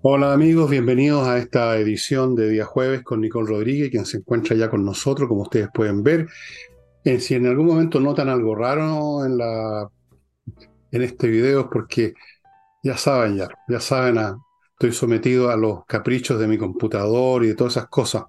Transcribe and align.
Hola 0.00 0.32
amigos, 0.32 0.70
bienvenidos 0.70 1.26
a 1.26 1.38
esta 1.38 1.76
edición 1.76 2.36
de 2.36 2.48
día 2.50 2.64
jueves 2.64 3.02
con 3.02 3.20
Nicole 3.20 3.48
Rodríguez, 3.48 3.90
quien 3.90 4.06
se 4.06 4.18
encuentra 4.18 4.54
ya 4.54 4.70
con 4.70 4.84
nosotros, 4.84 5.28
como 5.28 5.42
ustedes 5.42 5.70
pueden 5.74 6.04
ver. 6.04 6.28
Eh, 7.02 7.18
si 7.18 7.34
en 7.34 7.48
algún 7.48 7.66
momento 7.66 7.98
notan 7.98 8.28
algo 8.28 8.54
raro 8.54 9.26
en, 9.26 9.36
la, 9.36 9.88
en 10.92 11.02
este 11.02 11.26
video 11.26 11.62
es 11.62 11.66
porque 11.66 12.14
ya 12.80 12.96
saben, 12.96 13.38
ya, 13.38 13.48
ya 13.68 13.80
saben, 13.80 14.18
a, 14.18 14.38
estoy 14.70 14.92
sometido 14.92 15.50
a 15.50 15.56
los 15.56 15.84
caprichos 15.84 16.38
de 16.38 16.46
mi 16.46 16.58
computador 16.58 17.44
y 17.44 17.48
de 17.48 17.54
todas 17.56 17.72
esas 17.72 17.88
cosas. 17.88 18.22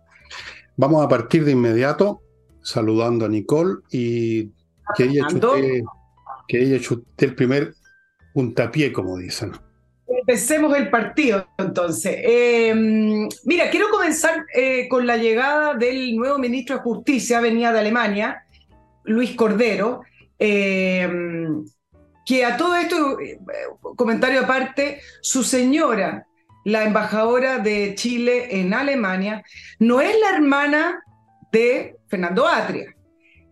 Vamos 0.75 1.05
a 1.05 1.07
partir 1.07 1.45
de 1.45 1.51
inmediato 1.51 2.23
saludando 2.63 3.25
a 3.25 3.29
Nicole 3.29 3.75
y 3.91 4.47
que 4.95 5.03
ella 5.03 5.27
chute, 5.27 5.83
que 6.47 6.63
ella 6.63 6.79
chute 6.79 7.27
el 7.27 7.35
primer 7.35 7.75
puntapié, 8.33 8.91
como 8.91 9.19
dicen. 9.19 9.51
Empecemos 10.29 10.77
el 10.77 10.91
partido, 10.91 11.47
entonces. 11.57 12.17
Eh, 12.23 12.71
mira, 13.45 13.71
quiero 13.71 13.89
comenzar 13.89 14.45
eh, 14.53 14.87
con 14.87 15.07
la 15.07 15.17
llegada 15.17 15.73
del 15.73 16.15
nuevo 16.15 16.37
ministro 16.37 16.75
de 16.75 16.83
Justicia, 16.83 17.41
venía 17.41 17.71
de 17.71 17.79
Alemania, 17.79 18.43
Luis 19.05 19.35
Cordero, 19.35 20.01
eh, 20.37 21.09
que 22.27 22.45
a 22.45 22.57
todo 22.57 22.75
esto, 22.75 23.17
comentario 23.95 24.41
aparte, 24.41 25.01
su 25.23 25.43
señora, 25.43 26.27
la 26.63 26.83
embajadora 26.83 27.57
de 27.57 27.95
Chile 27.95 28.59
en 28.59 28.75
Alemania, 28.75 29.41
no 29.79 29.99
es 29.99 30.15
la 30.21 30.37
hermana 30.37 31.03
de 31.51 31.95
Fernando 32.07 32.47
Atria, 32.47 32.95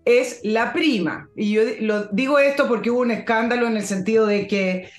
es 0.06 0.42
la 0.44 0.74
prima. 0.74 1.28
Y 1.36 1.54
yo 1.54 1.64
digo 2.12 2.38
esto 2.38 2.68
porque 2.68 2.92
hubo 2.92 3.00
un 3.00 3.10
escándalo 3.10 3.66
en 3.66 3.78
el 3.78 3.84
sentido 3.84 4.28
de 4.28 4.46
que 4.46 4.92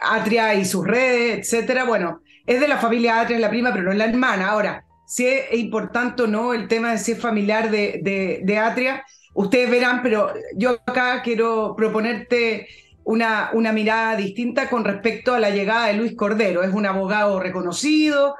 Atria 0.00 0.54
y 0.54 0.64
sus 0.64 0.86
redes, 0.86 1.38
etcétera. 1.38 1.84
Bueno, 1.84 2.20
es 2.46 2.60
de 2.60 2.68
la 2.68 2.78
familia 2.78 3.20
Atria, 3.20 3.36
es 3.36 3.40
la 3.40 3.50
prima, 3.50 3.72
pero 3.72 3.84
no 3.84 3.92
es 3.92 3.98
la 3.98 4.06
hermana. 4.06 4.48
Ahora, 4.48 4.84
si 5.06 5.26
es 5.26 5.52
importante 5.54 6.22
o 6.22 6.26
no 6.26 6.54
el 6.54 6.68
tema 6.68 6.92
de 6.92 6.98
si 6.98 7.12
es 7.12 7.20
familiar 7.20 7.70
de, 7.70 8.58
Atria, 8.62 9.04
ustedes 9.34 9.70
verán, 9.70 10.02
pero 10.02 10.32
yo 10.56 10.78
acá 10.86 11.22
quiero 11.22 11.74
proponerte 11.76 12.66
una, 13.04 13.50
una 13.52 13.72
mirada 13.72 14.16
distinta 14.16 14.68
con 14.68 14.84
respecto 14.84 15.34
a 15.34 15.40
la 15.40 15.50
llegada 15.50 15.88
de 15.88 15.94
Luis 15.94 16.14
Cordero. 16.16 16.62
Es 16.62 16.72
un 16.72 16.86
abogado 16.86 17.40
reconocido, 17.40 18.36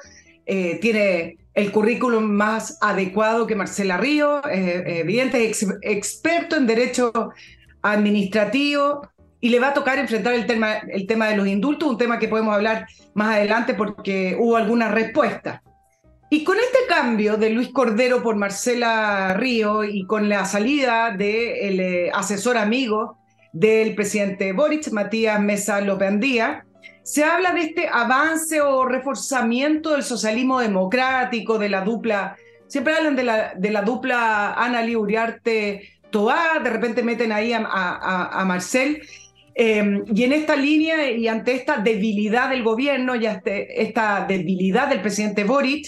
eh, 0.47 0.79
tiene 0.81 1.39
el 1.55 1.71
currículum 1.71 2.25
más 2.25 2.79
adecuado 2.81 3.47
que 3.47 3.55
Marcela 3.55 3.97
Río, 3.97 4.43
evidente, 4.51 5.49
es 5.49 5.65
experto 5.83 6.57
en 6.57 6.67
derecho 6.67 7.13
administrativo, 7.81 9.09
y 9.45 9.51
le 9.51 9.61
va 9.61 9.69
a 9.69 9.75
tocar 9.75 9.99
enfrentar 9.99 10.33
el 10.33 10.47
tema, 10.47 10.77
el 10.89 11.07
tema 11.07 11.29
de 11.29 11.37
los 11.37 11.47
indultos, 11.47 11.87
un 11.87 11.99
tema 11.99 12.19
que 12.19 12.29
podemos 12.29 12.55
hablar 12.55 12.87
más 13.13 13.37
adelante 13.37 13.75
porque 13.75 14.35
hubo 14.41 14.57
algunas 14.57 14.91
respuestas. 14.91 15.61
Y 16.31 16.45
con 16.45 16.57
este 16.57 16.79
cambio 16.89 17.37
de 17.37 17.51
Luis 17.51 17.69
Cordero 17.69 18.23
por 18.23 18.37
Marcela 18.37 19.35
Río 19.35 19.85
y 19.85 20.07
con 20.07 20.31
la 20.31 20.47
salida 20.47 21.11
del 21.11 21.79
eh, 21.79 22.11
asesor 22.15 22.57
amigo 22.57 23.19
del 23.53 23.95
presidente 23.95 24.55
Boric, 24.55 24.91
Matías 24.93 25.39
Mesa 25.43 25.79
Lopandía, 25.83 26.65
se 27.03 27.23
habla 27.23 27.53
de 27.53 27.61
este 27.65 27.87
avance 27.87 28.63
o 28.63 28.87
reforzamiento 28.87 29.91
del 29.91 30.05
socialismo 30.05 30.59
democrático, 30.61 31.59
de 31.59 31.69
la 31.69 31.83
dupla, 31.83 32.35
siempre 32.67 32.95
hablan 32.95 33.15
de 33.15 33.25
la, 33.25 33.53
de 33.55 33.71
la 33.71 33.83
dupla 33.83 34.55
Ana 34.55 34.87
Uriarte 34.97 35.91
Toá, 36.09 36.61
de 36.65 36.71
repente 36.71 37.03
meten 37.03 37.31
ahí 37.31 37.53
a, 37.53 37.59
a, 37.59 38.41
a 38.41 38.45
Marcel, 38.47 39.03
Em, 39.55 40.05
y 40.13 40.25
en 40.25 40.33
esta 40.33 40.57
línea 40.57 41.11
y 41.11 41.29
ante 41.29 41.55
esta 41.55 41.79
debilidad 41.79 42.51
del 42.51 42.65
gobierno 42.65 43.15
y 43.15 43.27
esta 43.27 44.27
debilidad 44.27 44.89
del 44.89 45.01
presidente 45.01 45.45
Boric, 45.45 45.87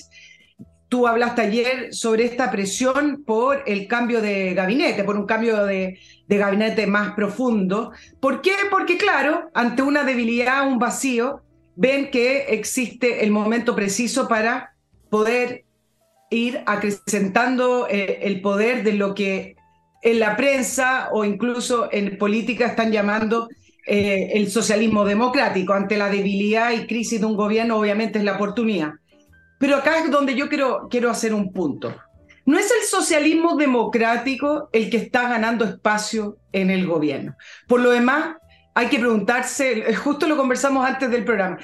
tú 0.89 1.07
hablaste 1.07 1.43
ayer 1.43 1.93
sobre 1.93 2.25
esta 2.25 2.51
presión 2.51 3.25
por 3.25 3.65
el 3.67 3.89
cambio 3.89 4.21
de 4.21 4.55
gabinete, 4.55 5.03
por 5.03 5.17
un 5.17 5.27
cambio 5.27 5.65
de, 5.65 5.99
de 6.29 6.37
gabinete 6.37 6.87
más 6.87 7.15
profundo. 7.15 7.91
¿Por 8.21 8.41
qué? 8.41 8.55
Porque 8.71 8.97
claro, 8.97 9.51
ante 9.53 9.83
una 9.83 10.05
debilidad, 10.05 10.67
un 10.67 10.79
vacío, 10.79 11.43
ven 11.75 12.11
que 12.11 12.47
existe 12.51 13.25
el 13.25 13.31
momento 13.31 13.75
preciso 13.75 14.29
para 14.29 14.75
poder 15.11 15.65
ir 16.31 16.63
acrecentando 16.67 17.87
eh, 17.89 18.21
el 18.23 18.41
poder 18.41 18.83
de 18.83 18.93
lo 18.95 19.15
que 19.15 19.57
en 20.03 20.21
la 20.21 20.37
prensa 20.37 21.09
o 21.13 21.25
incluso 21.25 21.89
en 21.93 22.17
política 22.17 22.67
están 22.67 22.93
llamando 22.93 23.49
eh, 23.87 24.31
el 24.35 24.51
socialismo 24.51 25.05
democrático. 25.05 25.73
Ante 25.73 25.97
la 25.97 26.09
debilidad 26.09 26.73
y 26.73 26.87
crisis 26.87 27.21
de 27.21 27.27
un 27.27 27.37
gobierno, 27.37 27.79
obviamente 27.79 28.19
es 28.19 28.25
la 28.25 28.35
oportunidad. 28.35 28.95
Pero 29.59 29.77
acá 29.77 29.99
es 29.99 30.11
donde 30.11 30.35
yo 30.35 30.49
quiero, 30.49 30.89
quiero 30.91 31.11
hacer 31.11 31.33
un 31.33 31.53
punto. 31.53 31.95
No 32.45 32.59
es 32.59 32.71
el 32.71 32.87
socialismo 32.87 33.57
democrático 33.57 34.69
el 34.73 34.89
que 34.91 34.99
está 34.99 35.29
ganando 35.29 35.65
espacio 35.65 36.39
en 36.53 36.71
el 36.71 36.87
gobierno. 36.87 37.37
Por 37.67 37.81
lo 37.81 37.91
demás, 37.91 38.37
hay 38.75 38.89
que 38.89 38.99
preguntarse, 38.99 39.95
justo 39.95 40.29
lo 40.29 40.37
conversamos 40.37 40.87
antes 40.87 41.11
del 41.11 41.25
programa, 41.25 41.59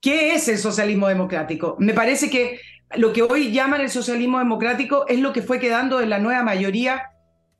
¿qué 0.00 0.34
es 0.34 0.48
el 0.48 0.58
socialismo 0.58 1.08
democrático? 1.08 1.76
Me 1.78 1.92
parece 1.92 2.30
que 2.30 2.60
lo 2.96 3.12
que 3.12 3.22
hoy 3.22 3.52
llaman 3.52 3.80
el 3.80 3.90
socialismo 3.90 4.38
democrático 4.38 5.06
es 5.08 5.18
lo 5.18 5.32
que 5.32 5.42
fue 5.42 5.58
quedando 5.58 6.00
en 6.00 6.10
la 6.10 6.18
nueva 6.18 6.42
mayoría 6.42 7.02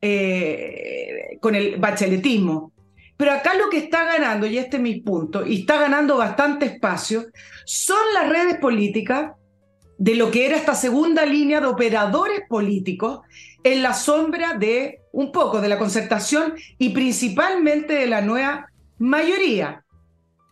eh, 0.00 1.38
con 1.40 1.54
el 1.54 1.76
bacheletismo. 1.76 2.71
Pero 3.22 3.34
acá 3.34 3.54
lo 3.54 3.70
que 3.70 3.78
está 3.78 4.02
ganando, 4.02 4.48
y 4.48 4.58
este 4.58 4.78
es 4.78 4.82
mi 4.82 5.00
punto, 5.00 5.46
y 5.46 5.60
está 5.60 5.80
ganando 5.80 6.16
bastante 6.16 6.66
espacio, 6.66 7.26
son 7.64 8.00
las 8.14 8.28
redes 8.28 8.56
políticas 8.56 9.30
de 9.96 10.16
lo 10.16 10.32
que 10.32 10.44
era 10.44 10.56
esta 10.56 10.74
segunda 10.74 11.24
línea 11.24 11.60
de 11.60 11.68
operadores 11.68 12.40
políticos 12.48 13.20
en 13.62 13.80
la 13.80 13.94
sombra 13.94 14.54
de 14.54 15.02
un 15.12 15.30
poco 15.30 15.60
de 15.60 15.68
la 15.68 15.78
concertación 15.78 16.54
y 16.78 16.88
principalmente 16.88 17.94
de 17.94 18.08
la 18.08 18.22
nueva 18.22 18.66
mayoría, 18.98 19.84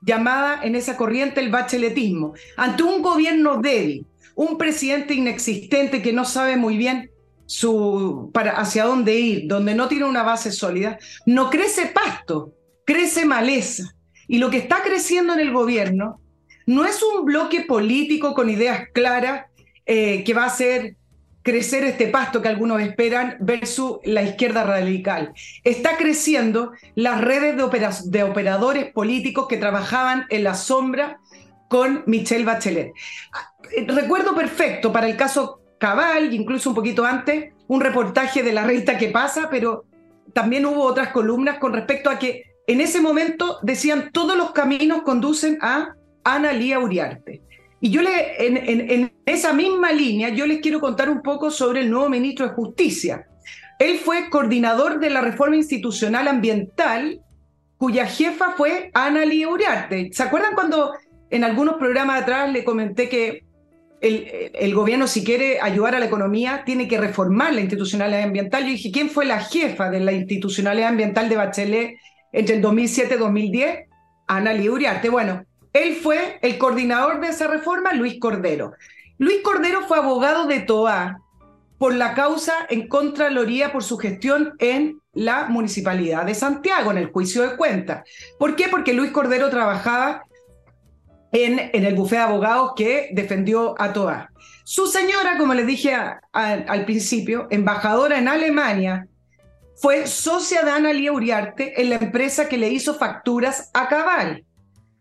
llamada 0.00 0.60
en 0.62 0.76
esa 0.76 0.97
corriente 0.97 1.41
el 1.41 1.50
bacheletismo, 1.50 2.34
ante 2.56 2.84
un 2.84 3.02
gobierno 3.02 3.56
débil, 3.60 4.06
un 4.37 4.56
presidente 4.56 5.14
inexistente 5.14 6.02
que 6.02 6.12
no 6.12 6.25
sabe 6.25 6.56
muy 6.56 6.76
bien 6.76 7.10
su, 7.47 8.31
para 8.32 8.52
hacia 8.52 8.84
dónde 8.84 9.19
ir, 9.19 9.48
donde 9.48 9.75
no 9.75 9.88
tiene 9.88 10.04
una 10.04 10.22
base 10.22 10.52
sólida, 10.52 11.00
no 11.26 11.50
crece 11.50 11.87
pasto, 11.87 12.54
crece 12.90 13.24
maleza. 13.24 13.94
Y 14.26 14.38
lo 14.38 14.50
que 14.50 14.56
está 14.56 14.82
creciendo 14.82 15.34
en 15.34 15.40
el 15.40 15.52
gobierno 15.52 16.20
no 16.66 16.84
es 16.84 17.00
un 17.02 17.24
bloque 17.24 17.60
político 17.62 18.34
con 18.34 18.50
ideas 18.50 18.88
claras 18.92 19.46
eh, 19.86 20.24
que 20.24 20.34
va 20.34 20.44
a 20.44 20.46
hacer 20.46 20.96
crecer 21.42 21.84
este 21.84 22.08
pasto 22.08 22.42
que 22.42 22.48
algunos 22.48 22.82
esperan 22.82 23.36
versus 23.40 23.98
la 24.04 24.22
izquierda 24.22 24.64
radical. 24.64 25.32
Está 25.62 25.96
creciendo 25.96 26.72
las 26.96 27.20
redes 27.20 27.56
de, 27.56 28.10
de 28.10 28.22
operadores 28.24 28.92
políticos 28.92 29.46
que 29.48 29.56
trabajaban 29.56 30.26
en 30.28 30.44
la 30.44 30.54
sombra 30.54 31.20
con 31.68 32.02
Michelle 32.06 32.44
Bachelet. 32.44 32.92
Recuerdo 33.86 34.34
perfecto 34.34 34.92
para 34.92 35.08
el 35.08 35.16
caso 35.16 35.60
cabal, 35.78 36.34
incluso 36.34 36.70
un 36.70 36.74
poquito 36.74 37.04
antes, 37.04 37.52
un 37.68 37.80
reportaje 37.80 38.42
de 38.42 38.52
la 38.52 38.64
revista 38.64 38.98
que 38.98 39.08
pasa, 39.08 39.48
pero 39.48 39.84
también 40.34 40.66
hubo 40.66 40.82
otras 40.82 41.08
columnas 41.08 41.58
con 41.58 41.72
respecto 41.72 42.10
a 42.10 42.18
que 42.18 42.50
en 42.72 42.81
ese 42.81 43.00
momento 43.00 43.58
decían 43.62 44.10
todos 44.12 44.36
los 44.36 44.53
caminos 44.53 45.03
conducen 45.03 45.58
a 45.60 45.94
Ana 46.22 46.53
Lía 46.53 46.78
Uriarte. 46.78 47.42
Y 47.81 47.91
yo 47.91 48.00
en, 48.03 48.56
en, 48.56 49.12
esa 49.26 49.53
misma 49.53 49.91
línea, 49.91 50.28
yo 50.28 50.47
les 50.47 50.60
quiero 50.60 50.81
contar 50.81 51.08
un 51.10 51.20
poco 51.20 51.50
sobre 51.50 51.81
el 51.81 51.91
nuevo 51.91 52.08
ministro 52.08 52.47
de 52.47 52.54
Justicia. 52.54 53.26
Él 53.78 53.98
fue 53.98 54.31
coordinador 54.31 55.00
de 55.00 55.10
la 55.10 55.20
reforma 55.20 55.56
institucional 55.56 56.28
ambiental, 56.28 57.20
cuya 57.76 58.06
jefa 58.06 58.52
fue 58.56 58.90
Ana 58.94 59.25
Lía 59.25 59.49
Uriarte. 59.49 60.11
¿Se 60.12 60.22
acuerdan 60.22 60.55
cuando 60.55 60.93
en 61.31 61.43
algunos 61.43 61.76
programas 61.76 62.22
atrás 62.22 62.52
le 62.52 62.64
comenté 62.64 63.08
que 63.08 63.44
el, 64.00 64.75
gobierno, 64.75 65.06
si 65.06 65.25
quiere 65.25 65.61
ayudar 65.61 65.94
a 65.94 65.99
la 65.99 66.06
economía, 66.06 66.62
tiene 66.64 66.87
que 66.87 66.99
reformar 66.99 67.52
la 67.52 67.61
institucionalidad 67.61 68.22
ambiental. 68.22 68.62
Yo 68.62 68.70
dije, 68.70 68.90
¿quién 68.93 69.11
fue 69.11 69.26
la 69.26 69.40
jefa 69.40 69.90
de 69.90 70.00
la 70.00 70.12
institucionalidad 70.12 70.88
ambiental 70.88 71.28
de 71.28 71.37
Bachelet 71.37 71.96
entre 72.32 72.56
el 72.56 72.62
2007 72.62 73.15
y 73.15 73.19
2010? 73.19 73.88
Ana 74.27 74.53
Uriarte. 74.53 75.09
Bueno, 75.09 75.44
él 75.73 75.97
fue 75.97 76.38
el 76.43 76.59
coordinador 76.59 77.21
de 77.21 77.29
esa 77.29 77.49
reforma, 77.49 77.93
Luis 77.93 78.19
Cordero. 78.21 78.73
Luis 79.19 79.41
Cordero 79.43 79.87
fue 79.87 79.99
abogado 79.99 80.47
de 80.47 80.61
TOA 80.61 81.21
por 81.79 81.94
la 81.94 82.15
causa 82.15 82.55
en 82.69 82.88
Contraloría 82.88 83.73
por 83.73 83.82
su 83.82 83.97
gestión 83.97 84.55
en 84.59 85.00
la 85.12 85.47
Municipalidad 85.47 86.27
de 86.27 86.35
Santiago, 86.35 86.91
en 86.91 86.99
el 86.99 87.11
juicio 87.11 87.43
de 87.43 87.56
cuentas. 87.56 88.09
¿Por 88.38 88.55
qué? 88.55 88.69
Porque 88.69 88.93
Luis 88.93 89.11
Cordero 89.11 89.50
trabajaba 89.50 90.25
en, 91.32 91.71
el 91.73 91.94
bufé 91.94 92.17
de 92.17 92.23
abogados 92.23 92.73
que 92.77 93.11
defendió 93.12 93.75
a 93.81 93.93
Toa. 93.93 94.31
Su 94.65 94.87
señora, 94.87 95.38
como 95.38 95.55
les 95.55 95.67
dije 95.67 95.97
al 96.32 96.85
principio, 96.85 97.47
embajadora 97.50 98.19
en 98.19 98.29
Alemania, 98.29 99.09
fue 99.81 100.06
socia 100.06 100.62
de 100.62 100.71
Ana 100.71 100.93
Lía 100.93 101.12
Uriarte 101.12 101.81
en 101.81 101.91
la 101.91 101.97
empresa 101.97 102.49
que 102.49 102.59
le 102.59 102.69
hizo 102.69 102.94
facturas 102.94 103.71
a 103.73 103.88
Cabal. 103.88 104.44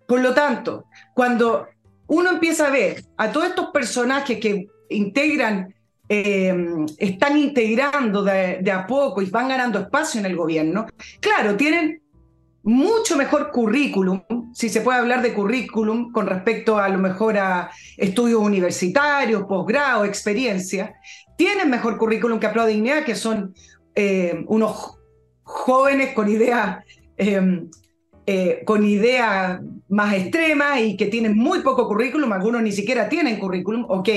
Por 0.08 0.22
lo 0.22 0.34
tanto, 0.34 0.86
cuando 1.14 1.68
uno 2.08 2.32
empieza 2.32 2.68
a 2.68 2.72
ver 2.72 3.04
a 3.18 3.32
todos 3.32 3.48
estos 3.48 3.68
personajes 3.72 4.40
que 4.40 4.68
integran, 4.90 5.74
eh, 6.08 6.56
están 6.98 7.38
integrando 7.38 8.24
de, 8.24 8.72
a 8.72 8.88
poco 8.88 9.22
y 9.22 9.30
van 9.30 9.50
ganando 9.50 9.80
espacio 9.80 10.20
en 10.20 10.26
el 10.26 10.36
gobierno, 10.36 10.88
claro, 11.20 11.56
tienen 11.56 12.02
mucho 12.64 13.16
mejor 13.16 13.52
currículum, 13.52 14.22
si 14.54 14.70
se 14.70 14.82
puede 14.82 15.00
hablar 15.00 15.22
de 15.22 15.34
currículum 15.34 16.12
con 16.12 16.26
respecto 16.26 16.78
a 16.78 16.90
lo 16.90 16.98
mejor 16.98 17.38
a 17.38 17.70
estudios 17.98 18.42
universitarios, 18.42 19.44
posgrado, 19.44 20.06
experiencia, 20.06 20.96
tienen 21.38 21.70
mejor 21.70 21.98
currículum 21.98 22.40
que 22.40 22.48
a 22.48 23.06
que 23.06 23.16
son 23.16 23.54
eh, 24.02 24.46
unos 24.48 24.98
jóvenes 25.44 26.14
con 26.14 26.30
ideas 26.30 26.86
eh, 27.18 27.68
eh, 28.26 28.62
con 28.64 28.86
ideas 28.86 29.60
más 29.90 30.14
extremas 30.14 30.80
y 30.80 30.96
que 30.96 31.08
tienen 31.08 31.36
muy 31.36 31.62
poco 31.64 31.86
currículum, 31.88 32.32
algunos 32.32 32.62
ni 32.62 32.72
siquiera 32.72 33.10
tienen 33.10 33.40
currículum, 33.40 33.86
ok, 33.90 34.08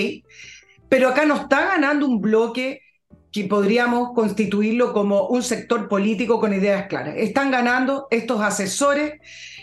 pero 0.88 1.08
acá 1.08 1.25
no 1.25 1.34
está 1.34 1.64
ganando 1.64 2.06
un 2.06 2.20
bloque 2.20 2.82
que 3.32 3.44
podríamos 3.44 4.11
constituirlo 4.14 4.93
como 4.93 5.29
un 5.29 5.43
sector 5.43 5.88
político 5.88 6.38
con 6.38 6.52
ideas 6.52 6.87
claras. 6.88 7.14
Están 7.17 7.50
ganando 7.50 8.06
estos 8.11 8.40
asesores 8.40 9.14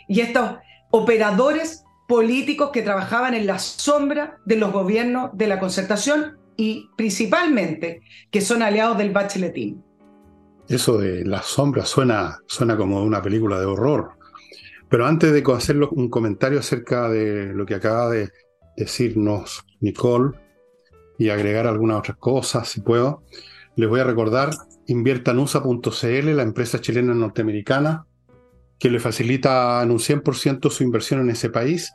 y 0.10 0.22
estos 0.22 0.58
operadores 0.90 1.86
políticos 2.08 2.72
que 2.74 2.82
trabajaban 2.82 3.36
en 3.36 3.46
la 3.46 3.60
sombra 3.60 4.40
de 4.46 4.56
los 4.56 4.74
gobiernos 4.74 5.30
de 5.34 5.48
la 5.48 5.60
concertación 5.60 6.40
y 6.58 6.90
principalmente 6.98 8.02
que 8.32 8.42
son 8.42 8.64
aliados 8.64 8.98
del 8.98 9.12
bacheletín. 9.12 9.89
Eso 10.70 11.00
de 11.00 11.26
la 11.26 11.42
sombra 11.42 11.84
suena, 11.84 12.44
suena 12.46 12.78
como 12.78 13.04
una 13.04 13.24
película 13.24 13.60
de 13.60 13.66
horror. 13.66 14.12
Pero 14.88 15.08
antes 15.08 15.34
de 15.34 15.44
hacer 15.54 15.78
un 15.78 16.10
comentario 16.10 16.60
acerca 16.60 17.10
de 17.10 17.54
lo 17.54 17.66
que 17.66 17.76
acaba 17.76 18.10
de 18.10 18.30
decirnos 18.78 19.66
Nicole 19.80 20.38
y 21.18 21.30
agregar 21.30 21.66
algunas 21.66 21.98
otras 21.98 22.18
cosas, 22.18 22.70
si 22.70 22.82
puedo, 22.82 23.24
les 23.76 23.90
voy 23.90 24.00
a 24.00 24.04
recordar 24.04 24.52
inviertanusa.cl, 24.86 26.36
la 26.36 26.44
empresa 26.44 26.80
chilena 26.80 27.14
norteamericana, 27.14 28.06
que 28.80 28.92
le 28.92 29.00
facilita 29.00 29.82
en 29.84 29.92
un 29.92 30.00
100% 30.00 30.70
su 30.70 30.84
inversión 30.84 31.22
en 31.22 31.32
ese 31.32 31.50
país, 31.50 31.94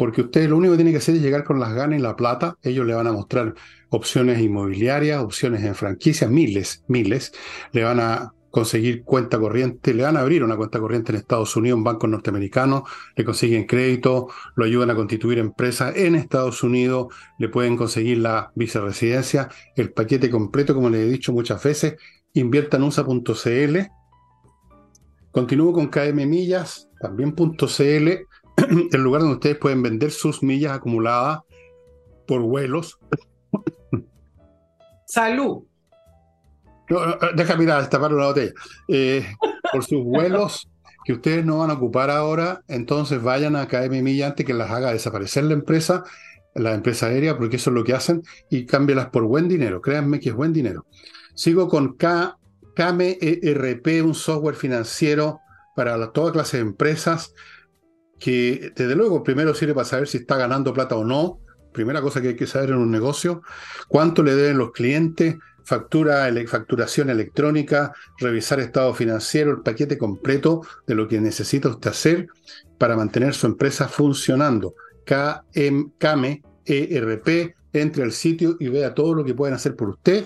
porque 0.00 0.22
usted 0.22 0.48
lo 0.48 0.56
único 0.56 0.72
que 0.72 0.78
tiene 0.78 0.92
que 0.92 0.96
hacer 0.96 1.16
es 1.16 1.20
llegar 1.20 1.44
con 1.44 1.60
las 1.60 1.74
ganas 1.74 1.98
y 1.98 2.02
la 2.02 2.16
plata, 2.16 2.56
ellos 2.62 2.86
le 2.86 2.94
van 2.94 3.06
a 3.06 3.12
mostrar 3.12 3.52
opciones 3.90 4.40
inmobiliarias, 4.40 5.22
opciones 5.22 5.62
en 5.62 5.74
franquicias, 5.74 6.30
miles, 6.30 6.82
miles, 6.88 7.32
le 7.72 7.84
van 7.84 8.00
a 8.00 8.32
conseguir 8.50 9.04
cuenta 9.04 9.38
corriente, 9.38 9.92
le 9.92 10.04
van 10.04 10.16
a 10.16 10.20
abrir 10.20 10.42
una 10.42 10.56
cuenta 10.56 10.80
corriente 10.80 11.12
en 11.12 11.18
Estados 11.18 11.54
Unidos, 11.54 11.76
un 11.76 11.84
banco 11.84 12.06
norteamericano, 12.06 12.86
le 13.14 13.24
consiguen 13.26 13.66
crédito, 13.66 14.28
lo 14.54 14.64
ayudan 14.64 14.88
a 14.88 14.94
constituir 14.94 15.36
empresas 15.38 15.94
en 15.94 16.14
Estados 16.14 16.62
Unidos, 16.62 17.14
le 17.38 17.50
pueden 17.50 17.76
conseguir 17.76 18.20
la 18.20 18.52
viceresidencia, 18.54 19.50
el 19.76 19.92
paquete 19.92 20.30
completo, 20.30 20.74
como 20.74 20.88
les 20.88 21.02
he 21.02 21.10
dicho 21.10 21.34
muchas 21.34 21.62
veces, 21.62 21.96
inviertanusa.cl. 22.32 23.78
Continúo 25.30 25.74
con 25.74 25.88
KM 25.88 26.26
Millas, 26.26 26.88
también.cl, 27.02 28.29
el 28.92 29.02
lugar 29.02 29.22
donde 29.22 29.36
ustedes 29.36 29.58
pueden 29.58 29.82
vender 29.82 30.10
sus 30.10 30.42
millas 30.42 30.72
acumuladas 30.72 31.40
por 32.26 32.42
vuelos. 32.42 32.98
Salud. 35.06 35.64
No, 36.88 37.00
deja 37.36 37.56
mirar, 37.56 37.80
destapar 37.80 38.12
una 38.12 38.26
botella. 38.26 38.52
Eh, 38.88 39.24
por 39.72 39.84
sus 39.84 40.04
vuelos 40.04 40.68
que 41.04 41.14
ustedes 41.14 41.44
no 41.44 41.58
van 41.58 41.70
a 41.70 41.74
ocupar 41.74 42.10
ahora, 42.10 42.62
entonces 42.68 43.22
vayan 43.22 43.56
a 43.56 43.68
KM 43.68 44.02
Milla 44.02 44.28
antes 44.28 44.44
que 44.44 44.54
las 44.54 44.70
haga 44.70 44.92
desaparecer 44.92 45.44
la 45.44 45.54
empresa, 45.54 46.04
la 46.54 46.74
empresa 46.74 47.06
aérea, 47.06 47.38
porque 47.38 47.56
eso 47.56 47.70
es 47.70 47.74
lo 47.74 47.84
que 47.84 47.94
hacen, 47.94 48.22
y 48.50 48.66
cámbielas 48.66 49.08
por 49.10 49.24
buen 49.24 49.48
dinero. 49.48 49.80
Créanme 49.80 50.20
que 50.20 50.30
es 50.30 50.34
buen 50.34 50.52
dinero. 50.52 50.86
Sigo 51.34 51.68
con 51.68 51.96
K, 51.96 52.36
KMERP, 52.74 54.04
un 54.04 54.14
software 54.14 54.56
financiero 54.56 55.40
para 55.74 56.12
toda 56.12 56.32
clase 56.32 56.58
de 56.58 56.64
empresas, 56.64 57.32
que 58.20 58.72
desde 58.76 58.94
luego 58.94 59.24
primero 59.24 59.54
sirve 59.54 59.74
para 59.74 59.86
saber 59.86 60.06
si 60.06 60.18
está 60.18 60.36
ganando 60.36 60.72
plata 60.72 60.94
o 60.94 61.04
no. 61.04 61.40
Primera 61.72 62.02
cosa 62.02 62.20
que 62.20 62.28
hay 62.28 62.36
que 62.36 62.46
saber 62.46 62.70
en 62.70 62.76
un 62.76 62.90
negocio, 62.90 63.42
cuánto 63.88 64.22
le 64.24 64.34
deben 64.34 64.58
los 64.58 64.72
clientes, 64.72 65.36
factura, 65.64 66.28
facturación 66.46 67.10
electrónica, 67.10 67.92
revisar 68.18 68.58
estado 68.58 68.92
financiero, 68.92 69.52
el 69.52 69.62
paquete 69.62 69.96
completo 69.96 70.62
de 70.86 70.96
lo 70.96 71.06
que 71.06 71.20
necesita 71.20 71.68
usted 71.68 71.90
hacer 71.90 72.26
para 72.76 72.96
mantener 72.96 73.34
su 73.34 73.46
empresa 73.46 73.88
funcionando. 73.88 74.74
KM, 75.04 76.42
ERP, 76.64 77.54
entre 77.72 78.02
al 78.02 78.12
sitio 78.12 78.56
y 78.58 78.68
vea 78.68 78.94
todo 78.94 79.14
lo 79.14 79.24
que 79.24 79.34
pueden 79.34 79.54
hacer 79.54 79.76
por 79.76 79.90
usted. 79.90 80.24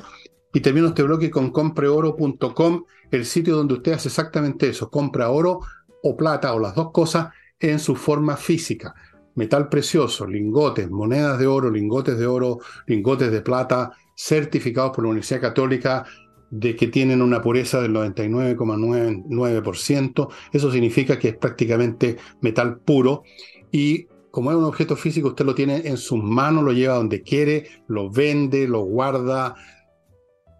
Y 0.52 0.60
termino 0.60 0.88
este 0.88 1.02
bloque 1.02 1.30
con 1.30 1.50
compreoro.com, 1.50 2.84
el 3.10 3.26
sitio 3.26 3.56
donde 3.56 3.74
usted 3.74 3.92
hace 3.92 4.08
exactamente 4.08 4.68
eso, 4.68 4.88
compra 4.88 5.28
oro 5.28 5.60
o 6.02 6.16
plata 6.16 6.54
o 6.54 6.58
las 6.58 6.74
dos 6.74 6.90
cosas 6.90 7.28
en 7.70 7.78
su 7.78 7.96
forma 7.96 8.36
física. 8.36 8.94
Metal 9.34 9.68
precioso, 9.68 10.26
lingotes, 10.26 10.90
monedas 10.90 11.38
de 11.38 11.46
oro, 11.46 11.70
lingotes 11.70 12.18
de 12.18 12.26
oro, 12.26 12.58
lingotes 12.86 13.32
de 13.32 13.40
plata, 13.40 13.92
certificados 14.16 14.92
por 14.92 15.04
la 15.04 15.10
Universidad 15.10 15.40
Católica 15.40 16.04
de 16.50 16.76
que 16.76 16.86
tienen 16.86 17.20
una 17.20 17.42
pureza 17.42 17.80
del 17.80 17.92
99,99%. 17.92 20.28
Eso 20.52 20.70
significa 20.70 21.18
que 21.18 21.30
es 21.30 21.36
prácticamente 21.36 22.16
metal 22.40 22.78
puro 22.78 23.24
y 23.72 24.06
como 24.34 24.50
es 24.50 24.56
un 24.56 24.64
objeto 24.64 24.96
físico, 24.96 25.28
usted 25.28 25.44
lo 25.44 25.54
tiene 25.54 25.82
en 25.84 25.96
sus 25.96 26.20
manos, 26.20 26.64
lo 26.64 26.72
lleva 26.72 26.96
donde 26.96 27.22
quiere, 27.22 27.68
lo 27.86 28.10
vende, 28.10 28.66
lo 28.66 28.80
guarda. 28.80 29.54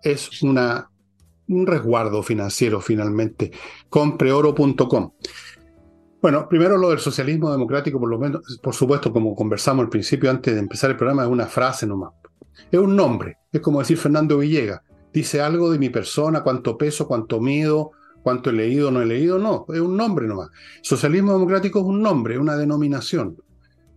Es 0.01 0.43
una, 0.43 0.89
un 1.49 1.67
resguardo 1.67 2.23
financiero 2.23 2.81
finalmente. 2.81 3.51
Compreoro.com. 3.89 5.11
Bueno, 6.25 6.49
primero 6.49 6.79
lo 6.79 6.88
del 6.88 7.00
socialismo 7.00 7.53
democrático, 7.53 8.00
por 8.00 8.09
lo 8.09 8.19
menos, 8.19 8.59
por 8.62 8.75
supuesto, 8.75 9.12
como 9.12 9.37
conversamos 9.37 9.85
al 9.85 9.91
principio 9.91 10.31
antes 10.31 10.55
de 10.55 10.61
empezar 10.61 10.91
el 10.91 10.97
programa, 10.97 11.25
es 11.25 11.29
una 11.29 11.44
frase 11.44 11.87
nomás. 11.87 12.15
Es 12.73 12.81
un 12.81 12.97
nombre, 12.97 13.37
es 13.53 13.61
como 13.61 13.81
decir 13.81 13.99
Fernando 13.99 14.38
Villegas. 14.38 14.81
Dice 15.12 15.43
algo 15.43 15.71
de 15.71 15.79
mi 15.79 15.91
persona, 15.91 16.43
cuánto 16.43 16.79
peso, 16.79 17.06
cuánto 17.06 17.43
miedo, 17.43 17.91
cuánto 18.23 18.49
he 18.49 18.55
leído 18.55 18.91
no 18.91 19.03
he 19.03 19.05
leído. 19.05 19.39
No, 19.39 19.67
es 19.69 19.81
un 19.81 19.99
nombre 19.99 20.27
nomás. 20.27 20.49
Socialismo 20.81 21.34
democrático 21.34 21.81
es 21.81 21.84
un 21.84 22.01
nombre, 22.01 22.39
una 22.39 22.56
denominación. 22.56 23.37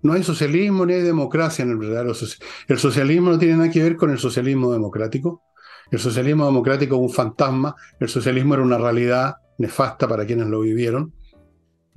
No 0.02 0.12
hay 0.12 0.22
socialismo 0.22 0.86
ni 0.86 0.96
hay 0.96 1.04
democracia 1.04 1.64
en 1.64 1.70
el 1.70 1.78
verdadero 1.78 2.14
socialismo. 2.14 2.46
El 2.68 2.78
socialismo 2.78 3.30
no 3.30 3.40
tiene 3.40 3.56
nada 3.56 3.72
que 3.72 3.82
ver 3.82 3.96
con 3.96 4.12
el 4.12 4.20
socialismo 4.20 4.74
democrático. 4.74 5.44
El 5.92 6.00
socialismo 6.00 6.46
democrático 6.46 6.96
es 6.96 7.02
un 7.04 7.10
fantasma. 7.10 7.74
El 8.02 8.10
socialismo 8.10 8.56
era 8.56 8.64
una 8.64 8.78
realidad 8.78 9.38
nefasta 9.60 10.10
para 10.10 10.26
quienes 10.26 10.48
lo 10.48 10.60
vivieron. 10.60 11.14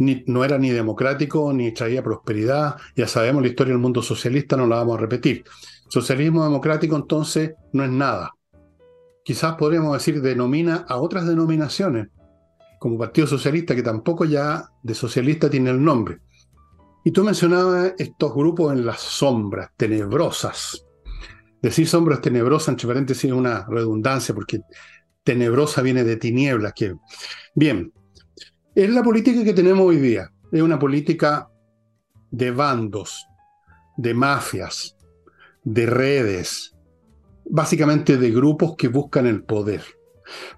No 0.01 0.45
era 0.45 0.57
ni 0.57 0.71
democrático 0.71 1.53
ni 1.53 1.73
traía 1.73 2.03
prosperidad. 2.03 2.77
Ya 2.97 3.07
sabemos 3.07 3.43
la 3.43 3.49
historia 3.49 3.75
del 3.75 3.83
mundo 3.83 4.03
socialista, 4.03 4.57
no 4.57 4.67
la 4.67 4.77
vamos 4.77 4.97
a 4.97 5.01
repetir. 5.01 5.45
Socialismo 5.89 6.43
democrático 6.43 6.97
entonces 6.97 7.53
no 7.73 7.85
es 7.85 7.91
nada. 7.91 8.35
Quizás 9.23 9.57
podríamos 9.57 9.93
decir 9.93 10.23
denomina 10.23 10.87
a 10.89 10.97
otras 10.97 11.27
denominaciones, 11.27 12.09
como 12.79 12.97
Partido 12.97 13.27
Socialista, 13.27 13.75
que 13.75 13.83
tampoco 13.83 14.25
ya 14.25 14.71
de 14.83 14.95
socialista 14.95 15.51
tiene 15.51 15.71
el 15.71 15.85
nombre. 15.85 16.21
Y 17.05 17.11
tú 17.11 17.23
mencionabas 17.23 17.93
estos 17.99 18.35
grupos 18.35 18.73
en 18.73 18.87
las 18.87 19.01
sombras, 19.01 19.71
tenebrosas. 19.77 20.87
Decir 21.61 21.87
sombras 21.87 22.23
tenebrosas, 22.23 22.69
entre 22.69 22.89
paréntesis, 22.89 23.25
es 23.25 23.33
una 23.33 23.67
redundancia, 23.69 24.35
porque 24.35 24.61
tenebrosa 25.23 25.83
viene 25.83 26.05
de 26.05 26.17
tinieblas. 26.17 26.73
Que... 26.75 26.95
Bien, 27.55 27.93
es 28.75 28.91
la 28.91 29.03
política 29.03 29.45
que 29.45 29.55
tenemos 29.55 29.87
hoy 29.87 29.97
día. 29.97 30.31
Es 30.53 30.63
una 30.63 30.79
política 30.79 31.49
de 32.31 32.51
bandos, 32.51 33.27
de 33.97 34.15
mafias, 34.15 34.97
de 35.65 35.87
redes, 35.87 36.75
básicamente 37.45 38.17
de 38.17 38.31
grupos 38.31 38.77
que 38.77 38.89
buscan 38.89 39.27
el 39.27 39.43
poder, 39.43 39.83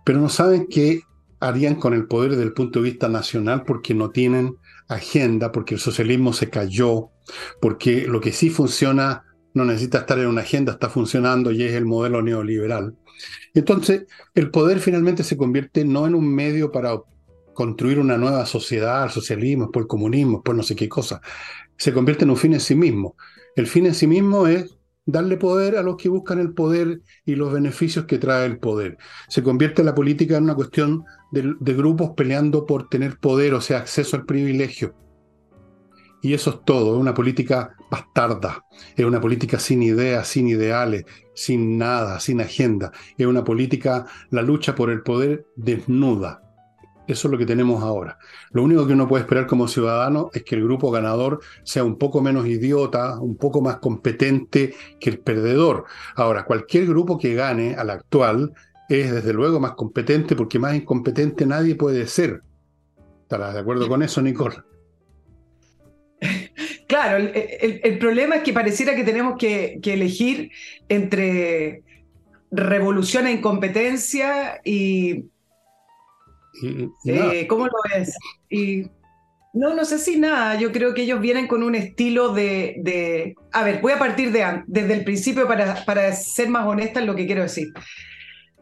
pero 0.04 0.20
no 0.20 0.28
saben 0.28 0.66
qué 0.68 1.02
harían 1.40 1.74
con 1.76 1.94
el 1.94 2.06
poder 2.06 2.32
desde 2.32 2.44
el 2.44 2.52
punto 2.52 2.80
de 2.80 2.90
vista 2.90 3.08
nacional 3.08 3.64
porque 3.64 3.94
no 3.94 4.10
tienen 4.10 4.56
agenda, 4.88 5.50
porque 5.50 5.74
el 5.74 5.80
socialismo 5.80 6.32
se 6.32 6.50
cayó, 6.50 7.10
porque 7.60 8.06
lo 8.06 8.20
que 8.20 8.32
sí 8.32 8.50
funciona 8.50 9.24
no 9.54 9.64
necesita 9.64 9.98
estar 9.98 10.18
en 10.18 10.28
una 10.28 10.42
agenda, 10.42 10.72
está 10.72 10.88
funcionando 10.88 11.50
y 11.50 11.62
es 11.62 11.72
el 11.72 11.84
modelo 11.84 12.22
neoliberal. 12.22 12.94
Entonces, 13.54 14.06
el 14.34 14.50
poder 14.50 14.80
finalmente 14.80 15.24
se 15.24 15.36
convierte 15.36 15.84
no 15.84 16.06
en 16.06 16.14
un 16.14 16.32
medio 16.32 16.72
para 16.72 16.94
construir 17.54 17.98
una 17.98 18.16
nueva 18.16 18.46
sociedad, 18.46 19.04
el 19.04 19.10
socialismo, 19.10 19.64
después 19.64 19.84
el 19.84 19.88
comunismo, 19.88 20.38
después 20.38 20.56
no 20.56 20.62
sé 20.62 20.76
qué 20.76 20.88
cosa, 20.88 21.20
se 21.76 21.92
convierte 21.92 22.24
en 22.24 22.30
un 22.30 22.36
fin 22.36 22.54
en 22.54 22.60
sí 22.60 22.74
mismo. 22.74 23.16
El 23.56 23.66
fin 23.66 23.86
en 23.86 23.94
sí 23.94 24.06
mismo 24.06 24.46
es 24.46 24.76
darle 25.04 25.36
poder 25.36 25.76
a 25.76 25.82
los 25.82 25.96
que 25.96 26.08
buscan 26.08 26.38
el 26.38 26.54
poder 26.54 27.00
y 27.24 27.34
los 27.34 27.52
beneficios 27.52 28.04
que 28.06 28.18
trae 28.18 28.46
el 28.46 28.58
poder. 28.58 28.98
Se 29.28 29.42
convierte 29.42 29.82
la 29.82 29.94
política 29.94 30.36
en 30.36 30.44
una 30.44 30.54
cuestión 30.54 31.04
de, 31.32 31.74
grupos 31.74 32.10
peleando 32.16 32.66
por 32.66 32.88
tener 32.88 33.18
poder, 33.18 33.54
o 33.54 33.60
sea, 33.60 33.78
acceso 33.78 34.16
al 34.16 34.24
privilegio. 34.24 34.94
Y 36.24 36.34
eso 36.34 36.50
es 36.50 36.64
todo, 36.64 36.94
es 36.94 37.00
una 37.00 37.14
política 37.14 37.74
bastarda, 37.90 38.64
es 38.96 39.04
una 39.04 39.20
política 39.20 39.58
sin 39.58 39.82
ideas, 39.82 40.28
sin 40.28 40.46
ideales, 40.46 41.04
sin 41.34 41.78
nada, 41.78 42.20
sin 42.20 42.40
agenda. 42.40 42.92
Es 43.18 43.26
una 43.26 43.42
política, 43.42 44.06
la 44.30 44.42
lucha 44.42 44.76
por 44.76 44.90
el 44.90 45.02
poder 45.02 45.46
desnuda. 45.56 46.41
Eso 47.06 47.28
es 47.28 47.32
lo 47.32 47.38
que 47.38 47.46
tenemos 47.46 47.82
ahora. 47.82 48.18
Lo 48.52 48.62
único 48.62 48.86
que 48.86 48.92
uno 48.92 49.08
puede 49.08 49.22
esperar 49.22 49.46
como 49.46 49.66
ciudadano 49.66 50.30
es 50.32 50.44
que 50.44 50.54
el 50.54 50.64
grupo 50.64 50.90
ganador 50.90 51.40
sea 51.64 51.82
un 51.82 51.98
poco 51.98 52.22
menos 52.22 52.46
idiota, 52.46 53.18
un 53.18 53.36
poco 53.36 53.60
más 53.60 53.78
competente 53.78 54.74
que 55.00 55.10
el 55.10 55.18
perdedor. 55.18 55.84
Ahora, 56.14 56.44
cualquier 56.44 56.86
grupo 56.86 57.18
que 57.18 57.34
gane 57.34 57.74
al 57.74 57.90
actual 57.90 58.52
es 58.88 59.12
desde 59.12 59.32
luego 59.32 59.58
más 59.58 59.72
competente 59.72 60.36
porque 60.36 60.58
más 60.58 60.74
incompetente 60.74 61.46
nadie 61.46 61.74
puede 61.74 62.06
ser. 62.06 62.42
¿Estarás 63.22 63.54
de 63.54 63.60
acuerdo 63.60 63.88
con 63.88 64.02
eso, 64.02 64.22
Nicole? 64.22 64.56
Claro, 66.86 67.16
el, 67.16 67.98
problema 67.98 68.36
es 68.36 68.42
que 68.42 68.52
pareciera 68.52 68.94
que 68.94 69.02
tenemos 69.02 69.38
que, 69.38 69.80
elegir 69.82 70.50
entre 70.90 71.84
revolución 72.50 73.26
e 73.26 73.32
incompetencia 73.32 74.60
y... 74.62 75.24
Eh, 77.06 77.46
¿Cómo 77.48 77.66
lo 77.66 77.72
ves? 77.94 78.16
Y, 78.50 78.84
no, 79.52 79.74
no 79.74 79.84
sé 79.84 79.98
si 79.98 80.18
nada. 80.18 80.54
Yo 80.56 80.72
creo 80.72 80.94
que 80.94 81.02
ellos 81.02 81.20
vienen 81.20 81.46
con 81.46 81.62
un 81.62 81.74
estilo 81.74 82.32
de... 82.32 83.34
a 83.52 83.62
ver, 83.62 83.80
voy 83.80 83.92
a 83.92 83.98
partir 83.98 84.32
de, 84.32 84.62
desde 84.66 84.94
el 84.94 85.04
principio 85.04 85.46
para, 85.46 85.84
para 85.84 86.12
ser 86.12 86.48
más 86.48 86.66
honesta 86.66 87.00
en 87.00 87.06
lo 87.06 87.14
que 87.14 87.26
quiero 87.26 87.42
decir. 87.42 87.68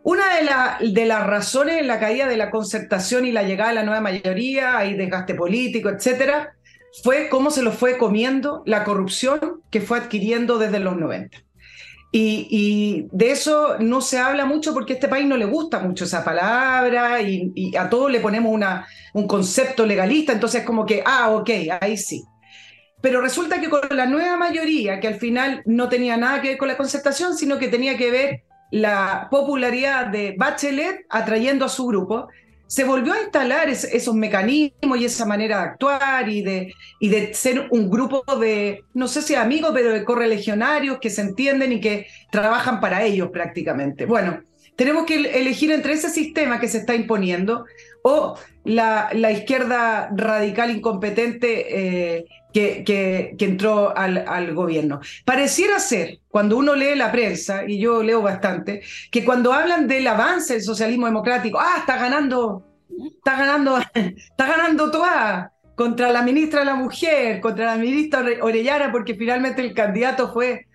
Una 0.03 0.25
de, 0.37 0.93
de, 0.93 1.07
las 1.07 1.27
razones 1.27 1.79
en 1.79 1.87
la 1.87 2.01
caída 2.01 2.27
de 2.27 2.39
la 2.39 2.51
concertación 2.51 3.27
y 3.27 3.33
la 3.33 3.43
llegada 3.43 3.71
de 3.71 3.75
la 3.77 3.83
nueva 3.85 4.01
mayoría, 4.01 4.79
hay 4.79 4.95
desgaste 4.95 5.35
político, 5.35 5.91
etcétera, 5.91 6.55
fue 7.03 7.29
cómo 7.29 7.51
se 7.51 7.63
lo 7.63 7.71
fue 7.71 7.99
comiendo 7.99 8.63
la 8.67 8.83
corrupción 8.85 9.63
que 9.71 9.81
fue 9.81 9.99
adquiriendo 9.99 10.59
desde 10.59 10.81
los 10.81 10.97
90. 10.97 11.37
Y, 12.13 13.07
de 13.13 13.31
eso 13.31 13.79
no 13.79 14.01
se 14.01 14.19
habla 14.19 14.45
mucho 14.45 14.75
porque 14.75 14.95
a 14.95 14.97
este 14.97 15.09
país 15.09 15.27
no 15.27 15.37
le 15.37 15.45
gusta 15.45 15.79
mucho 15.79 16.05
esa 16.05 16.25
palabra 16.25 17.23
y, 17.23 17.77
a 17.77 17.89
todos 17.89 18.11
le 18.11 18.21
ponemos 18.21 18.53
una, 18.53 18.87
un 19.15 19.29
concepto 19.29 19.87
legalista, 19.87 20.33
entonces 20.33 20.65
como 20.65 20.85
que, 20.85 21.03
ah, 21.07 21.31
ok, 21.31 21.51
ahí 21.81 21.97
sí. 21.97 22.25
Pero 23.01 23.21
resulta 23.21 23.61
que 23.61 23.71
con 23.71 23.81
la 23.91 24.07
nueva 24.07 24.37
mayoría, 24.37 25.01
que 25.01 25.09
al 25.09 25.15
final 25.15 25.63
no 25.65 25.89
tenía 25.89 26.17
nada 26.17 26.43
que 26.43 26.49
ver 26.49 26.59
con 26.59 26.69
la 26.69 26.77
concertación, 26.77 27.37
sino 27.37 27.59
que 27.59 27.69
tenía 27.69 27.97
que 27.97 28.11
ver 28.11 28.43
la 28.71 29.29
popularidad 29.31 30.07
de 30.07 30.35
Bachelet 30.37 31.07
atrayendo 31.09 31.65
a 31.65 31.69
su 31.69 31.87
grupo, 31.87 32.29
se 32.71 32.85
volvió 32.85 33.15
a 33.15 33.23
instalar 33.23 33.69
esos 33.69 34.15
mecanismos 34.15 34.97
y 34.97 35.05
esa 35.05 35.27
manera 35.27 35.59
de 35.59 35.65
actuar 35.65 36.29
y 36.29 36.41
de, 36.41 36.73
y 37.01 37.09
de 37.09 37.35
ser 37.35 37.67
un 37.73 37.91
grupo 37.91 38.23
de, 38.37 38.85
no 38.95 39.09
sé 39.09 39.23
si 39.23 39.35
amigos, 39.35 39.73
pero 39.75 39.91
de 39.91 40.05
correligionarios 40.05 40.99
que 41.01 41.11
se 41.11 41.23
entienden 41.23 41.73
y 41.73 41.81
que 41.81 42.07
trabajan 42.31 42.81
para 42.81 43.03
ellos 43.03 43.31
prácticamente. 43.33 44.07
Bueno, 44.07 44.45
tenemos 44.77 45.05
que 45.05 45.17
elegir 45.17 45.73
entre 45.73 45.95
ese 45.95 46.11
sistema 46.11 46.61
que 46.61 46.69
se 46.69 46.79
está 46.79 46.95
imponiendo 46.95 47.65
o 48.05 48.39
la, 48.63 49.11
la 49.15 49.33
izquierda 49.33 50.09
radical 50.15 50.71
incompetente 50.71 52.17
eh, 52.19 52.25
que, 52.53 52.85
que, 52.85 53.45
entró 53.45 53.93
al, 53.97 54.55
gobierno. 54.55 55.01
Pareciera 55.25 55.81
ser, 55.81 56.20
cuando 56.31 56.57
uno 56.57 56.75
lee 56.75 56.95
la 56.95 57.11
prensa, 57.11 57.65
y 57.67 57.79
yo 57.79 58.03
leo 58.03 58.23
bastante, 58.23 58.83
que 59.11 59.25
cuando 59.25 59.53
hablan 59.53 59.89
del 59.89 60.07
avance 60.07 60.55
del 60.55 60.63
socialismo 60.63 61.07
democrático, 61.07 61.59
ah, 61.61 61.77
está 61.79 61.97
ganando, 61.97 62.65
está 63.17 63.37
ganando, 63.37 63.79
está 63.95 64.47
ganando 64.47 64.91
toda 64.91 65.53
contra 65.75 66.13
la 66.13 66.23
ministra 66.23 66.61
de 66.61 66.67
la 66.67 66.75
Mujer, 66.75 67.41
contra 67.41 67.65
la 67.65 67.77
ministra 67.77 68.23
Orellana, 68.43 68.93
porque 68.93 69.15
finalmente 69.15 69.63
el 69.63 69.75
candidato 69.75 70.33
fue 70.33 70.67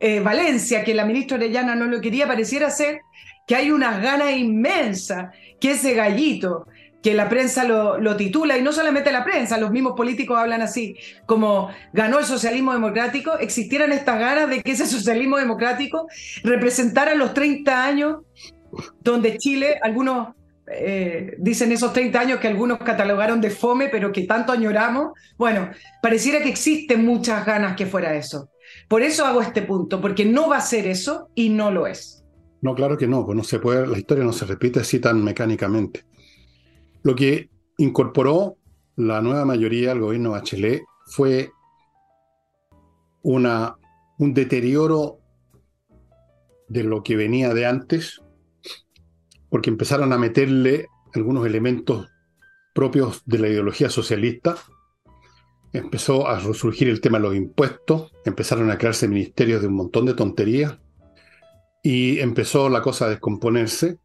eh, 0.00 0.20
Valencia, 0.20 0.82
que 0.84 0.94
la 0.94 1.04
ministra 1.04 1.36
Orellana 1.36 1.74
no 1.74 1.86
lo 1.86 2.00
quería, 2.00 2.26
pareciera 2.26 2.70
ser 2.70 3.00
que 3.46 3.56
hay 3.56 3.70
unas 3.70 4.00
ganas 4.00 4.32
inmensas 4.32 5.34
que 5.60 5.72
ese 5.72 5.94
gallito 5.94 6.66
que 7.02 7.14
la 7.14 7.28
prensa 7.28 7.64
lo, 7.64 8.16
titula, 8.16 8.56
y 8.56 8.62
no 8.62 8.72
solamente 8.72 9.10
la 9.10 9.24
prensa, 9.24 9.58
los 9.58 9.72
mismos 9.72 9.94
políticos 9.96 10.38
hablan 10.38 10.62
así, 10.62 10.96
como 11.26 11.68
ganó 11.92 12.20
el 12.20 12.24
socialismo 12.24 12.72
democrático, 12.72 13.38
existieran 13.38 13.92
estas 13.92 14.20
ganas 14.20 14.48
de 14.48 14.62
que 14.62 14.72
ese 14.72 14.86
socialismo 14.98 15.36
democrático 15.36 16.06
representara 16.44 17.14
los 17.14 17.34
30 17.34 17.84
años 17.84 18.18
donde 19.00 19.36
Chile, 19.36 19.78
algunos 19.82 20.28
eh, 20.66 21.34
dicen 21.38 21.72
esos 21.72 21.92
30 21.92 22.20
años 22.20 22.40
que 22.40 22.48
algunos 22.48 22.78
catalogaron 22.78 23.40
de 23.40 23.50
fome, 23.50 23.88
pero 23.88 24.12
que 24.12 24.22
tanto 24.22 24.52
añoramos, 24.52 25.12
bueno, 25.36 25.70
pareciera 26.00 26.40
que 26.40 26.48
existen 26.48 27.04
muchas 27.04 27.44
ganas 27.44 27.76
que 27.76 27.86
fuera 27.86 28.14
eso. 28.14 28.48
Por 28.88 29.02
eso 29.02 29.26
hago 29.26 29.42
este 29.42 29.62
punto, 29.62 30.00
porque 30.00 30.24
no 30.24 30.48
va 30.48 30.58
a 30.58 30.62
ser 30.62 30.86
eso 30.86 31.28
y 31.34 31.48
no 31.48 31.70
lo 31.70 31.86
es. 31.86 32.24
No, 32.60 32.74
claro 32.76 32.96
que 32.96 33.08
no, 33.08 33.26
pues 33.26 33.36
no 33.36 33.42
se 33.42 33.58
puede, 33.58 33.86
la 33.86 33.98
historia 33.98 34.22
no 34.22 34.32
se 34.32 34.46
repite 34.46 34.80
así 34.80 35.00
tan 35.00 35.22
mecánicamente. 35.22 36.04
Lo 37.02 37.14
que 37.14 37.50
incorporó 37.78 38.56
la 38.96 39.20
nueva 39.20 39.44
mayoría 39.44 39.92
al 39.92 40.00
gobierno 40.00 40.30
Bachelet 40.30 40.82
fue 41.06 41.50
una, 43.22 43.76
un 44.18 44.34
deterioro 44.34 45.18
de 46.68 46.84
lo 46.84 47.02
que 47.02 47.16
venía 47.16 47.52
de 47.54 47.66
antes, 47.66 48.20
porque 49.50 49.70
empezaron 49.70 50.12
a 50.12 50.18
meterle 50.18 50.86
algunos 51.14 51.46
elementos 51.46 52.08
propios 52.74 53.22
de 53.26 53.38
la 53.38 53.48
ideología 53.48 53.90
socialista. 53.90 54.56
Empezó 55.72 56.28
a 56.28 56.38
resurgir 56.38 56.88
el 56.88 57.00
tema 57.00 57.18
de 57.18 57.24
los 57.24 57.34
impuestos, 57.34 58.12
empezaron 58.24 58.70
a 58.70 58.78
crearse 58.78 59.08
ministerios 59.08 59.60
de 59.60 59.68
un 59.68 59.74
montón 59.74 60.06
de 60.06 60.14
tonterías 60.14 60.78
y 61.82 62.20
empezó 62.20 62.68
la 62.68 62.82
cosa 62.82 63.06
a 63.06 63.10
descomponerse. 63.10 63.98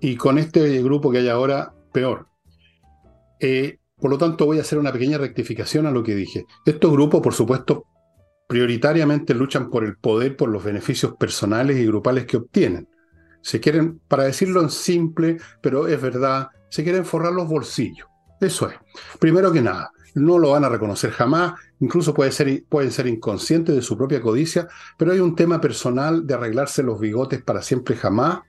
Y 0.00 0.16
con 0.16 0.38
este 0.38 0.82
grupo 0.82 1.10
que 1.10 1.18
hay 1.18 1.28
ahora 1.28 1.74
peor. 1.92 2.28
Eh, 3.40 3.78
por 4.02 4.10
lo 4.10 4.18
tanto, 4.18 4.46
voy 4.46 4.58
a 4.58 4.62
hacer 4.62 4.78
una 4.78 4.92
pequeña 4.92 5.18
rectificación 5.18 5.86
a 5.86 5.90
lo 5.90 6.02
que 6.02 6.14
dije. 6.14 6.46
Estos 6.64 6.90
grupos, 6.90 7.20
por 7.20 7.34
supuesto, 7.34 7.86
prioritariamente 8.48 9.34
luchan 9.34 9.70
por 9.70 9.84
el 9.84 9.96
poder, 9.96 10.36
por 10.36 10.48
los 10.48 10.64
beneficios 10.64 11.14
personales 11.16 11.78
y 11.78 11.86
grupales 11.86 12.26
que 12.26 12.36
obtienen. 12.36 12.88
Se 13.40 13.60
quieren, 13.60 14.00
para 14.08 14.24
decirlo 14.24 14.60
en 14.60 14.70
simple, 14.70 15.38
pero 15.60 15.86
es 15.86 16.00
verdad, 16.00 16.48
se 16.68 16.82
quieren 16.82 17.04
forrar 17.04 17.32
los 17.32 17.48
bolsillos. 17.48 18.08
Eso 18.40 18.68
es. 18.68 18.74
Primero 19.18 19.52
que 19.52 19.62
nada, 19.62 19.90
no 20.14 20.38
lo 20.38 20.50
van 20.50 20.64
a 20.64 20.68
reconocer 20.68 21.10
jamás, 21.10 21.54
incluso 21.80 22.12
puede 22.12 22.32
ser, 22.32 22.64
pueden 22.68 22.90
ser 22.90 23.06
inconscientes 23.06 23.74
de 23.74 23.82
su 23.82 23.96
propia 23.96 24.20
codicia, 24.20 24.68
pero 24.98 25.12
hay 25.12 25.20
un 25.20 25.34
tema 25.34 25.60
personal 25.60 26.26
de 26.26 26.34
arreglarse 26.34 26.82
los 26.82 27.00
bigotes 27.00 27.42
para 27.42 27.62
siempre 27.62 27.96
jamás 27.96 28.40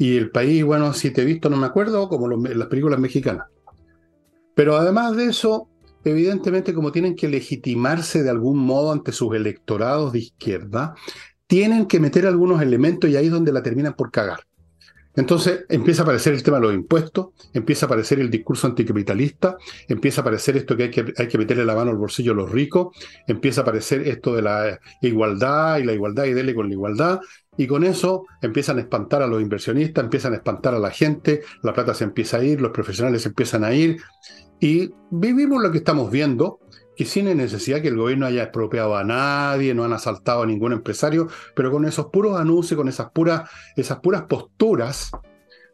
y 0.00 0.16
el 0.16 0.30
país, 0.30 0.64
bueno, 0.64 0.94
si 0.94 1.10
te 1.10 1.20
he 1.20 1.24
visto 1.26 1.50
no 1.50 1.58
me 1.58 1.66
acuerdo, 1.66 2.08
como 2.08 2.26
las 2.26 2.68
películas 2.68 2.98
mexicanas. 2.98 3.48
Pero 4.54 4.74
además 4.76 5.14
de 5.14 5.26
eso, 5.26 5.68
evidentemente 6.06 6.72
como 6.72 6.90
tienen 6.90 7.14
que 7.14 7.28
legitimarse 7.28 8.22
de 8.22 8.30
algún 8.30 8.56
modo 8.56 8.92
ante 8.92 9.12
sus 9.12 9.36
electorados 9.36 10.14
de 10.14 10.20
izquierda, 10.20 10.94
tienen 11.46 11.84
que 11.84 12.00
meter 12.00 12.26
algunos 12.26 12.62
elementos 12.62 13.10
y 13.10 13.16
ahí 13.16 13.26
es 13.26 13.30
donde 13.30 13.52
la 13.52 13.62
terminan 13.62 13.92
por 13.92 14.10
cagar. 14.10 14.40
Entonces 15.16 15.66
empieza 15.68 16.00
a 16.00 16.04
aparecer 16.04 16.32
el 16.32 16.42
tema 16.42 16.56
de 16.56 16.62
los 16.62 16.74
impuestos, 16.74 17.26
empieza 17.52 17.84
a 17.84 17.88
aparecer 17.88 18.20
el 18.20 18.30
discurso 18.30 18.66
anticapitalista, 18.68 19.58
empieza 19.86 20.20
a 20.20 20.22
aparecer 20.22 20.56
esto 20.56 20.78
que 20.78 20.84
hay 20.84 20.90
que, 20.90 21.12
hay 21.14 21.28
que 21.28 21.36
meterle 21.36 21.66
la 21.66 21.74
mano 21.74 21.90
al 21.90 21.98
bolsillo 21.98 22.32
a 22.32 22.36
los 22.36 22.50
ricos, 22.50 22.96
empieza 23.26 23.60
a 23.60 23.64
aparecer 23.64 24.08
esto 24.08 24.34
de 24.34 24.40
la 24.40 24.80
igualdad 25.02 25.76
y 25.76 25.84
la 25.84 25.92
igualdad 25.92 26.24
y 26.24 26.32
dele 26.32 26.54
con 26.54 26.68
la 26.68 26.72
igualdad, 26.72 27.20
y 27.60 27.66
con 27.66 27.84
eso 27.84 28.24
empiezan 28.40 28.78
a 28.78 28.80
espantar 28.80 29.20
a 29.20 29.26
los 29.26 29.42
inversionistas, 29.42 30.02
empiezan 30.02 30.32
a 30.32 30.36
espantar 30.36 30.74
a 30.74 30.78
la 30.78 30.90
gente, 30.90 31.42
la 31.62 31.74
plata 31.74 31.92
se 31.92 32.04
empieza 32.04 32.38
a 32.38 32.42
ir, 32.42 32.58
los 32.58 32.70
profesionales 32.70 33.26
empiezan 33.26 33.64
a 33.64 33.74
ir. 33.74 34.00
Y 34.60 34.94
vivimos 35.10 35.62
lo 35.62 35.70
que 35.70 35.76
estamos 35.76 36.10
viendo, 36.10 36.60
que 36.96 37.04
sin 37.04 37.26
necesidad 37.36 37.82
que 37.82 37.88
el 37.88 37.98
gobierno 37.98 38.24
haya 38.24 38.44
expropiado 38.44 38.96
a 38.96 39.04
nadie, 39.04 39.74
no 39.74 39.84
han 39.84 39.92
asaltado 39.92 40.44
a 40.44 40.46
ningún 40.46 40.72
empresario, 40.72 41.28
pero 41.54 41.70
con 41.70 41.84
esos 41.84 42.06
puros 42.06 42.40
anuncios, 42.40 42.78
con 42.78 42.88
esas 42.88 43.10
puras, 43.10 43.50
esas 43.76 44.00
puras 44.00 44.22
posturas, 44.22 45.10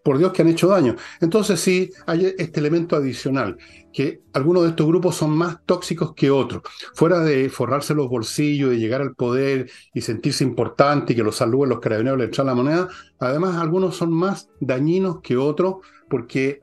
por 0.06 0.18
Dios 0.18 0.32
que 0.32 0.42
han 0.42 0.48
hecho 0.48 0.68
daño. 0.68 0.94
Entonces 1.20 1.58
sí, 1.58 1.90
hay 2.06 2.32
este 2.38 2.60
elemento 2.60 2.94
adicional, 2.94 3.58
que 3.92 4.20
algunos 4.34 4.62
de 4.62 4.68
estos 4.68 4.86
grupos 4.86 5.16
son 5.16 5.36
más 5.36 5.58
tóxicos 5.66 6.14
que 6.14 6.30
otros. 6.30 6.62
Fuera 6.94 7.18
de 7.18 7.50
forrarse 7.50 7.92
los 7.92 8.08
bolsillos, 8.08 8.70
de 8.70 8.78
llegar 8.78 9.00
al 9.00 9.16
poder 9.16 9.68
y 9.92 10.02
sentirse 10.02 10.44
importante 10.44 11.12
y 11.12 11.16
que 11.16 11.24
los 11.24 11.34
saluden 11.34 11.70
los 11.70 11.80
carabineros 11.80 12.20
le 12.20 12.26
echan 12.26 12.46
la 12.46 12.54
moneda, 12.54 12.88
además 13.18 13.56
algunos 13.56 13.96
son 13.96 14.12
más 14.12 14.48
dañinos 14.60 15.22
que 15.22 15.36
otros 15.36 15.78
porque 16.08 16.62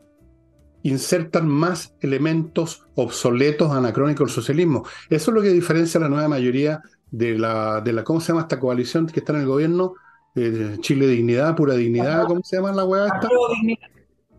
insertan 0.84 1.46
más 1.46 1.96
elementos 2.00 2.86
obsoletos, 2.96 3.74
anacrónicos 3.74 4.28
del 4.28 4.36
socialismo. 4.36 4.86
Eso 5.10 5.32
es 5.32 5.36
lo 5.36 5.42
que 5.42 5.50
diferencia 5.50 5.98
a 5.98 6.04
la 6.04 6.10
nueva 6.10 6.30
mayoría 6.30 6.82
de 7.12 7.38
la, 7.38 7.82
de 7.82 7.92
la, 7.92 8.06
¿cómo 8.06 8.22
se 8.22 8.30
llama 8.30 8.44
esta 8.44 8.62
coalición 8.62 9.06
que 9.06 9.20
está 9.20 9.34
en 9.34 9.42
el 9.42 9.48
gobierno? 9.48 9.96
Eh, 10.36 10.78
Chile 10.80 11.08
Dignidad, 11.08 11.56
Pura 11.56 11.76
Dignidad, 11.76 12.26
¿cómo 12.26 12.42
se 12.44 12.56
llama 12.56 12.72
la 12.72 12.86
hueá 12.86 13.06
esta? 13.06 13.30
Dignidad. 13.56 13.90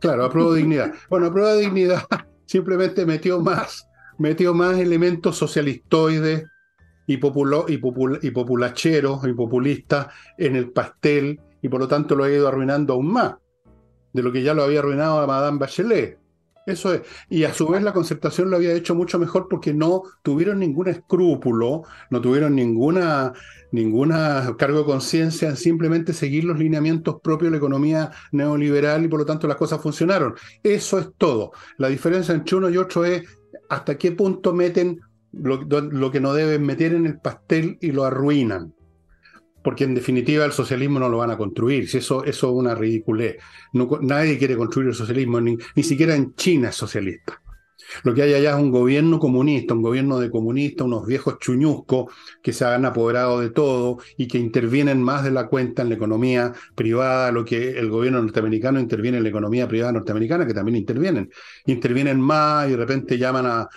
Claro, 0.00 0.24
apruebo 0.24 0.52
dignidad. 0.52 0.92
Bueno, 1.08 1.26
apruebo 1.26 1.56
dignidad 1.56 2.02
simplemente 2.46 3.06
metió 3.06 3.40
más 3.40 3.88
metió 4.18 4.54
más 4.54 4.78
elementos 4.78 5.36
socialistoides 5.36 6.44
y, 7.06 7.16
populo, 7.18 7.66
y, 7.68 7.74
y 7.74 8.30
populacheros 8.30 9.26
y 9.26 9.32
populistas 9.32 10.08
en 10.38 10.56
el 10.56 10.70
pastel 10.70 11.40
y 11.60 11.68
por 11.68 11.80
lo 11.80 11.88
tanto 11.88 12.14
lo 12.14 12.24
ha 12.24 12.30
ido 12.30 12.48
arruinando 12.48 12.94
aún 12.94 13.12
más 13.12 13.34
de 14.12 14.22
lo 14.22 14.32
que 14.32 14.42
ya 14.42 14.54
lo 14.54 14.62
había 14.62 14.78
arruinado 14.78 15.18
a 15.20 15.26
Madame 15.26 15.58
Bachelet. 15.58 16.18
Eso 16.66 16.94
es. 16.94 17.02
Y 17.28 17.44
a 17.44 17.52
su 17.52 17.68
vez 17.68 17.82
la 17.82 17.92
concertación 17.92 18.50
lo 18.50 18.56
había 18.56 18.72
hecho 18.72 18.94
mucho 18.94 19.18
mejor 19.18 19.48
porque 19.48 19.74
no 19.74 20.02
tuvieron 20.22 20.60
ningún 20.60 20.88
escrúpulo, 20.88 21.82
no 22.10 22.20
tuvieron 22.20 22.54
ninguna, 22.54 23.32
ninguna 23.70 24.54
cargo 24.58 24.78
de 24.78 24.84
conciencia 24.84 25.48
en 25.48 25.56
simplemente 25.56 26.14
seguir 26.14 26.44
los 26.44 26.58
lineamientos 26.58 27.16
propios 27.22 27.48
de 27.48 27.50
la 27.52 27.58
economía 27.58 28.10
neoliberal 28.32 29.04
y 29.04 29.08
por 29.08 29.20
lo 29.20 29.26
tanto 29.26 29.46
las 29.46 29.58
cosas 29.58 29.82
funcionaron. 29.82 30.34
Eso 30.62 30.98
es 30.98 31.08
todo. 31.18 31.52
La 31.76 31.88
diferencia 31.88 32.34
entre 32.34 32.56
uno 32.56 32.70
y 32.70 32.78
otro 32.78 33.04
es 33.04 33.22
hasta 33.68 33.98
qué 33.98 34.12
punto 34.12 34.54
meten 34.54 35.00
lo, 35.32 35.56
lo 35.64 36.10
que 36.10 36.20
no 36.20 36.32
deben 36.32 36.64
meter 36.64 36.94
en 36.94 37.06
el 37.06 37.18
pastel 37.18 37.76
y 37.80 37.92
lo 37.92 38.04
arruinan 38.04 38.74
porque 39.64 39.84
en 39.84 39.94
definitiva 39.94 40.44
el 40.44 40.52
socialismo 40.52 41.00
no 41.00 41.08
lo 41.08 41.16
van 41.16 41.30
a 41.30 41.38
construir, 41.38 41.88
si 41.88 41.96
eso, 41.96 42.22
es 42.22 42.42
una 42.42 42.74
ridiculez. 42.74 43.38
nadie 44.02 44.38
quiere 44.38 44.56
construir 44.56 44.88
el 44.88 44.94
socialismo, 44.94 45.40
ni, 45.40 45.56
siquiera 45.82 46.14
en 46.14 46.34
China 46.34 46.68
es 46.68 46.76
socialista. 46.76 47.40
Lo 48.02 48.12
que 48.12 48.22
hay 48.22 48.34
allá 48.34 48.50
es 48.50 48.62
un 48.62 48.70
gobierno 48.70 49.18
comunista, 49.18 49.72
un 49.72 49.82
gobierno 49.82 50.18
de 50.18 50.30
comunistas, 50.30 50.86
unos 50.86 51.06
viejos 51.06 51.38
chuñuscos 51.38 52.12
que 52.42 52.52
se 52.52 52.64
han 52.66 52.84
apoderado 52.84 53.40
de 53.40 53.50
todo 53.50 53.98
y 54.18 54.28
que 54.28 54.38
intervienen 54.38 55.02
más 55.02 55.24
de 55.24 55.30
la 55.30 55.46
cuenta 55.46 55.82
en 55.82 55.88
la 55.88 55.94
economía 55.94 56.52
privada, 56.74 57.32
lo 57.32 57.44
que 57.44 57.78
el 57.78 57.88
gobierno 57.88 58.20
norteamericano 58.20 58.80
interviene 58.80 59.18
en 59.18 59.22
la 59.22 59.30
economía 59.30 59.66
privada 59.66 59.92
norteamericana, 59.92 60.46
que 60.46 60.54
también 60.54 60.76
intervienen. 60.76 61.30
Intervienen 61.66 62.20
más 62.20 62.68
y 62.68 62.72
de 62.72 62.76
repente 62.76 63.16
llaman 63.16 63.46
a, 63.46 63.68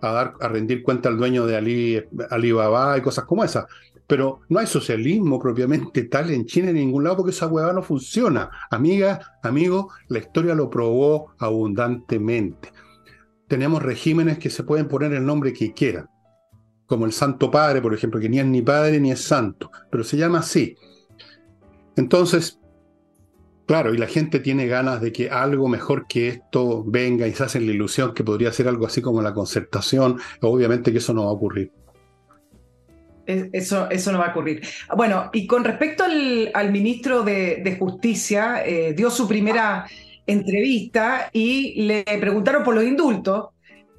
dar, 0.00 0.34
a 0.40 0.48
rendir 0.48 0.82
cuenta 0.82 1.08
al 1.08 1.16
dueño 1.16 1.46
de 1.46 1.56
Ali, 1.56 2.02
Alibaba 2.30 2.98
y 2.98 3.00
cosas 3.00 3.24
como 3.24 3.44
esas. 3.44 3.66
Pero 4.06 4.40
no 4.48 4.60
hay 4.60 4.66
socialismo 4.66 5.38
propiamente 5.40 6.04
tal 6.04 6.30
en 6.30 6.46
China 6.46 6.70
en 6.70 6.76
ningún 6.76 7.04
lado 7.04 7.16
porque 7.16 7.32
esa 7.32 7.48
hueá 7.48 7.72
no 7.72 7.82
funciona. 7.82 8.50
Amiga, 8.70 9.38
amigo, 9.42 9.90
la 10.08 10.20
historia 10.20 10.54
lo 10.54 10.70
probó 10.70 11.34
abundantemente. 11.38 12.72
Tenemos 13.48 13.82
regímenes 13.82 14.38
que 14.38 14.50
se 14.50 14.62
pueden 14.62 14.88
poner 14.88 15.12
el 15.12 15.24
nombre 15.24 15.52
que 15.52 15.72
quieran, 15.72 16.08
como 16.86 17.06
el 17.06 17.12
Santo 17.12 17.50
Padre, 17.50 17.80
por 17.80 17.94
ejemplo, 17.94 18.20
que 18.20 18.28
ni 18.28 18.38
es 18.38 18.46
ni 18.46 18.62
padre 18.62 19.00
ni 19.00 19.12
es 19.12 19.22
santo, 19.22 19.70
pero 19.90 20.02
se 20.04 20.16
llama 20.16 20.38
así. 20.38 20.76
Entonces, 21.96 22.60
claro, 23.66 23.94
y 23.94 23.98
la 23.98 24.06
gente 24.06 24.40
tiene 24.40 24.66
ganas 24.66 25.00
de 25.00 25.12
que 25.12 25.30
algo 25.30 25.68
mejor 25.68 26.06
que 26.06 26.28
esto 26.28 26.84
venga 26.84 27.26
y 27.26 27.32
se 27.32 27.44
hacen 27.44 27.66
la 27.66 27.72
ilusión 27.72 28.14
que 28.14 28.24
podría 28.24 28.52
ser 28.52 28.68
algo 28.68 28.86
así 28.86 29.00
como 29.00 29.22
la 29.22 29.34
concertación. 29.34 30.18
Obviamente 30.42 30.92
que 30.92 30.98
eso 30.98 31.14
no 31.14 31.24
va 31.24 31.30
a 31.30 31.34
ocurrir. 31.34 31.72
Eso, 33.26 33.90
eso 33.90 34.12
no 34.12 34.18
va 34.18 34.26
a 34.26 34.30
ocurrir. 34.30 34.62
Bueno, 34.96 35.30
y 35.32 35.46
con 35.46 35.64
respecto 35.64 36.04
al, 36.04 36.72
ministro 36.72 37.22
de, 37.22 37.76
Justicia, 37.78 38.62
eh, 38.64 38.92
dio 38.94 39.10
su 39.10 39.26
primera 39.26 39.86
entrevista 40.26 41.30
y 41.32 41.82
le 41.82 42.04
preguntaron 42.20 42.62
por 42.62 42.74
los 42.74 42.84
indultos, 42.84 43.48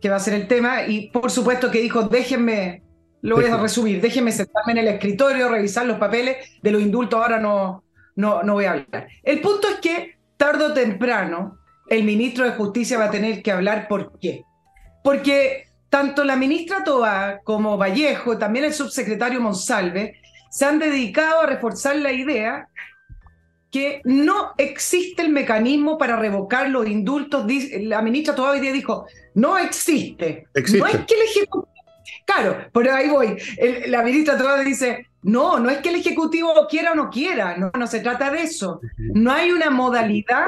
que 0.02 0.10
va 0.10 0.18
a 0.18 0.20
ser 0.20 0.36
el 0.36 0.48
tema, 0.48 0.88
y 0.88 1.10
por 1.10 1.32
supuesto 1.32 1.72
que 1.72 1.82
dijo, 1.82 2.04
déjenme, 2.04 2.84
lo 3.22 3.36
voy 3.36 3.46
a 3.46 3.58
resumir, 3.58 4.00
déjenme 4.00 4.32
sentarme 4.32 4.74
en 4.74 4.78
el 4.80 4.88
escritorio, 4.88 5.50
revisar 5.50 5.86
los 5.86 5.98
papeles 5.98 6.38
de 6.62 6.72
los 6.72 6.82
indultos, 6.82 7.20
ahora 7.20 7.40
no, 7.40 7.84
no, 8.16 8.44
no 8.44 8.54
voy 8.54 8.66
a 8.66 8.72
hablar. 8.72 9.08
El 9.24 9.42
punto 9.42 9.68
es 9.68 9.76
que 9.80 10.18
tarde 10.38 10.66
o 10.66 10.74
temprano 10.74 11.58
el 11.90 12.04
ministro 12.04 12.46
de 12.46 12.52
Justicia 12.52 12.98
va 12.98 13.06
a 13.06 13.12
tener 13.12 13.42
que 13.42 13.52
hablar 13.52 13.88
por 13.88 14.20
qué. 14.20 14.44
Porque 15.04 15.67
tanto 15.90 16.24
la 16.24 16.36
ministra 16.36 16.84
Toa 16.84 17.40
como 17.44 17.78
Vallejo, 17.78 18.38
también 18.38 18.66
el 18.66 18.74
subsecretario 18.74 19.42
Monsalve, 19.42 20.20
se 20.50 20.66
han 20.66 20.80
dedicado 20.80 21.42
a 21.42 21.46
reforzar 21.46 21.96
la 21.98 22.12
idea 22.12 22.68
que 23.72 24.02
no 24.06 24.54
existe 24.58 25.22
el 25.22 25.30
mecanismo 25.30 25.98
para 25.98 26.16
revocar 26.16 26.70
los 26.70 26.88
indultos. 26.88 27.46
La 27.82 28.02
ministra 28.02 28.36
Toa 28.36 28.52
hoy 28.52 28.60
día 28.60 28.72
dijo, 28.72 29.06
no 29.36 29.58
existe. 29.58 30.48
existe. 30.54 30.80
No 30.80 30.88
es 30.88 31.06
que 31.06 31.16
el 31.16 31.22
Ejecutivo... 31.22 31.74
Claro, 32.26 32.70
por 32.72 32.88
ahí 32.90 33.10
voy. 33.10 33.38
la 33.88 34.04
ministra 34.04 34.38
Toa 34.38 34.60
dice, 34.62 35.08
no, 35.24 35.60
no 35.60 35.70
es 35.70 35.80
que 35.80 35.90
el 35.90 35.96
Ejecutivo 35.96 36.54
quiera 36.70 36.94
o 36.94 36.96
no 36.96 37.10
quiera, 37.10 37.58
no, 37.58 37.72
no 37.78 37.88
se 37.88 38.00
trata 38.00 38.32
de 38.32 38.44
eso. 38.44 38.80
No 38.98 39.32
hay 39.32 39.52
una 39.52 39.70
modalidad 39.70 40.48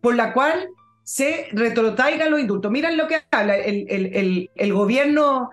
por 0.00 0.14
la 0.14 0.32
cual 0.32 0.68
se 1.08 1.46
retrotraigan 1.52 2.30
los 2.30 2.38
indultos. 2.38 2.70
Miren 2.70 2.98
lo 2.98 3.08
que 3.08 3.22
habla 3.30 3.56
el, 3.56 3.86
el, 3.88 4.50
el, 4.54 4.72
gobierno 4.74 5.48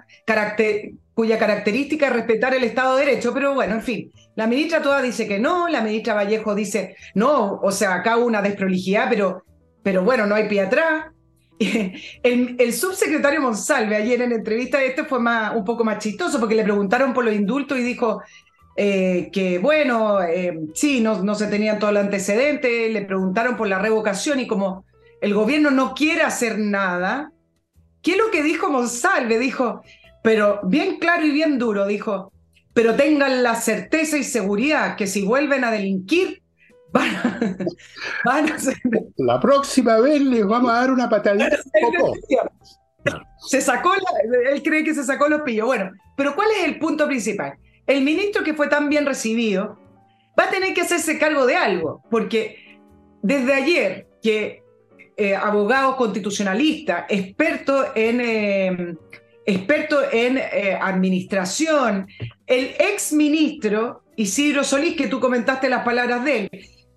cuya 1.14 1.40
característica 1.40 2.08
es 2.08 2.14
respetar 2.14 2.54
el 2.54 2.66
Estado 2.66 2.98
de 2.98 3.06
Derecho, 3.06 3.34
pero 3.34 3.54
bueno, 3.54 3.76
en 3.76 3.82
fin, 3.82 4.12
la 4.36 4.48
ministra 4.48 4.82
toda 4.82 5.02
dice 5.02 5.30
que 5.30 5.40
no, 5.40 5.70
la 5.70 5.80
ministra 5.80 6.14
Vallejo 6.14 6.56
dice 6.56 6.98
no, 7.14 7.54
o 7.64 7.72
sea, 7.72 7.94
acá 7.94 8.18
una 8.18 8.42
desprolijidad, 8.42 9.08
pero, 9.10 9.46
pero 9.82 10.04
bueno, 10.04 10.26
no 10.26 10.36
hay 10.36 10.50
pie 10.50 10.60
atrás. 10.60 11.06
El, 11.58 12.58
el, 12.60 12.74
subsecretario 12.74 13.40
Monsalve 13.40 13.96
ayer 13.96 14.22
en 14.24 14.34
entrevista, 14.34 14.84
este 14.84 15.06
fue 15.06 15.22
más, 15.22 15.56
un 15.56 15.64
poco 15.64 15.86
más 15.86 16.00
chistoso 16.00 16.38
porque 16.38 16.54
le 16.56 16.66
preguntaron 16.66 17.14
por 17.14 17.24
los 17.24 17.34
indultos 17.34 17.78
y 17.78 17.82
dijo 17.82 18.22
eh, 18.76 19.30
que, 19.32 19.60
bueno, 19.60 20.22
eh, 20.22 20.60
sí, 20.74 21.00
no, 21.00 21.24
no 21.24 21.34
se 21.34 21.48
tenían 21.48 21.80
todo 21.80 21.92
el 21.92 21.98
antecedente, 21.98 22.90
le 22.90 23.04
preguntaron 23.04 23.56
por 23.56 23.70
la 23.70 23.80
revocación 23.80 24.42
y 24.42 24.48
como 24.48 24.84
el 25.22 25.34
gobierno 25.34 25.72
no 25.72 25.94
quiere 25.94 26.22
hacer 26.22 26.60
nada. 26.60 27.32
¿Qué 28.02 28.12
es 28.12 28.18
lo 28.18 28.32
que 28.32 28.44
dijo 28.44 28.70
Monsalve? 28.70 29.40
Dijo, 29.40 29.82
pero 30.24 30.60
bien 30.64 30.98
claro 31.00 31.26
y 31.26 31.32
bien 31.32 31.58
duro, 31.58 31.86
dijo, 31.86 32.32
pero 32.74 32.96
tengan 32.96 33.42
la 33.42 33.56
certeza 33.56 34.18
y 34.18 34.24
seguridad 34.24 34.96
que 34.96 35.08
si 35.08 35.24
vuelven 35.24 35.64
a 35.64 35.72
delinquir, 35.72 36.44
van 36.92 37.16
a, 37.16 37.40
La 39.18 39.40
próxima 39.40 40.00
vez 40.00 40.22
les 40.22 40.46
vamos 40.46 40.72
a 40.72 40.82
dar 40.82 40.92
una 40.92 41.10
patadita. 41.10 41.58
Se 43.48 43.62
sacó, 43.62 43.94
él 44.52 44.64
cree 44.64 44.84
que 44.84 44.96
se 44.96 45.04
sacó 45.04 45.30
los 45.30 45.42
pillos. 45.42 45.68
Bueno, 45.68 45.92
pero 46.18 46.36
¿cuál 46.36 46.48
es 46.58 46.66
el 46.66 46.80
punto 46.80 47.06
principal? 47.06 47.54
El 47.86 48.04
ministro 48.04 48.44
que 48.44 48.56
fue 48.56 48.68
tan 48.68 48.90
bien 48.90 49.06
recibido 49.06 49.78
va 50.38 50.46
a 50.46 50.50
tener 50.50 50.74
que 50.74 50.82
hacerse 50.82 51.20
cargo 51.20 51.46
de 51.46 51.56
algo, 51.56 52.02
porque 52.10 52.80
desde 53.22 53.54
ayer 53.54 54.08
que 54.24 54.65
eh, 55.18 55.36
abogado 55.36 55.96
constitucionalista, 55.96 57.06
experto 57.08 57.86
en, 57.96 58.22
eh, 58.22 58.96
experto 59.46 60.02
en 60.12 60.38
eh, 60.38 60.78
administración, 60.80 62.08
el 62.46 62.76
ex 62.80 63.14
ministro 63.14 64.04
Isidro 64.18 64.64
Solís, 64.64 64.96
que 64.96 65.08
tú 65.08 65.20
comentaste 65.20 65.70
las 65.70 65.84
palabras 65.84 66.24
de 66.26 66.38
él, 66.40 66.50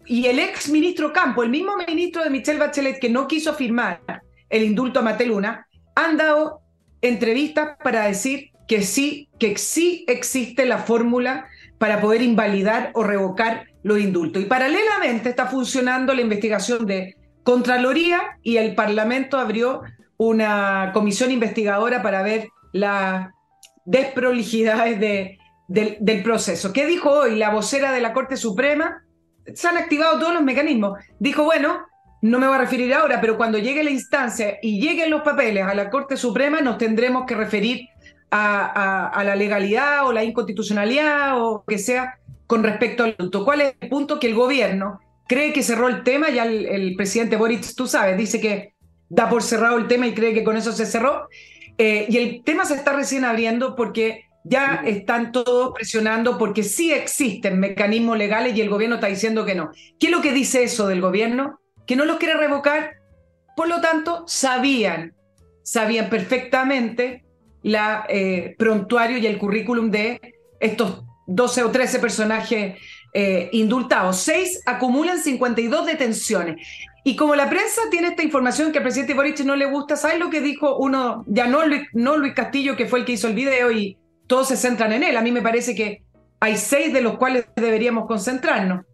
y 0.07 0.27
el 0.27 0.39
ex 0.39 0.69
ministro 0.69 1.13
Campo, 1.13 1.43
el 1.43 1.51
mismo 1.51 1.77
ministro 1.77 2.25
de 2.25 2.31
Michelle 2.31 2.59
Bachelet 2.59 2.99
que 2.99 3.11
no 3.11 3.29
quiso 3.29 3.55
firmar 3.55 4.01
el 4.49 4.63
indulto 4.63 5.01
a 5.01 5.03
Mateluna, 5.03 5.67
han 5.95 6.17
dado 6.17 6.61
entrevistas 7.03 7.77
para 7.83 8.07
decir 8.07 8.51
que 8.67 8.83
sí, 8.83 9.29
que 9.39 9.57
sí 9.59 10.05
existe 10.09 10.67
la 10.67 10.79
fórmula 10.79 11.47
para 11.79 12.01
poder 12.01 12.23
invalidar 12.23 12.91
o 12.95 13.03
revocar 13.03 13.67
los 13.83 13.99
indultos. 14.01 14.43
Y 14.43 14.47
paralelamente 14.47 15.29
está 15.29 15.47
funcionando 15.47 16.15
la 16.15 16.23
investigación 16.23 16.87
de 16.87 17.17
Contraloría 17.49 18.21
y 18.43 18.59
el 18.59 18.75
Parlamento 18.75 19.39
abrió 19.39 19.81
una 20.19 20.91
comisión 20.93 21.31
investigadora 21.31 22.03
para 22.03 22.23
ver 22.23 22.49
las 22.75 23.31
desprolijidades 23.87 25.01
de, 25.01 25.39
del 25.67 26.23
proceso. 26.23 26.75
¿Qué 26.75 26.85
dijo 26.85 27.09
hoy 27.09 27.37
la 27.37 27.49
vocera 27.49 27.91
de 27.93 28.03
la 28.03 28.13
Corte 28.13 28.37
Suprema? 28.37 29.03
Se 29.55 29.67
han 29.67 29.79
activado 29.79 30.19
todos 30.19 30.35
los 30.35 30.43
mecanismos. 30.43 30.99
Dijo, 31.21 31.45
bueno, 31.45 31.87
no 32.21 32.39
me 32.39 32.47
voy 32.47 32.57
a 32.57 32.59
referir 32.59 32.93
ahora, 32.93 33.19
pero 33.19 33.39
cuando 33.39 33.57
llegue 33.57 33.83
la 33.83 33.93
instancia 33.93 34.59
y 34.61 34.83
lleguen 34.83 35.09
los 35.09 35.23
papeles 35.23 35.65
a 35.65 35.73
la 35.73 35.89
Corte 35.89 36.19
Suprema, 36.19 36.61
nos 36.61 36.77
tendremos 36.77 37.25
que 37.25 37.35
referir 37.35 37.89
a, 38.31 39.07
a 39.07 39.25
la 39.25 39.35
legalidad 39.35 40.07
o 40.07 40.13
la 40.13 40.23
inconstitucionalidad 40.23 41.43
o 41.43 41.65
que 41.67 41.79
sea 41.79 42.19
con 42.47 42.63
respecto 42.63 43.05
al 43.05 43.15
punto. 43.15 43.43
¿Cuál 43.47 43.63
es 43.63 43.75
el 43.81 43.89
punto? 43.89 44.21
Que 44.21 44.27
el 44.27 44.35
gobierno 44.35 45.01
cree 45.29 45.53
que 45.53 45.63
cerró 45.63 45.89
el 45.89 46.03
tema, 46.03 46.31
ya 46.31 46.45
el, 46.45 46.97
presidente 46.97 47.37
Boric, 47.37 47.75
tú 47.77 47.87
sabes, 47.87 48.17
dice 48.17 48.41
que 48.41 48.73
da 49.09 49.29
por 49.29 49.43
cerrado 49.43 49.79
el 49.79 49.87
tema 49.87 50.07
y 50.07 50.15
cree 50.15 50.35
que 50.35 50.43
con 50.43 50.57
eso 50.57 50.73
se 50.73 50.87
cerró. 50.87 51.29
Eh, 51.77 52.07
y 52.09 52.17
el 52.17 52.43
tema 52.43 52.65
se 52.65 52.75
está 52.75 52.93
recién 52.93 53.25
abriendo 53.25 53.77
porque 53.77 54.25
ya 54.43 54.83
están 54.85 55.31
todos 55.31 55.75
presionando 55.75 56.39
porque 56.39 56.63
sí 56.63 56.93
existen 56.93 57.61
mecanismos 57.61 58.17
legales 58.17 58.57
y 58.57 58.61
el 58.63 58.71
gobierno 58.71 58.97
está 58.97 59.07
diciendo 59.07 59.45
que 59.45 59.55
no. 59.55 59.71
¿Qué 60.01 60.07
es 60.07 60.13
lo 60.13 60.23
que 60.23 60.33
dice 60.33 60.63
eso 60.63 60.89
del 60.89 61.01
gobierno? 61.01 61.61
Que 61.87 61.95
no 61.95 62.05
los 62.05 62.17
quiere 62.17 62.35
revocar. 62.35 62.97
Por 63.55 63.69
lo 63.69 63.81
tanto, 63.81 64.25
sabían, 64.27 65.15
sabían 65.63 66.09
perfectamente 66.09 67.25
la 67.63 68.07
eh, 68.09 68.55
prontuario 68.59 69.19
y 69.19 69.27
el 69.27 69.37
currículum 69.37 69.91
de 69.91 70.35
estos 70.59 71.05
12 71.27 71.65
o 71.65 71.71
13 71.71 71.99
personajes 71.99 72.77
eh, 73.13 73.49
indultados. 73.53 74.19
Seis 74.19 74.63
acumulan 74.67 75.19
52 75.19 75.87
detenciones. 75.87 76.57
Y 77.05 77.17
como 77.17 77.35
la 77.35 77.49
prensa 77.49 77.83
tiene 77.91 78.09
esta 78.09 78.23
información 78.23 78.71
que 78.71 78.79
al 78.79 78.85
presidente 78.85 79.15
Boric 79.15 79.41
no 79.41 79.57
le 79.57 79.67
gusta, 79.67 79.97
¿sabes 79.97 80.19
lo 80.19 80.29
que 80.29 80.41
dijo 80.41 80.77
uno? 80.77 81.25
Ya 81.27 81.47
no 81.47 81.65
Luis, 81.65 81.83
no 81.93 82.17
Luis 82.17 82.35
Castillo, 82.35 82.77
que 82.77 82.87
fue 82.87 82.99
el 82.99 83.05
que 83.05 83.13
hizo 83.13 83.29
el 83.29 83.35
video 83.35 83.71
y 83.71 83.97
todos 84.27 84.49
se 84.49 84.57
centran 84.57 84.93
en 84.93 85.03
él. 85.03 85.17
A 85.17 85.23
mí 85.23 85.33
me 85.33 85.41
parece 85.41 85.75
que 85.75 86.03
hay 86.41 86.57
seis 86.57 86.93
de 86.93 87.01
los 87.01 87.17
cuales 87.17 87.47
deberíamos 87.57 88.07
concentrarnos. 88.07 88.85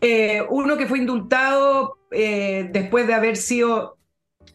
Eh, 0.00 0.42
uno 0.50 0.76
que 0.76 0.86
fue 0.86 0.98
indultado 0.98 1.98
eh, 2.10 2.68
después 2.72 3.06
de 3.06 3.14
haber 3.14 3.36
sido 3.36 3.96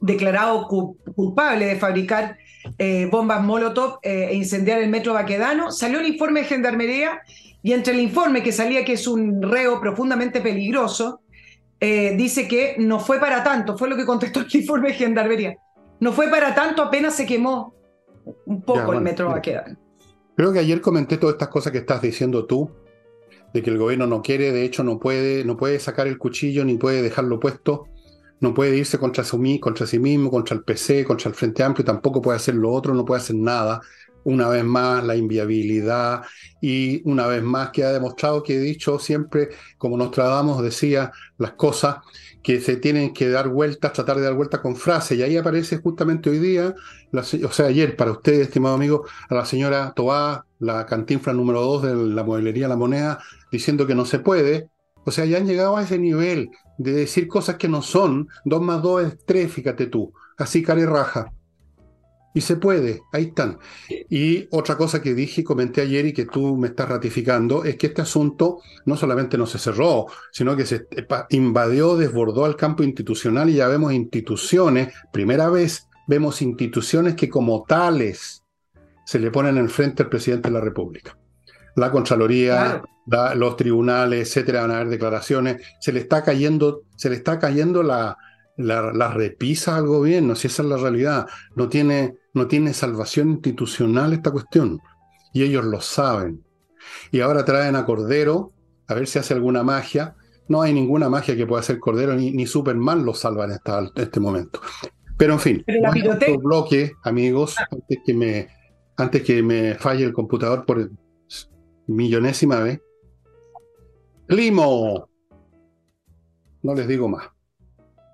declarado 0.02 0.68
culpable 0.68 1.66
de 1.66 1.78
fabricar 1.78 2.38
eh, 2.78 3.08
bombas 3.10 3.42
Molotov 3.42 4.00
e 4.04 4.36
incendiar 4.36 4.80
el 4.80 4.90
metro 4.90 5.14
Baquedano. 5.14 5.72
Salió 5.72 6.00
el 6.00 6.08
informe 6.08 6.42
de 6.42 6.48
Gendarmería 6.48 7.22
y 7.64 7.74
entre 7.74 7.94
el 7.94 8.00
informe 8.00 8.44
que 8.44 8.52
salía 8.52 8.86
que 8.86 8.94
es 8.94 9.08
un 9.08 9.42
reo 9.42 9.80
profundamente 9.82 10.42
peligroso, 10.42 11.22
dice 11.80 12.48
que 12.48 12.76
no 12.78 13.00
fue 13.00 13.20
para 13.20 13.44
tanto, 13.44 13.78
fue 13.78 13.90
lo 13.90 13.96
que 13.96 14.06
contestó 14.06 14.40
el 14.40 14.48
informe 14.54 14.90
de 14.90 14.94
Gendarmería. 14.96 15.58
No 16.00 16.12
fue 16.12 16.28
para 16.30 16.54
tanto, 16.54 16.84
apenas 16.84 17.16
se 17.16 17.26
quemó 17.26 17.74
un 18.46 18.62
poco 18.62 18.94
el 18.94 19.02
metro 19.02 19.30
Baquedano. 19.30 19.78
Creo 20.36 20.54
que 20.54 20.60
ayer 20.60 20.82
comenté 20.82 21.18
todas 21.18 21.34
estas 21.34 21.50
cosas 21.50 21.72
que 21.72 21.80
estás 21.80 22.02
diciendo 22.02 22.46
tú, 22.46 22.70
de 23.54 23.64
que 23.64 23.72
el 23.72 23.78
gobierno 23.78 24.06
no 24.06 24.22
quiere, 24.22 24.52
de 24.52 24.64
hecho 24.64 24.84
no 24.84 25.00
puede, 25.00 25.44
no 25.44 25.58
puede 25.58 25.80
sacar 25.80 26.08
el 26.08 26.18
cuchillo 26.18 26.64
ni 26.64 26.78
puede 26.78 27.02
dejarlo 27.02 27.40
puesto, 27.40 27.86
no 28.40 28.54
puede 28.54 28.78
irse 28.78 29.00
contra, 29.00 29.24
contra 29.60 29.88
sí 29.88 29.98
mismo, 29.98 30.30
contra 30.30 30.56
el 30.56 30.64
PC, 30.64 31.06
contra 31.06 31.30
el 31.30 31.36
Frente 31.36 31.64
Amplio, 31.64 31.86
tampoco 31.86 32.22
puede 32.22 32.36
hacer 32.36 32.54
lo 32.54 32.72
otro, 32.72 32.94
no 32.94 33.04
puede 33.04 33.22
hacer 33.22 33.36
nada. 33.36 33.82
Una 34.28 34.50
vez 34.50 34.66
más, 34.66 35.06
la 35.06 35.16
inviabilidad 35.16 36.22
y 36.60 37.02
una 37.10 37.28
vez 37.28 37.42
más 37.42 37.70
que 37.70 37.86
ha 37.86 37.94
demostrado 37.94 38.44
que 38.44 38.58
he 38.58 38.60
dicho 38.60 39.00
siempre, 39.00 39.52
como 39.78 39.96
Nostradamus 39.96 40.62
decía, 40.62 41.14
las 41.38 41.54
cosas 41.54 42.00
que 42.44 42.60
se 42.60 42.76
tienen 42.76 43.14
que 43.14 43.30
dar 43.30 43.48
vueltas, 43.48 43.94
tratar 43.94 44.18
de 44.18 44.24
dar 44.24 44.34
vueltas 44.34 44.60
con 44.60 44.76
frases. 44.76 45.18
Y 45.18 45.24
ahí 45.24 45.38
aparece 45.38 45.78
justamente 45.78 46.30
hoy 46.30 46.40
día, 46.40 46.76
o 47.14 47.52
sea, 47.54 47.68
ayer 47.68 47.96
para 47.96 48.12
usted, 48.12 48.42
estimado 48.42 48.76
amigo, 48.76 49.06
a 49.30 49.36
la 49.36 49.46
señora 49.46 49.94
Tobá, 49.96 50.46
la 50.60 50.86
cantinfla 50.86 51.32
número 51.32 51.62
dos 51.62 51.84
de 51.84 51.96
la 51.96 52.26
modelería 52.26 52.68
La 52.68 52.76
Moneda, 52.76 53.20
diciendo 53.50 53.88
que 53.88 53.96
no 53.96 54.04
se 54.04 54.20
puede. 54.20 54.70
O 55.06 55.12
sea, 55.12 55.24
ya 55.24 55.38
han 55.38 55.48
llegado 55.48 55.78
a 55.78 55.84
ese 55.84 55.98
nivel 56.00 56.50
de 56.78 56.92
decir 56.92 57.30
cosas 57.30 57.56
que 57.56 57.70
no 57.70 57.82
son. 57.82 58.28
Dos 58.44 58.62
más 58.62 58.82
dos 58.82 59.06
es 59.06 59.26
tres, 59.26 59.54
fíjate 59.54 59.88
tú. 59.88 60.12
Así 60.38 60.64
care 60.64 60.86
raja. 60.86 61.32
Y 62.38 62.42
se 62.42 62.58
puede, 62.58 63.02
ahí 63.12 63.24
están. 63.24 63.58
Y 64.12 64.48
otra 64.52 64.78
cosa 64.78 65.02
que 65.02 65.16
dije 65.16 65.42
y 65.42 65.44
comenté 65.44 65.82
ayer 65.82 66.06
y 66.06 66.14
que 66.14 66.26
tú 66.28 66.56
me 66.56 66.68
estás 66.68 66.88
ratificando 66.88 67.64
es 67.64 67.78
que 67.78 67.88
este 67.88 68.04
asunto 68.04 68.60
no 68.86 68.96
solamente 68.96 69.40
no 69.40 69.48
se 69.48 69.58
cerró, 69.58 70.06
sino 70.32 70.56
que 70.56 70.68
se 70.68 70.86
invadió, 71.32 71.98
desbordó 71.98 72.46
al 72.46 72.56
campo 72.56 72.84
institucional 72.84 73.50
y 73.50 73.56
ya 73.56 73.68
vemos 73.68 73.92
instituciones, 73.92 74.94
primera 75.12 75.50
vez 75.50 75.88
vemos 76.06 76.44
instituciones 76.44 77.16
que 77.16 77.28
como 77.28 77.64
tales 77.64 78.44
se 79.04 79.18
le 79.18 79.32
ponen 79.32 79.58
enfrente 79.58 80.04
al 80.04 80.10
presidente 80.10 80.50
de 80.50 80.54
la 80.54 80.62
República. 80.62 81.18
La 81.76 81.90
Contraloría, 81.90 82.84
los 83.34 83.58
tribunales, 83.58 84.28
etcétera, 84.28 84.62
van 84.62 84.70
a 84.70 84.76
haber 84.76 84.90
declaraciones, 84.90 85.64
se 85.80 85.92
le 85.92 86.02
está 86.02 86.24
cayendo, 86.24 86.84
se 86.98 87.10
le 87.10 87.16
está 87.16 87.40
cayendo 87.40 87.82
la, 87.82 88.16
la, 88.58 89.12
repisa 89.12 89.78
al 89.78 89.88
gobierno, 89.88 90.36
si 90.36 90.48
esa 90.48 90.64
es 90.64 90.70
la 90.70 90.78
realidad. 90.78 91.28
No 91.56 91.70
tiene, 91.70 92.16
no 92.34 92.48
tiene 92.48 92.74
salvación 92.74 93.30
institucional 93.30 94.14
esta 94.14 94.32
cuestión. 94.32 94.80
Y 95.34 95.44
ellos 95.44 95.66
lo 95.66 95.80
saben. 95.82 96.44
Y 97.12 97.22
ahora 97.22 97.46
traen 97.46 97.76
a 97.76 97.86
Cordero 97.86 98.54
a 98.88 98.94
ver 98.94 99.08
si 99.08 99.20
hace 99.20 99.34
alguna 99.34 99.64
magia. 99.64 100.16
No 100.48 100.62
hay 100.62 100.74
ninguna 100.74 101.10
magia 101.10 101.36
que 101.36 101.46
pueda 101.46 101.62
hacer 101.62 101.80
Cordero, 101.80 102.16
ni, 102.16 102.32
ni 102.32 102.48
Superman 102.48 103.06
lo 103.06 103.14
salva 103.14 103.46
en, 103.46 103.60
este 103.96 104.20
momento. 104.20 104.62
Pero 105.18 105.34
en 105.34 105.40
fin, 105.40 105.66
bloque, 106.42 106.94
amigos, 107.04 107.56
antes 107.72 108.00
que, 108.06 108.14
me, 108.14 108.48
antes 108.98 109.24
que 109.24 109.42
me 109.42 109.76
falle 109.76 110.06
el 110.06 110.14
computador 110.14 110.66
por 110.66 110.90
millonésima 111.88 112.60
vez. 112.60 112.82
Climo. 114.28 115.10
No 116.62 116.76
les 116.76 116.88
digo 116.88 117.08
más 117.08 117.37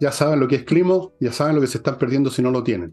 ya 0.03 0.11
saben 0.11 0.41
lo 0.41 0.49
que 0.49 0.57
es 0.57 0.63
Climo, 0.63 1.13
ya 1.21 1.31
saben 1.31 1.55
lo 1.55 1.61
que 1.61 1.67
se 1.67 1.77
están 1.77 1.97
perdiendo 1.97 2.29
si 2.29 2.41
no 2.41 2.51
lo 2.51 2.61
tienen. 2.61 2.91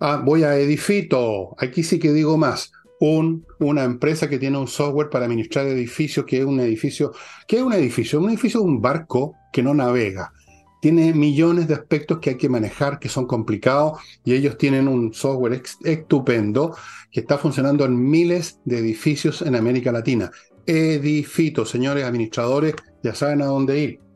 Ah, 0.00 0.22
voy 0.24 0.44
a 0.44 0.56
Edifito, 0.56 1.54
aquí 1.58 1.82
sí 1.82 1.98
que 1.98 2.10
digo 2.10 2.38
más. 2.38 2.72
Un, 3.00 3.46
una 3.58 3.84
empresa 3.84 4.26
que 4.26 4.38
tiene 4.38 4.56
un 4.56 4.66
software 4.66 5.10
para 5.10 5.26
administrar 5.26 5.66
edificios, 5.66 6.24
que 6.24 6.38
es 6.38 6.44
un 6.46 6.58
edificio, 6.60 7.12
¿qué 7.46 7.58
es 7.58 7.62
un 7.62 7.74
edificio? 7.74 8.18
Un 8.18 8.30
edificio 8.30 8.60
es 8.60 8.66
un 8.66 8.80
barco 8.80 9.34
que 9.52 9.62
no 9.62 9.74
navega. 9.74 10.32
Tiene 10.80 11.12
millones 11.12 11.68
de 11.68 11.74
aspectos 11.74 12.18
que 12.18 12.30
hay 12.30 12.36
que 12.38 12.48
manejar, 12.48 12.98
que 12.98 13.10
son 13.10 13.26
complicados, 13.26 14.00
y 14.24 14.32
ellos 14.32 14.56
tienen 14.56 14.88
un 14.88 15.12
software 15.12 15.62
estupendo 15.84 16.74
que 17.12 17.20
está 17.20 17.36
funcionando 17.36 17.84
en 17.84 18.02
miles 18.02 18.58
de 18.64 18.78
edificios 18.78 19.42
en 19.42 19.54
América 19.54 19.92
Latina. 19.92 20.30
Edifito, 20.64 21.66
señores 21.66 22.04
administradores, 22.04 22.74
ya 23.02 23.14
saben 23.14 23.42
a 23.42 23.46
dónde 23.46 23.78
ir. 23.78 24.09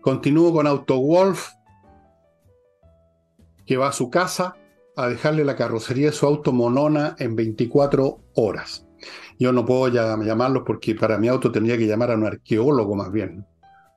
Continúo 0.00 0.52
con 0.52 0.66
AutoWolf, 0.66 1.48
que 3.66 3.76
va 3.76 3.88
a 3.88 3.92
su 3.92 4.10
casa 4.10 4.56
a 4.96 5.08
dejarle 5.08 5.44
la 5.44 5.56
carrocería 5.56 6.06
de 6.06 6.12
su 6.12 6.26
auto 6.26 6.52
monona 6.52 7.14
en 7.18 7.36
24 7.36 8.20
horas. 8.34 8.86
Yo 9.38 9.52
no 9.52 9.64
puedo 9.64 9.88
ya 9.88 10.16
llamarlos 10.18 10.64
porque 10.66 10.94
para 10.94 11.18
mi 11.18 11.28
auto 11.28 11.50
tendría 11.50 11.78
que 11.78 11.86
llamar 11.86 12.10
a 12.10 12.16
un 12.16 12.26
arqueólogo 12.26 12.94
más 12.94 13.12
bien, 13.12 13.46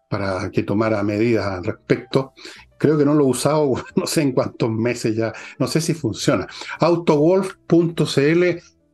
para 0.10 0.52
que 0.52 0.64
tomara 0.64 1.02
medidas 1.04 1.46
al 1.46 1.64
respecto. 1.64 2.34
Creo 2.78 2.98
que 2.98 3.06
no 3.06 3.14
lo 3.14 3.26
he 3.26 3.28
usado, 3.28 3.74
no 3.96 4.06
sé 4.06 4.22
en 4.22 4.34
cuántos 4.34 4.70
meses 4.70 5.16
ya, 5.16 5.34
no 5.58 5.68
sé 5.68 5.82
si 5.82 5.94
funciona. 5.94 6.48
Autowolf.cl, 6.80 8.44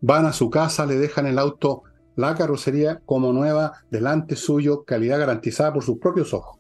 van 0.02 0.26
a 0.26 0.34
su 0.34 0.50
casa, 0.50 0.86
le 0.86 0.96
dejan 0.96 1.28
el 1.28 1.40
auto, 1.40 1.84
la 2.16 2.36
carrocería 2.36 3.02
como 3.06 3.34
nueva, 3.34 3.74
delante 3.90 4.36
suyo, 4.36 4.84
calidad 4.84 5.20
garantizada 5.20 5.74
por 5.74 5.84
sus 5.84 5.98
propios 5.98 6.34
ojos. 6.34 6.59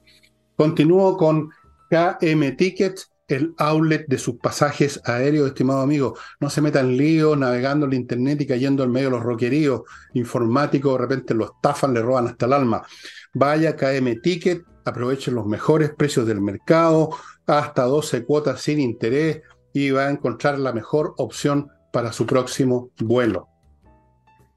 Continúo 0.59 1.15
con 1.15 1.51
KM 1.89 2.57
Ticket, 2.57 2.99
el 3.29 3.53
outlet 3.59 4.05
de 4.09 4.17
sus 4.17 4.35
pasajes 4.39 4.99
aéreos, 5.05 5.47
estimado 5.47 5.79
amigo. 5.79 6.17
No 6.41 6.49
se 6.49 6.59
metan 6.59 6.97
lío 6.97 7.37
navegando 7.37 7.85
en 7.85 7.93
internet 7.93 8.41
y 8.41 8.45
cayendo 8.45 8.83
en 8.83 8.91
medio 8.91 9.07
de 9.07 9.15
los 9.15 9.23
roqueríos 9.23 9.83
informáticos, 10.15 10.91
de 10.91 10.97
repente 10.97 11.33
lo 11.33 11.45
estafan, 11.45 11.93
le 11.93 12.01
roban 12.01 12.27
hasta 12.27 12.45
el 12.45 12.51
alma. 12.51 12.85
Vaya 13.33 13.77
KM 13.77 14.19
Ticket, 14.21 14.65
aprovechen 14.83 15.35
los 15.35 15.45
mejores 15.45 15.91
precios 15.91 16.27
del 16.27 16.41
mercado, 16.41 17.11
hasta 17.47 17.83
12 17.83 18.25
cuotas 18.25 18.59
sin 18.59 18.81
interés 18.81 19.41
y 19.71 19.91
va 19.91 20.07
a 20.07 20.11
encontrar 20.11 20.59
la 20.59 20.73
mejor 20.73 21.13
opción 21.19 21.69
para 21.93 22.11
su 22.11 22.25
próximo 22.25 22.91
vuelo. 22.99 23.47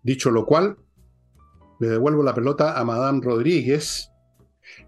Dicho 0.02 0.32
lo 0.32 0.46
cual, 0.46 0.78
le 1.78 1.90
devuelvo 1.90 2.24
la 2.24 2.34
pelota 2.34 2.76
a 2.76 2.84
Madame 2.84 3.20
Rodríguez 3.22 4.11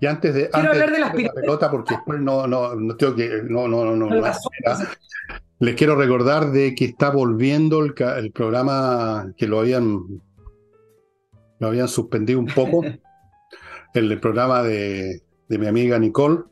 y 0.04 0.06
antes 0.06 0.34
de, 0.34 0.50
Quiero 0.50 0.70
hablar 0.70 0.92
de 0.92 0.98
las 0.98 1.14
la 1.14 1.32
pelota, 1.32 1.70
porque 1.70 1.94
después 1.94 2.20
no, 2.20 2.46
no, 2.46 2.74
no 2.74 2.94
tengo 2.94 3.16
que. 3.16 3.40
No, 3.48 3.66
no, 3.66 3.86
no, 3.86 3.96
no. 3.96 4.32
Les 5.60 5.74
quiero 5.76 5.96
recordar 5.96 6.52
de 6.52 6.74
que 6.74 6.84
está 6.84 7.08
volviendo 7.08 7.82
el, 7.82 7.94
el 8.18 8.30
programa 8.30 9.32
que 9.38 9.46
lo 9.46 9.60
habían, 9.60 10.02
lo 11.58 11.66
habían 11.66 11.88
suspendido 11.88 12.38
un 12.38 12.48
poco. 12.48 12.82
el, 13.94 14.20
programa 14.20 14.62
de, 14.62 15.22
de 15.48 15.58
mi 15.58 15.66
amiga 15.68 15.98
Nicole. 15.98 16.42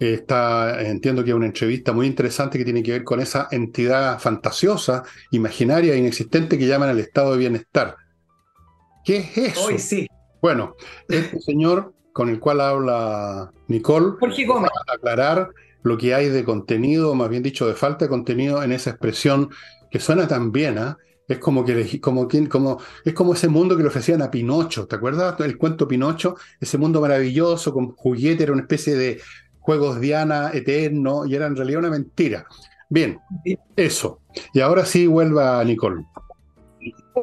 Está, 0.00 0.82
entiendo 0.82 1.22
que 1.22 1.30
es 1.30 1.36
una 1.36 1.46
entrevista 1.46 1.92
muy 1.92 2.08
interesante 2.08 2.58
que 2.58 2.64
tiene 2.64 2.82
que 2.82 2.90
ver 2.90 3.04
con 3.04 3.20
esa 3.20 3.46
entidad 3.52 4.18
fantasiosa, 4.18 5.04
imaginaria, 5.30 5.94
inexistente 5.94 6.58
que 6.58 6.66
llaman 6.66 6.90
el 6.90 6.98
estado 6.98 7.30
de 7.30 7.38
bienestar. 7.38 7.94
¿Qué 9.04 9.18
es 9.18 9.38
eso? 9.38 9.66
Hoy 9.66 9.78
sí. 9.78 10.08
Bueno, 10.40 10.74
este 11.08 11.38
señor 11.38 11.94
con 12.12 12.28
el 12.28 12.38
cual 12.38 12.60
habla 12.60 13.52
Nicole, 13.68 14.16
Gómez. 14.46 14.70
para 14.86 14.96
aclarar 14.96 15.50
lo 15.82 15.98
que 15.98 16.14
hay 16.14 16.28
de 16.28 16.44
contenido, 16.44 17.14
más 17.14 17.28
bien 17.28 17.42
dicho, 17.42 17.66
de 17.66 17.74
falta 17.74 18.04
de 18.04 18.08
contenido 18.08 18.62
en 18.62 18.72
esa 18.72 18.90
expresión 18.90 19.50
que 19.90 20.00
suena 20.00 20.28
tan 20.28 20.52
bien, 20.52 20.78
¿ah? 20.78 20.98
Es 21.28 21.38
como 21.38 21.64
que 21.64 22.00
como, 22.00 22.28
como, 22.48 22.78
es 23.04 23.14
como 23.14 23.32
ese 23.32 23.48
mundo 23.48 23.76
que 23.76 23.82
le 23.82 23.88
ofrecían 23.88 24.22
a 24.22 24.30
Pinocho, 24.30 24.86
¿te 24.86 24.96
acuerdas? 24.96 25.38
El 25.40 25.56
cuento 25.56 25.88
Pinocho, 25.88 26.36
ese 26.60 26.78
mundo 26.78 27.00
maravilloso 27.00 27.72
con 27.72 27.92
juguete, 27.92 28.42
era 28.42 28.52
una 28.52 28.62
especie 28.62 28.96
de 28.96 29.20
juegos 29.60 30.00
Diana 30.00 30.50
eterno 30.52 31.24
y 31.24 31.34
era 31.34 31.46
en 31.46 31.56
realidad 31.56 31.80
una 31.80 31.90
mentira. 31.90 32.46
Bien, 32.90 33.18
eso. 33.76 34.20
Y 34.52 34.60
ahora 34.60 34.84
sí 34.84 35.06
vuelva 35.06 35.64
Nicole. 35.64 36.04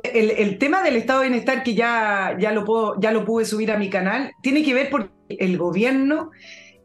El, 0.04 0.58
tema 0.58 0.84
del 0.84 0.96
estado 0.96 1.22
de 1.22 1.30
bienestar 1.30 1.64
que 1.64 1.74
ya, 1.74 2.38
ya, 2.40 2.52
lo 2.52 2.64
puedo, 2.64 3.00
ya 3.00 3.12
lo 3.12 3.26
pude 3.26 3.46
subir 3.46 3.72
a 3.72 3.78
mi 3.78 3.90
canal 3.90 4.32
tiene 4.42 4.64
que 4.64 4.74
ver 4.74 4.90
porque 4.90 5.10
el 5.30 5.58
gobierno 5.58 6.32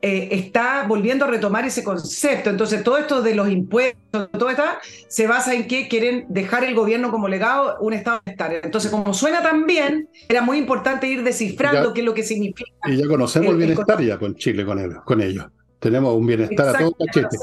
eh, 0.06 0.36
está 0.36 0.84
volviendo 0.86 1.24
a 1.24 1.28
retomar 1.28 1.64
ese 1.64 1.82
concepto. 1.82 2.50
Entonces, 2.50 2.84
todo 2.84 2.98
esto 2.98 3.22
de 3.22 3.34
los 3.34 3.48
impuestos, 3.48 4.30
todo 4.32 4.50
esto, 4.50 4.62
se 5.08 5.26
basa 5.26 5.54
en 5.54 5.66
que 5.66 5.88
quieren 5.88 6.26
dejar 6.28 6.62
el 6.64 6.74
gobierno 6.74 7.10
como 7.10 7.26
legado 7.26 7.78
un 7.80 7.94
estado 7.94 8.18
de 8.18 8.32
bienestar. 8.32 8.64
Entonces, 8.64 8.90
como 8.90 9.14
suena 9.14 9.42
tan 9.42 9.66
bien, 9.66 10.10
era 10.28 10.42
muy 10.42 10.58
importante 10.58 11.06
ir 11.06 11.22
descifrando 11.22 11.94
qué 11.94 12.00
es 12.00 12.04
lo 12.04 12.12
que 12.12 12.22
significa. 12.22 12.70
Y 12.84 12.98
ya 12.98 13.08
conocemos 13.08 13.52
el, 13.52 13.56
bienestar 13.56 13.98
ya 14.02 14.18
con 14.18 14.34
Chile, 14.34 14.66
con, 14.66 14.94
con 15.06 15.22
ellos. 15.22 15.46
Tenemos 15.78 16.14
un 16.14 16.26
bienestar 16.26 16.76
a 16.76 16.78
todo 16.78 16.94
cachete. 16.98 17.38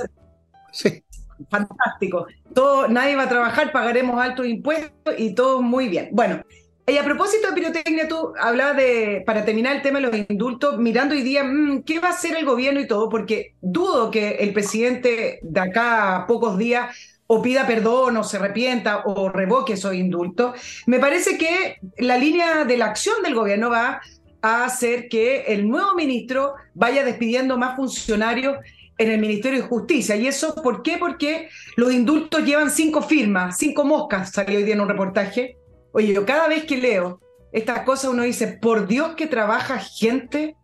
Sí. 0.72 1.04
Fantástico. 1.50 2.28
Todo, 2.54 2.88
nadie 2.88 3.16
va 3.16 3.24
a 3.24 3.30
trabajar, 3.30 3.72
pagaremos 3.72 4.22
altos 4.22 4.46
impuestos 4.46 5.16
y 5.18 5.34
todo 5.34 5.62
muy 5.62 5.88
bien. 5.88 6.10
Bueno, 6.12 6.42
y 6.88 6.98
a 6.98 7.04
propósito 7.06 7.48
de 7.48 7.54
pirotecnia, 7.54 8.08
tú 8.08 8.34
hablabas 8.40 8.76
de, 8.78 9.24
para 9.26 9.46
terminar 9.46 9.76
el 9.76 9.82
tema 9.82 10.00
de 10.00 10.08
los 10.08 10.30
indultos, 10.30 10.78
mirando 10.78 11.16
hoy 11.16 11.22
día, 11.22 11.44
mm, 11.44 11.84
¿qué 11.84 12.00
va 12.00 12.10
a 12.10 12.12
hacer 12.12 12.36
el 12.36 12.46
gobierno 12.46 12.82
y 12.82 12.88
todo? 12.88 13.08
Porque 13.08 13.56
dudo 13.62 14.12
que 14.12 14.32
el 14.40 14.52
presidente 14.52 15.40
de 15.42 15.60
acá 15.60 16.16
a 16.18 16.28
pocos 16.28 16.58
días 16.58 16.96
o 17.28 17.42
pida 17.42 17.66
perdón 17.66 18.18
o 18.18 18.26
se 18.26 18.36
arrepienta 18.38 19.04
o 19.06 19.30
revoque 19.30 19.74
esos 19.74 19.94
indultos. 19.94 20.84
Me 20.86 21.00
parece 21.00 21.38
que 21.38 21.78
la 21.98 22.18
línea 22.18 22.66
de 22.66 22.78
la 22.78 22.88
acción 22.88 23.24
del 23.24 23.36
gobierno 23.36 23.70
va 23.70 24.02
a 24.42 24.66
hacer 24.66 25.08
que 25.08 25.44
el 25.48 25.70
nuevo 25.70 25.96
ministro 25.96 26.56
vaya 26.74 27.06
despidiendo 27.06 27.58
más 27.58 27.78
funcionarios 27.78 28.58
en 29.02 29.12
el 29.12 29.20
Ministerio 29.20 29.62
de 29.62 29.68
Justicia. 29.68 30.16
¿Y 30.16 30.28
eso 30.28 30.54
por 30.56 30.84
qué? 30.84 30.98
Porque 30.98 31.50
los 31.76 31.92
indultos 31.92 32.44
llevan 32.46 32.70
cinco 32.70 33.02
firmas, 33.02 33.58
cinco 33.58 33.84
moscas, 33.84 34.32
salió 34.32 34.58
hoy 34.58 34.64
día 34.64 34.76
en 34.76 34.82
un 34.82 34.90
reportaje. 34.90 35.58
Oye, 35.92 36.14
yo 36.14 36.26
cada 36.26 36.48
vez 36.48 36.66
que 36.66 36.78
leo 36.78 37.20
estas 37.52 37.82
cosas 37.82 38.12
uno 38.12 38.24
dice, 38.24 38.60
por 38.62 38.88
Dios 38.88 39.16
que 39.16 39.28
trabaja 39.28 39.80
gente 39.80 40.56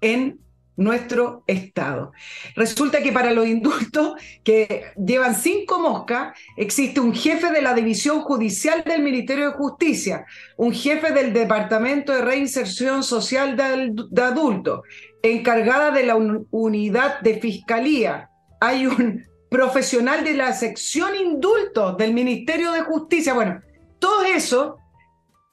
en 0.00 0.40
nuestro 0.76 1.44
Estado. 1.46 2.12
Resulta 2.56 3.02
que 3.02 3.12
para 3.12 3.30
los 3.30 3.46
indultos 3.46 4.14
que 4.42 4.86
llevan 4.96 5.36
cinco 5.36 5.78
moscas, 5.78 6.36
existe 6.56 7.00
un 7.00 7.14
jefe 7.14 7.50
de 7.52 7.62
la 7.62 7.74
División 7.74 8.22
Judicial 8.22 8.82
del 8.84 9.02
Ministerio 9.02 9.50
de 9.50 9.56
Justicia, 9.56 10.26
un 10.56 10.72
jefe 10.72 11.12
del 11.12 11.32
Departamento 11.32 12.12
de 12.12 12.22
Reinserción 12.22 13.04
Social 13.04 13.56
de, 13.56 14.22
Adultos, 14.22 14.80
encargada 15.24 15.90
de 15.90 16.04
la 16.04 16.16
unidad 16.16 17.20
de 17.20 17.40
Fiscalía. 17.40 18.30
Hay 18.60 18.86
un 18.86 19.24
profesional 19.50 20.24
de 20.24 20.34
la 20.34 20.52
sección 20.52 21.14
indultos 21.16 21.96
del 21.96 22.12
Ministerio 22.12 22.72
de 22.72 22.82
Justicia. 22.82 23.32
Bueno, 23.34 23.60
todo 23.98 24.24
eso 24.24 24.78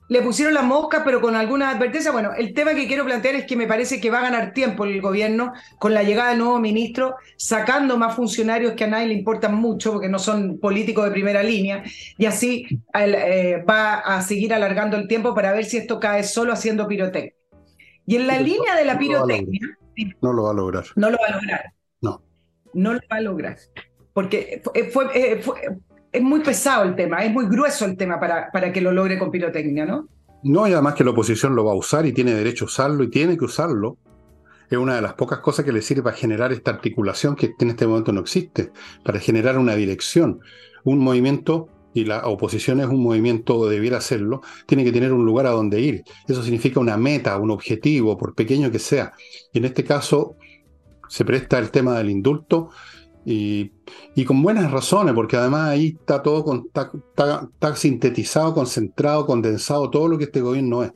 le 0.10 0.22
pusieron 0.22 0.54
la 0.54 0.62
mosca, 0.62 1.04
pero 1.06 1.22
con 1.22 1.38
alguna 1.38 1.70
advertencia. 1.70 2.12
Bueno, 2.12 2.32
el 2.38 2.54
tema 2.54 2.74
que 2.74 2.86
quiero 2.86 3.06
plantear 3.06 3.36
es 3.36 3.46
que 3.46 3.56
me 3.56 3.66
parece 3.66 4.02
que 4.02 4.10
va 4.10 4.20
a 4.20 4.24
ganar 4.24 4.52
tiempo 4.52 4.84
el 4.84 5.00
gobierno 5.00 5.54
con 5.80 5.94
la 5.94 6.04
llegada 6.04 6.32
del 6.32 6.40
nuevo 6.40 6.60
ministro, 6.60 7.16
sacando 7.38 7.98
más 7.98 8.14
funcionarios 8.14 8.74
que 8.74 8.84
a 8.84 8.88
nadie 8.88 9.08
le 9.08 9.14
importan 9.14 9.56
mucho, 9.56 9.94
porque 9.94 10.10
no 10.10 10.20
son 10.20 10.60
políticos 10.60 11.06
de 11.06 11.12
primera 11.12 11.42
línea, 11.44 11.84
y 12.18 12.26
así 12.26 12.68
eh, 12.94 13.64
va 13.70 14.00
a 14.00 14.22
seguir 14.22 14.54
alargando 14.54 14.98
el 14.98 15.08
tiempo 15.08 15.34
para 15.34 15.54
ver 15.54 15.64
si 15.64 15.78
esto 15.78 15.98
cae 15.98 16.26
solo 16.26 16.52
haciendo 16.52 16.88
pirotecnia. 16.90 17.41
Y 18.12 18.18
en 18.18 18.28
la 18.28 18.42
línea 18.42 18.76
de 18.76 18.84
la 18.84 19.00
pirotecnia... 19.00 19.62
No 20.22 20.34
lo 20.34 20.44
va 20.44 20.52
a 20.52 20.54
lograr. 20.54 20.84
No 20.98 21.10
lo 21.10 21.18
va 21.18 21.28
a 21.30 21.36
lograr. 21.36 21.74
No. 22.02 22.22
No 22.74 22.94
lo 22.94 23.00
va 23.10 23.16
a 23.16 23.22
lograr. 23.22 23.58
Porque 24.12 24.62
fue 24.92 25.06
eh, 25.16 25.42
es 26.12 26.22
muy 26.22 26.42
pesado 26.42 26.84
el 26.84 26.94
tema, 26.98 27.24
es 27.24 27.32
muy 27.32 27.46
grueso 27.46 27.86
el 27.86 27.96
tema 27.96 28.20
para, 28.20 28.52
para 28.52 28.74
que 28.74 28.82
lo 28.82 28.92
logre 28.92 29.18
con 29.18 29.32
pirotecnia, 29.32 29.86
¿no? 29.86 30.10
No, 30.44 30.68
y 30.68 30.74
además 30.74 30.96
que 30.96 31.06
la 31.06 31.12
oposición 31.12 31.56
lo 31.56 31.64
va 31.64 31.72
a 31.72 31.76
usar 31.76 32.06
y 32.06 32.12
tiene 32.12 32.34
derecho 32.34 32.66
a 32.66 32.68
usarlo 32.68 33.02
y 33.06 33.10
tiene 33.10 33.38
que 33.38 33.46
usarlo. 33.46 33.98
Es 34.70 34.78
una 34.78 34.96
de 34.96 35.02
las 35.02 35.14
pocas 35.14 35.40
cosas 35.40 35.64
que 35.64 35.72
le 35.72 35.82
sirve 35.82 36.04
para 36.04 36.18
generar 36.18 36.52
esta 36.52 36.72
articulación 36.72 37.38
que 37.38 37.54
en 37.58 37.70
este 37.70 37.88
momento 37.88 38.12
no 38.12 38.20
existe, 38.20 38.74
para 39.06 39.22
generar 39.22 39.58
una 39.58 39.76
dirección. 39.76 40.42
Un 40.84 41.00
movimiento, 41.00 41.70
y 41.94 42.06
la 42.06 42.28
oposición 42.28 42.80
es 42.80 42.88
un 42.88 43.04
movimiento, 43.04 43.68
debiera 43.68 43.98
hacerlo, 43.98 44.42
tiene 44.66 44.84
que 44.84 44.92
tener 44.92 45.12
un 45.12 45.26
lugar 45.26 45.46
a 45.46 45.52
donde 45.52 45.82
ir. 45.82 46.04
Eso 46.28 46.44
significa 46.44 46.80
una 46.80 46.98
meta, 46.98 47.38
un 47.38 47.52
objetivo, 47.52 48.18
por 48.18 48.34
pequeño 48.34 48.72
que 48.72 48.80
sea. 48.80 49.12
Y 49.52 49.60
en 49.60 49.66
este 49.66 49.84
caso 49.84 50.36
se 51.10 51.26
presta 51.26 51.60
el 51.60 51.72
tema 51.72 51.98
del 51.98 52.10
indulto 52.10 52.70
y, 53.26 53.72
con 54.26 54.42
buenas 54.42 54.72
razones, 54.72 55.14
porque 55.14 55.36
además 55.36 55.70
ahí 55.70 55.98
está 56.00 56.22
todo 56.22 56.44
con, 56.44 56.70
sintetizado, 57.76 58.54
concentrado, 58.54 59.26
condensado, 59.26 59.90
todo 59.90 60.08
lo 60.08 60.18
que 60.18 60.26
este 60.26 60.42
gobierno 60.42 60.84
es. 60.84 60.92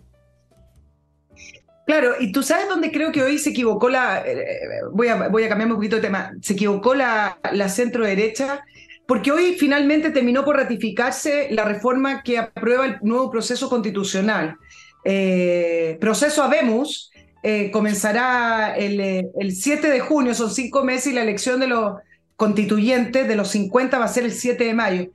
Claro, 1.86 2.14
y 2.20 2.32
tú 2.32 2.42
sabes 2.42 2.68
dónde 2.68 2.92
creo 2.92 3.12
que 3.12 3.22
hoy 3.22 3.38
se 3.38 3.52
equivocó 3.52 3.90
la. 3.90 4.26
Eh, 4.26 4.44
voy, 4.92 5.08
a, 5.08 5.28
voy 5.28 5.44
a 5.44 5.50
cambiar 5.50 5.70
un 5.70 5.76
poquito 5.76 5.98
de 5.98 6.02
tema. 6.02 6.32
Se 6.42 6.54
equivocó 6.54 6.96
la, 6.96 7.38
la 7.54 7.70
centro 7.70 8.04
derecha, 8.04 8.64
porque 9.08 9.32
hoy 9.32 9.56
finalmente 9.60 10.10
terminó 10.12 10.44
por 10.44 10.58
ratificarse 10.58 11.48
la 11.52 11.64
reforma 11.64 12.24
que 12.24 12.38
aprueba 12.38 12.86
el 12.86 12.98
nuevo 13.02 13.30
proceso 13.30 13.70
constitucional. 13.70 14.58
Eh, 15.04 15.98
proceso 16.02 16.44
Habemos 16.44 17.12
eh, 17.44 17.70
comenzará 17.70 18.76
el, 18.76 19.00
el 19.00 19.52
7 19.56 19.90
de 19.90 20.00
junio, 20.00 20.34
son 20.34 20.50
cinco 20.50 20.84
meses, 20.84 21.08
y 21.08 21.16
la 21.16 21.22
elección 21.22 21.60
de 21.60 21.68
los 21.68 21.94
constituyente 22.36 23.24
de 23.24 23.36
los 23.36 23.50
50 23.50 23.98
va 23.98 24.06
a 24.06 24.10
ser 24.10 24.26
el 24.26 24.32
7 24.32 24.64
de 24.64 24.74
mayo. 24.74 25.08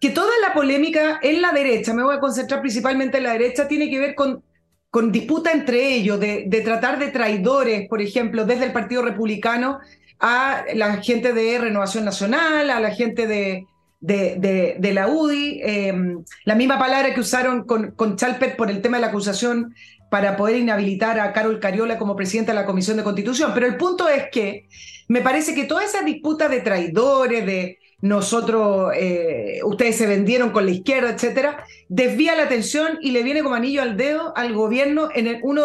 Que 0.00 0.10
toda 0.10 0.32
la 0.46 0.54
polémica 0.54 1.18
en 1.22 1.42
la 1.42 1.52
derecha, 1.52 1.92
me 1.92 2.02
voy 2.02 2.16
a 2.16 2.20
concentrar 2.20 2.60
principalmente 2.60 3.18
en 3.18 3.24
la 3.24 3.32
derecha, 3.32 3.68
tiene 3.68 3.90
que 3.90 3.98
ver 3.98 4.14
con, 4.14 4.42
con 4.90 5.12
disputa 5.12 5.52
entre 5.52 5.94
ellos, 5.94 6.18
de, 6.18 6.62
tratar 6.64 6.98
de 6.98 7.08
traidores, 7.08 7.88
por 7.88 8.00
ejemplo, 8.00 8.44
desde 8.44 8.64
el 8.64 8.72
Partido 8.72 9.02
Republicano 9.02 9.80
a 10.20 10.64
la 10.74 11.02
gente 11.02 11.32
de 11.32 11.58
Renovación 11.58 12.04
Nacional, 12.04 12.70
a 12.70 12.80
la 12.80 12.90
gente 12.90 13.26
de, 13.26 13.66
de, 14.00 14.92
la 14.92 15.08
UDI, 15.08 15.60
em, 15.62 16.24
la 16.44 16.54
misma 16.54 16.78
palabra 16.78 17.14
que 17.14 17.20
usaron 17.20 17.64
con, 17.64 17.92
con 17.92 18.16
Chalpet 18.16 18.56
por 18.56 18.70
el 18.70 18.82
tema 18.82 18.98
de 18.98 19.02
la 19.02 19.08
acusación 19.08 19.74
para 20.10 20.36
poder 20.36 20.56
inhabilitar 20.56 21.20
a 21.20 21.32
Carol 21.32 21.60
Cariola 21.60 21.98
como 21.98 22.16
presidenta 22.16 22.52
de 22.52 22.60
la 22.60 22.66
Comisión 22.66 22.96
de 22.96 23.04
Constitución. 23.04 23.52
Pero 23.54 23.66
el 23.66 23.76
punto 23.76 24.08
es 24.08 24.24
que 24.30 24.66
me 25.08 25.22
parece 25.22 25.54
que 25.54 25.64
toda 25.64 25.84
esa 25.84 26.02
disputa 26.02 26.48
de 26.48 26.60
traidores, 26.60 27.46
de 27.46 27.78
nosotros, 28.02 28.92
eh, 28.96 29.60
ustedes 29.64 29.96
se 29.96 30.06
vendieron 30.06 30.50
con 30.50 30.64
la 30.64 30.72
izquierda, 30.72 31.10
etcétera, 31.10 31.64
desvía 31.88 32.34
la 32.34 32.44
atención 32.44 32.98
y 33.00 33.12
le 33.12 33.22
viene 33.22 33.42
como 33.42 33.54
anillo 33.54 33.82
al 33.82 33.96
dedo 33.96 34.32
al 34.36 34.52
gobierno 34.54 35.08
en 35.14 35.26
el, 35.26 35.40
uno, 35.42 35.62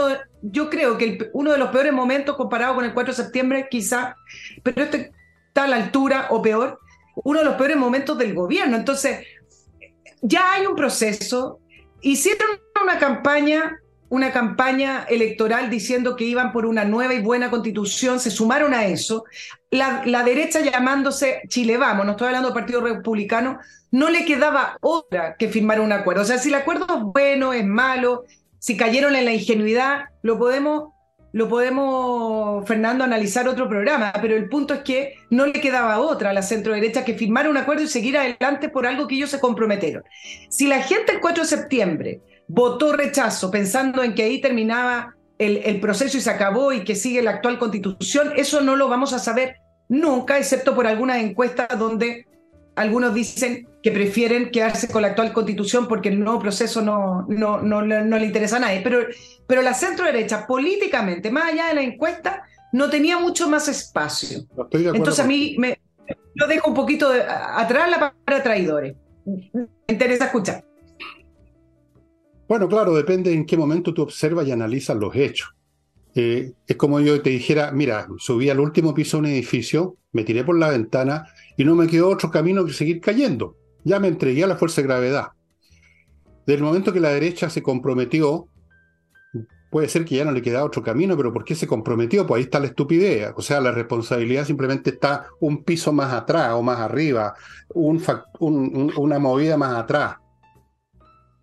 yo 0.51 0.69
creo 0.69 0.97
que 0.97 1.29
uno 1.33 1.51
de 1.51 1.57
los 1.57 1.69
peores 1.69 1.93
momentos 1.93 2.35
comparado 2.35 2.75
con 2.75 2.85
el 2.85 2.93
4 2.93 3.13
de 3.13 3.23
septiembre, 3.23 3.67
quizá, 3.69 4.15
pero 4.63 4.83
este 4.83 5.11
está 5.47 5.63
a 5.63 5.67
la 5.67 5.77
altura 5.77 6.27
o 6.29 6.41
peor, 6.41 6.79
uno 7.15 7.39
de 7.39 7.45
los 7.45 7.55
peores 7.55 7.77
momentos 7.77 8.17
del 8.17 8.33
gobierno. 8.33 8.75
Entonces, 8.75 9.25
ya 10.21 10.53
hay 10.53 10.65
un 10.65 10.75
proceso, 10.75 11.59
hicieron 12.01 12.59
una 12.81 12.99
campaña 12.99 13.79
una 14.09 14.31
campaña 14.31 15.05
electoral 15.09 15.69
diciendo 15.69 16.15
que 16.15 16.25
iban 16.25 16.51
por 16.51 16.65
una 16.65 16.85
nueva 16.85 17.13
y 17.13 17.21
buena 17.21 17.49
constitución, 17.49 18.19
se 18.19 18.31
sumaron 18.31 18.73
a 18.73 18.85
eso. 18.85 19.25
La, 19.71 20.23
derecha 20.23 20.61
llamándose 20.61 21.41
Chile 21.47 21.77
Vamos, 21.77 22.05
no 22.05 22.11
estoy 22.11 22.27
hablando 22.27 22.49
del 22.49 22.55
Partido 22.55 22.81
Republicano, 22.81 23.59
no 23.91 24.09
le 24.09 24.23
quedaba 24.25 24.77
otra 24.81 25.35
que 25.37 25.49
firmar 25.49 25.81
un 25.81 25.91
acuerdo. 25.91 26.21
O 26.21 26.25
sea, 26.25 26.37
si 26.37 26.49
el 26.49 26.55
acuerdo 26.55 26.85
es 26.89 27.01
bueno, 27.03 27.51
es 27.53 27.65
malo, 27.65 28.25
si 28.65 28.75
cayeron 28.75 29.15
en 29.15 29.25
la 29.25 29.31
ingenuidad, 29.31 30.05
lo 30.23 30.39
podemos, 30.39 30.85
lo 31.33 31.47
podemos, 31.47 32.67
Fernando, 32.67 33.03
analizar 33.03 33.47
otro 33.47 33.69
programa, 33.69 34.11
pero 34.23 34.35
el 34.35 34.49
punto 34.49 34.73
es 34.73 34.79
que 34.79 35.13
no 35.29 35.45
le 35.45 35.61
quedaba 35.61 35.99
otra 35.99 36.31
a 36.31 36.33
la 36.33 36.41
centro 36.41 36.73
derecha 36.73 37.05
que 37.05 37.13
firmar 37.13 37.47
un 37.47 37.57
acuerdo 37.57 37.83
y 37.83 37.87
seguir 37.87 38.17
adelante 38.17 38.69
por 38.69 38.87
algo 38.87 39.07
que 39.07 39.17
ellos 39.17 39.29
se 39.29 39.39
comprometieron. 39.39 40.01
Si 40.49 40.65
la 40.65 40.81
gente 40.81 41.11
el 41.11 41.19
4 41.19 41.43
de 41.43 41.47
septiembre 41.47 42.21
votó 42.47 42.93
rechazo 42.93 43.51
pensando 43.51 44.01
en 44.01 44.15
que 44.15 44.23
ahí 44.23 44.41
terminaba 44.41 45.13
el, 45.37 45.79
proceso 45.79 46.17
y 46.17 46.21
se 46.21 46.31
acabó 46.31 46.73
y 46.73 46.83
que 46.83 46.95
sigue 46.95 47.21
la 47.21 47.31
actual 47.31 47.59
constitución, 47.59 48.33
eso 48.35 48.61
no 48.61 48.75
lo 48.75 48.89
vamos 48.89 49.13
a 49.13 49.19
saber 49.19 49.57
nunca, 49.89 50.39
excepto 50.39 50.73
por 50.73 50.87
algunas 50.87 51.17
encuestas 51.17 51.67
donde 51.77 52.25
algunos 52.75 53.13
dicen 53.13 53.67
que 53.81 53.91
prefieren 53.91 54.51
quedarse 54.51 54.87
con 54.87 55.01
la 55.01 55.09
actual 55.09 55.31
constitución 55.31 55.87
porque 55.87 56.09
el 56.09 56.19
nuevo 56.19 56.39
proceso 56.39 56.81
no, 56.81 57.25
no, 57.29 57.61
no, 57.61 57.81
no 57.81 58.19
le 58.19 58.25
interesa 58.25 58.57
a 58.57 58.59
nadie. 58.59 58.81
Pero, 58.83 59.05
pero 59.47 59.61
la 59.61 59.73
centro 59.73 60.05
derecha, 60.05 60.45
políticamente, 60.47 61.31
más 61.31 61.51
allá 61.51 61.67
de 61.67 61.75
la 61.75 61.81
encuesta, 61.81 62.43
no 62.73 62.89
tenía 62.89 63.17
mucho 63.19 63.49
más 63.49 63.67
espacio. 63.67 64.45
Entonces 64.71 65.23
a 65.23 65.27
mí 65.27 65.55
me, 65.57 65.79
lo 66.33 66.47
dejo 66.47 66.69
un 66.69 66.75
poquito 66.75 67.09
atrás 67.09 67.89
la 67.89 68.13
para 68.25 68.43
traidores. 68.43 68.95
Me 69.25 69.67
interesa 69.87 70.25
escuchar. 70.25 70.63
Bueno, 72.47 72.67
claro, 72.67 72.93
depende 72.93 73.33
en 73.33 73.45
qué 73.45 73.57
momento 73.57 73.93
tú 73.93 74.03
observas 74.03 74.47
y 74.47 74.51
analizas 74.51 74.95
los 74.97 75.15
hechos. 75.15 75.55
Eh, 76.13 76.53
es 76.67 76.75
como 76.75 76.99
yo 76.99 77.21
te 77.21 77.29
dijera, 77.29 77.71
mira, 77.71 78.07
subí 78.17 78.49
al 78.49 78.59
último 78.59 78.93
piso 78.93 79.17
de 79.17 79.19
un 79.21 79.25
edificio, 79.27 79.97
me 80.11 80.23
tiré 80.23 80.43
por 80.43 80.57
la 80.57 80.69
ventana 80.69 81.27
y 81.57 81.63
no 81.63 81.75
me 81.75 81.87
quedó 81.87 82.09
otro 82.09 82.31
camino 82.31 82.65
que 82.65 82.73
seguir 82.73 83.01
cayendo. 83.01 83.55
Ya 83.83 83.99
me 83.99 84.07
entregué 84.07 84.43
a 84.43 84.47
la 84.47 84.57
fuerza 84.57 84.81
de 84.81 84.87
gravedad. 84.87 85.27
Del 86.45 86.61
momento 86.61 86.93
que 86.93 86.99
la 86.99 87.09
derecha 87.09 87.49
se 87.49 87.63
comprometió, 87.63 88.47
puede 89.71 89.89
ser 89.89 90.05
que 90.05 90.15
ya 90.15 90.25
no 90.25 90.31
le 90.31 90.41
queda 90.41 90.63
otro 90.63 90.83
camino, 90.83 91.17
pero 91.17 91.33
¿por 91.33 91.43
qué 91.43 91.55
se 91.55 91.67
comprometió? 91.67 92.25
Pues 92.25 92.39
ahí 92.39 92.43
está 92.45 92.59
la 92.59 92.67
estupidez. 92.67 93.33
O 93.35 93.41
sea, 93.41 93.59
la 93.59 93.71
responsabilidad 93.71 94.45
simplemente 94.45 94.91
está 94.91 95.27
un 95.39 95.63
piso 95.63 95.91
más 95.91 96.13
atrás 96.13 96.53
o 96.53 96.61
más 96.61 96.79
arriba, 96.79 97.33
una 97.73 99.19
movida 99.19 99.57
más 99.57 99.75
atrás. 99.75 100.17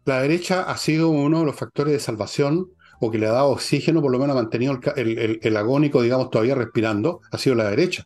La 0.05 0.22
derecha 0.22 0.62
ha 0.62 0.77
sido 0.77 1.11
uno 1.11 1.40
de 1.40 1.46
los 1.46 1.57
factores 1.57 1.92
de 1.92 2.01
salvación 2.01 2.70
o 3.01 3.11
que 3.11 3.18
le 3.18 3.27
ha 3.27 3.33
dado 3.33 3.51
oxígeno, 3.51 4.01
por 4.01 4.12
lo 4.12 4.18
menos 4.18 4.37
ha 4.37 4.40
mantenido 4.40 4.79
el, 4.96 5.57
agónico, 5.57 6.03
digamos, 6.03 6.31
todavía 6.31 6.55
respirando, 6.55 7.20
ha 7.31 7.38
sido 7.38 7.57
la 7.57 7.68
derecha. 7.68 8.05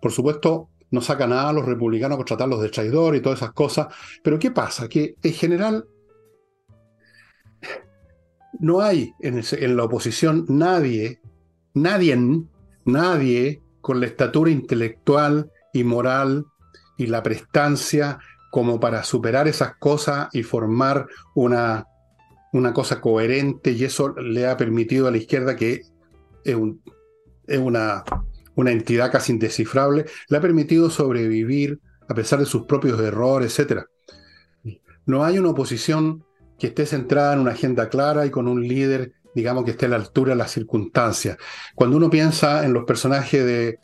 Por 0.00 0.12
supuesto, 0.12 0.68
no 0.90 1.00
saca 1.00 1.26
nada 1.26 1.50
a 1.50 1.52
los 1.52 1.66
republicanos 1.66 2.16
con 2.16 2.26
tratarlos 2.26 2.60
de 2.60 2.68
traidor 2.68 3.14
y 3.16 3.20
todas 3.20 3.38
esas 3.40 3.52
cosas, 3.52 3.88
pero 4.22 4.38
¿qué 4.38 4.50
pasa? 4.50 4.88
Que 4.88 5.14
en 5.22 5.32
general 5.32 5.86
no 8.58 8.80
hay 8.80 9.14
en, 9.20 9.76
la 9.76 9.84
oposición 9.84 10.44
nadie, 10.48 11.20
nadie, 11.74 12.18
nadie 12.84 13.62
con 13.80 14.00
la 14.00 14.06
estatura 14.06 14.50
intelectual 14.50 15.50
y 15.72 15.84
moral 15.84 16.46
y 16.98 17.06
la 17.06 17.22
prestancia 17.22 18.18
como 18.50 18.80
para 18.80 19.04
superar 19.04 19.46
esas 19.48 19.76
cosas 19.76 20.28
y 20.32 20.42
formar 20.42 21.06
una, 21.34 21.86
una 22.52 22.72
cosa 22.74 23.00
coherente 23.00 23.70
y 23.70 23.84
eso 23.84 24.14
le 24.16 24.46
ha 24.46 24.56
permitido 24.56 25.06
a 25.06 25.10
la 25.10 25.18
izquierda 25.18 25.56
que 25.56 25.82
es 26.44 26.56
una, 27.58 28.04
una 28.60 28.72
entidad 28.72 29.10
casi 29.10 29.32
indescifrable, 29.32 30.06
le 30.28 30.36
ha 30.36 30.40
permitido 30.40 30.90
sobrevivir 30.90 31.80
a 32.08 32.14
pesar 32.14 32.38
de 32.40 32.46
sus 32.46 32.64
propios 32.66 33.00
errores, 33.00 33.58
etc. 33.58 33.82
No 35.06 35.24
hay 35.24 35.38
una 35.38 35.50
oposición 35.50 36.24
que 36.58 36.68
esté 36.68 36.86
centrada 36.86 37.34
en 37.34 37.40
una 37.40 37.52
agenda 37.52 37.88
clara 37.88 38.26
y 38.26 38.30
con 38.30 38.48
un 38.48 38.66
líder, 38.66 39.12
digamos, 39.34 39.64
que 39.64 39.72
esté 39.72 39.86
a 39.86 39.90
la 39.90 39.96
altura 39.96 40.30
de 40.30 40.36
las 40.36 40.50
circunstancias. 40.50 41.38
Cuando 41.74 41.96
uno 41.96 42.10
piensa 42.10 42.64
en 42.64 42.72
los 42.72 42.84
personajes 42.84 43.44
de 43.44 43.78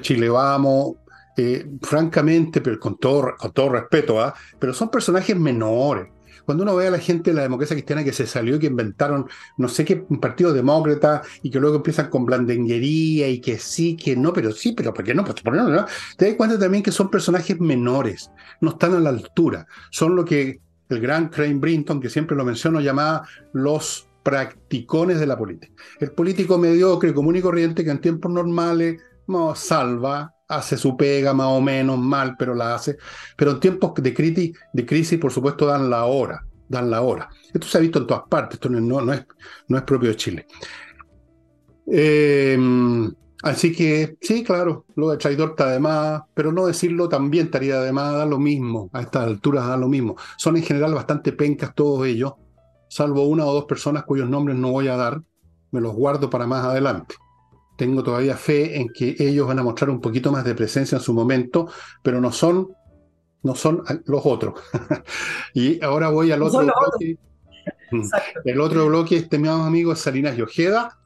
Chile 0.00 0.28
Vamos, 0.28 0.96
eh, 1.40 1.64
francamente, 1.82 2.60
pero 2.60 2.80
con 2.80 2.98
todo, 2.98 3.36
con 3.38 3.52
todo 3.52 3.68
respeto, 3.68 4.20
¿ah? 4.20 4.34
pero 4.58 4.74
son 4.74 4.90
personajes 4.90 5.36
menores. 5.36 6.08
Cuando 6.48 6.64
uno 6.64 6.76
ve 6.76 6.86
a 6.86 6.90
la 6.90 6.98
gente 6.98 7.30
de 7.30 7.36
la 7.36 7.42
democracia 7.42 7.76
cristiana 7.76 8.02
que 8.02 8.14
se 8.14 8.26
salió 8.26 8.56
y 8.56 8.58
que 8.58 8.68
inventaron 8.68 9.28
no 9.58 9.68
sé 9.68 9.84
qué 9.84 10.06
un 10.08 10.18
partido 10.18 10.50
demócrata 10.50 11.20
y 11.42 11.50
que 11.50 11.60
luego 11.60 11.76
empiezan 11.76 12.08
con 12.08 12.24
blandenguería 12.24 13.28
y 13.28 13.38
que 13.38 13.58
sí, 13.58 13.94
que 13.94 14.16
no, 14.16 14.32
pero 14.32 14.50
sí, 14.52 14.72
pero 14.72 14.94
¿por 14.94 15.04
qué 15.04 15.12
no? 15.12 15.24
Pues, 15.24 15.42
¿por 15.42 15.52
qué 15.52 15.58
no? 15.60 15.84
Te 16.16 16.24
das 16.24 16.36
cuenta 16.36 16.58
también 16.58 16.82
que 16.82 16.90
son 16.90 17.10
personajes 17.10 17.60
menores, 17.60 18.30
no 18.62 18.70
están 18.70 18.94
a 18.94 18.98
la 18.98 19.10
altura. 19.10 19.66
Son 19.90 20.16
lo 20.16 20.24
que 20.24 20.62
el 20.88 21.00
gran 21.02 21.28
Crane 21.28 21.56
Brinton, 21.56 22.00
que 22.00 22.08
siempre 22.08 22.34
lo 22.34 22.46
menciono, 22.46 22.80
llamaba 22.80 23.28
los 23.52 24.08
practicones 24.22 25.20
de 25.20 25.26
la 25.26 25.36
política. 25.36 25.74
El 26.00 26.12
político 26.12 26.56
mediocre, 26.56 27.12
común 27.12 27.36
y 27.36 27.42
corriente 27.42 27.84
que 27.84 27.90
en 27.90 28.00
tiempos 28.00 28.32
normales 28.32 29.02
no, 29.26 29.54
salva, 29.54 30.32
hace 30.48 30.78
su 30.78 30.96
pega 30.96 31.34
más 31.34 31.48
o 31.48 31.60
menos 31.60 31.98
mal, 31.98 32.36
pero 32.38 32.54
la 32.54 32.74
hace. 32.74 32.96
Pero 33.36 33.52
en 33.52 33.60
tiempos 33.60 33.92
de, 33.94 34.14
crisis, 34.14 34.58
de 34.72 34.86
crisis, 34.86 35.18
por 35.18 35.30
supuesto, 35.30 35.66
dan 35.66 35.90
la 35.90 36.06
hora, 36.06 36.44
dan 36.68 36.90
la 36.90 37.02
hora. 37.02 37.28
Esto 37.52 37.66
se 37.66 37.78
ha 37.78 37.80
visto 37.80 38.00
en 38.00 38.06
todas 38.06 38.24
partes, 38.28 38.54
esto 38.54 38.68
no, 38.68 38.80
no, 38.80 39.12
es, 39.12 39.26
no 39.68 39.76
es 39.76 39.84
propio 39.84 40.08
de 40.08 40.16
Chile. 40.16 40.46
Em, 41.86 43.12
así 43.42 43.74
que 43.74 44.16
sí, 44.20 44.42
claro, 44.42 44.86
lo 44.96 45.10
de 45.10 45.18
traidor 45.18 45.50
está 45.50 45.70
de 45.70 45.78
más, 45.78 46.22
pero 46.34 46.50
no 46.50 46.66
decirlo 46.66 47.08
también 47.08 47.46
estaría 47.46 47.80
de 47.80 47.92
más, 47.92 48.14
da 48.14 48.26
lo 48.26 48.38
mismo, 48.38 48.90
a 48.92 49.02
estas 49.02 49.24
alturas 49.24 49.66
da 49.66 49.76
lo 49.76 49.88
mismo. 49.88 50.16
Son 50.38 50.56
en 50.56 50.62
general 50.62 50.94
bastante 50.94 51.32
pencas 51.32 51.74
todos 51.74 52.06
ellos, 52.06 52.34
salvo 52.88 53.26
una 53.26 53.46
o 53.46 53.52
dos 53.52 53.66
personas 53.66 54.04
cuyos 54.04 54.28
nombres 54.28 54.56
no 54.56 54.70
voy 54.72 54.88
a 54.88 54.96
dar, 54.96 55.22
me 55.70 55.80
los 55.80 55.94
guardo 55.94 56.30
para 56.30 56.46
más 56.46 56.64
adelante 56.64 57.16
tengo 57.78 58.02
todavía 58.02 58.36
fe 58.36 58.76
en 58.76 58.88
que 58.88 59.14
ellos 59.20 59.46
van 59.46 59.60
a 59.60 59.62
mostrar 59.62 59.88
un 59.88 60.00
poquito 60.00 60.32
más 60.32 60.44
de 60.44 60.56
presencia 60.56 60.98
en 60.98 61.02
su 61.02 61.14
momento, 61.14 61.70
pero 62.02 62.20
no 62.20 62.32
son, 62.32 62.72
no 63.44 63.54
son 63.54 63.84
los 64.04 64.22
otros. 64.26 64.60
y 65.54 65.82
ahora 65.82 66.08
voy 66.08 66.32
al 66.32 66.42
otro 66.42 66.64
bloque. 66.64 67.16
Mm. 67.92 68.02
El 68.44 68.60
otro 68.60 68.86
bloque, 68.86 69.16
este 69.16 69.38
mi 69.38 69.46
amigo 69.46 69.92
es 69.92 70.00
Salinas 70.00 70.36
y 70.36 70.42
Ojeda, 70.42 70.98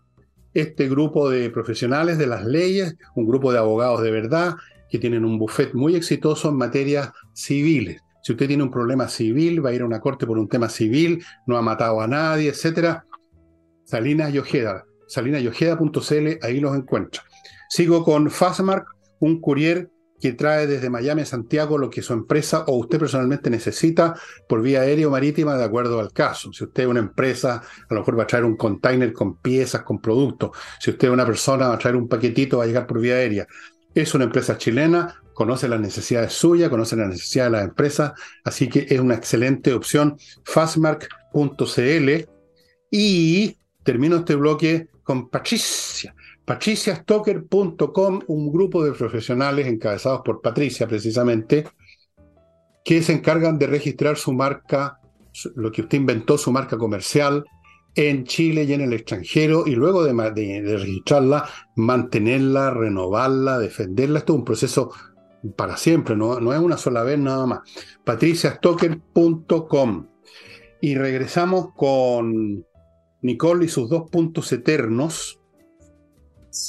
este 0.55 0.89
grupo 0.89 1.29
de 1.29 1.51
profesionales 1.51 2.17
de 2.17 2.27
las 2.27 2.47
leyes, 2.47 2.97
un 3.15 3.27
grupo 3.27 3.53
de 3.53 3.59
abogados 3.59 4.01
de 4.01 4.11
verdad, 4.11 4.55
que 4.89 4.99
tienen 4.99 5.27
un 5.27 5.39
buffet 5.39 5.75
muy 5.75 5.95
exitoso 5.95 6.49
en 6.49 6.57
materias 6.57 7.13
civiles. 7.35 8.01
Si 8.23 8.33
usted 8.33 8.49
tiene 8.49 8.63
un 8.63 8.71
problema 8.71 9.09
civil, 9.09 9.65
va 9.65 9.71
a 9.71 9.73
ir 9.75 9.83
a 9.83 9.87
una 9.87 10.01
corte 10.01 10.27
por 10.27 10.39
un 10.39 10.49
tema 10.49 10.71
civil, 10.71 11.23
no 11.47 11.59
ha 11.59 11.63
matado 11.63 12.01
a 12.01 12.07
nadie, 12.07 12.49
etcétera. 12.49 13.05
Salinas 13.85 14.33
y 14.33 14.39
Ojeda, 14.39 14.87
salinayojeda.cl, 15.13 16.39
ahí 16.43 16.61
los 16.61 16.77
encuentra. 16.77 17.23
Sigo 17.69 18.05
con 18.05 18.31
Fastmark, 18.31 18.87
un 19.21 19.41
courier 19.41 19.91
que 20.23 20.33
trae 20.33 20.69
desde 20.69 20.89
Miami 20.89 21.23
a 21.23 21.27
Santiago 21.27 21.77
lo 21.77 21.91
que 21.91 22.01
su 22.01 22.13
empresa 22.13 22.65
o 22.69 22.77
usted 22.77 23.01
personalmente 23.01 23.51
necesita 23.51 24.15
por 24.49 24.63
vía 24.63 24.83
aérea 24.83 25.09
o 25.09 25.11
marítima 25.11 25.57
de 25.57 25.65
acuerdo 25.65 25.99
al 25.99 26.13
caso. 26.13 26.53
Si 26.53 26.63
usted 26.63 26.85
es 26.85 26.89
una 26.89 27.01
empresa, 27.01 27.57
a 27.89 27.95
lo 27.95 28.01
mejor 28.01 28.19
va 28.19 28.23
a 28.23 28.27
traer 28.29 28.45
un 28.45 28.57
container 28.57 29.13
con 29.13 29.39
piezas, 29.39 29.83
con 29.83 30.01
productos. 30.01 30.57
Si 30.79 30.91
usted 30.91 31.09
es 31.09 31.15
una 31.15 31.27
persona, 31.27 31.69
va 31.69 31.75
a 31.75 31.79
traer 31.79 31.97
un 31.97 32.09
paquetito, 32.09 32.59
va 32.59 32.65
a 32.65 32.67
llegar 32.69 32.87
por 32.87 33.01
vía 33.01 33.15
aérea. 33.15 33.49
Es 33.95 34.15
una 34.15 34.25
empresa 34.25 34.57
chilena, 34.57 35.21
conoce 35.35 35.69
las 35.69 35.81
necesidades 35.81 36.33
suyas, 36.33 36.71
conoce 36.71 36.95
las 36.95 37.09
necesidades 37.09 37.51
de 37.51 37.59
las 37.59 37.69
empresas, 37.69 38.13
así 38.45 38.69
que 38.69 38.87
es 38.89 39.01
una 39.01 39.17
excelente 39.17 39.73
opción. 39.73 40.17
Fastmark.cl 40.45 42.11
y 42.93 43.57
termino 43.83 44.17
este 44.19 44.37
bloque 44.37 44.89
con 45.13 45.29
Patricia. 45.29 46.15
patriciastocker.com, 46.43 48.21
un 48.29 48.51
grupo 48.51 48.83
de 48.83 48.93
profesionales 48.93 49.67
encabezados 49.67 50.23
por 50.25 50.41
Patricia 50.41 50.89
precisamente, 50.89 51.67
que 52.83 53.03
se 53.03 53.13
encargan 53.13 53.59
de 53.59 53.67
registrar 53.67 54.17
su 54.17 54.33
marca, 54.33 55.01
lo 55.55 55.71
que 55.71 55.83
usted 55.83 55.99
inventó, 55.99 56.39
su 56.39 56.51
marca 56.51 56.79
comercial 56.79 57.45
en 57.95 58.25
Chile 58.25 58.65
y 58.65 58.73
en 58.73 58.81
el 58.81 58.95
extranjero, 58.95 59.65
y 59.67 59.75
luego 59.75 60.03
de, 60.03 60.15
registrarla, 60.79 61.47
mantenerla, 61.77 62.71
renovarla, 62.71 63.59
defenderla. 63.59 64.21
Esto 64.21 64.33
es 64.33 64.39
un 64.39 64.47
proceso 64.47 64.93
para 65.57 65.77
siempre, 65.77 66.17
no, 66.17 66.41
no 66.41 66.55
es 66.55 66.59
una 66.59 66.79
sola 66.79 67.03
vez 67.03 67.19
nada 67.19 67.45
más. 67.45 67.61
patriciastocker.com. 68.03 70.07
Y 70.81 70.95
regresamos 70.95 71.75
con 71.77 72.65
Nicole 73.23 73.65
y 73.65 73.69
sus 73.69 73.89
dos 73.89 74.11
puntos 74.11 74.53
eternos. 74.53 75.41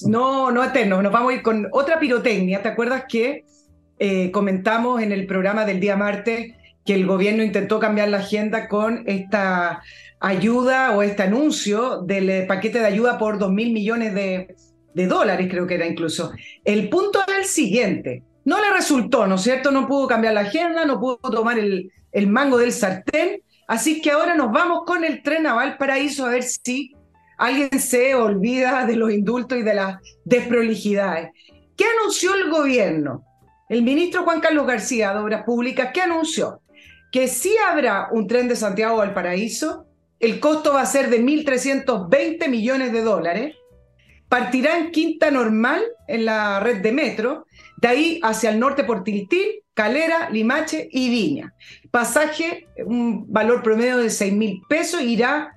No, 0.07 0.49
no 0.51 0.63
eternos, 0.63 1.03
nos 1.03 1.11
vamos 1.11 1.31
a 1.33 1.35
ir 1.35 1.41
con 1.41 1.67
otra 1.71 1.99
pirotecnia. 1.99 2.61
¿Te 2.61 2.69
acuerdas 2.69 3.05
que 3.09 3.43
eh, 3.99 4.31
comentamos 4.31 5.01
en 5.01 5.11
el 5.11 5.25
programa 5.25 5.65
del 5.65 5.79
día 5.79 5.97
martes 5.97 6.53
que 6.85 6.93
el 6.93 7.05
gobierno 7.05 7.43
intentó 7.43 7.79
cambiar 7.79 8.09
la 8.09 8.17
agenda 8.17 8.67
con 8.67 9.03
esta 9.07 9.81
ayuda 10.19 10.95
o 10.95 11.01
este 11.01 11.23
anuncio 11.23 12.01
del 12.01 12.29
eh, 12.29 12.45
paquete 12.47 12.79
de 12.79 12.85
ayuda 12.85 13.17
por 13.17 13.37
dos 13.37 13.51
mil 13.51 13.71
millones 13.71 14.13
de, 14.13 14.55
dólares, 15.07 15.47
creo 15.49 15.65
que 15.67 15.75
era 15.75 15.87
incluso. 15.87 16.31
El 16.63 16.89
punto 16.89 17.19
era 17.27 17.37
el 17.37 17.45
siguiente. 17.45 18.23
No 18.45 18.61
le 18.61 18.71
resultó, 18.71 19.25
¿no 19.25 19.35
es 19.35 19.41
cierto? 19.41 19.71
No 19.71 19.87
pudo 19.87 20.07
cambiar 20.07 20.33
la 20.33 20.41
agenda, 20.41 20.85
no 20.85 20.99
pudo 20.99 21.17
tomar 21.17 21.57
el, 21.57 21.91
el 22.11 22.27
mango 22.27 22.57
del 22.57 22.71
sartén 22.71 23.41
Así 23.73 24.01
que 24.03 24.11
ahora 24.11 24.35
nos 24.35 24.51
vamos 24.51 24.83
con 24.85 25.03
el 25.03 25.23
tren 25.23 25.47
a 25.47 25.55
Valparaíso 25.55 26.27
a 26.27 26.29
ver 26.29 26.43
si 26.43 26.93
alguien 27.39 27.79
se 27.79 28.13
olvida 28.13 28.85
de 28.85 28.95
los 28.95 29.11
indultos 29.11 29.57
y 29.57 29.63
de 29.63 29.73
las 29.73 29.97
desprolijidades. 30.25 31.31
¿Qué 31.75 31.83
anunció 31.99 32.35
el 32.35 32.51
gobierno? 32.51 33.25
El 33.67 33.81
ministro 33.81 34.25
Juan 34.25 34.41
Carlos 34.41 34.67
García 34.67 35.11
de 35.11 35.21
Obras 35.21 35.43
Públicas, 35.43 35.89
¿qué 35.91 36.01
anunció? 36.01 36.61
Que 37.11 37.27
sí 37.27 37.55
habrá 37.67 38.09
un 38.11 38.27
tren 38.27 38.47
de 38.47 38.55
Santiago 38.55 38.93
a 38.93 39.05
Valparaíso, 39.05 39.87
el 40.19 40.39
costo 40.39 40.73
va 40.73 40.81
a 40.81 40.85
ser 40.85 41.09
de 41.09 41.23
1.320 41.23 42.47
millones 42.49 42.93
de 42.93 43.01
dólares, 43.01 43.55
partirá 44.29 44.77
en 44.77 44.91
quinta 44.91 45.31
normal 45.31 45.81
en 46.07 46.25
la 46.25 46.59
red 46.59 46.83
de 46.83 46.91
metro, 46.91 47.47
de 47.77 47.87
ahí 47.87 48.19
hacia 48.21 48.51
el 48.51 48.59
norte 48.59 48.83
por 48.83 49.03
Tiltil, 49.03 49.62
Calera, 49.73 50.29
Limache 50.29 50.87
y 50.91 51.09
Viña. 51.09 51.53
Pasaje, 51.89 52.67
un 52.85 53.31
valor 53.31 53.63
promedio 53.63 53.97
de 53.97 54.09
6 54.09 54.33
mil 54.33 54.61
pesos, 54.69 55.01
irá 55.01 55.53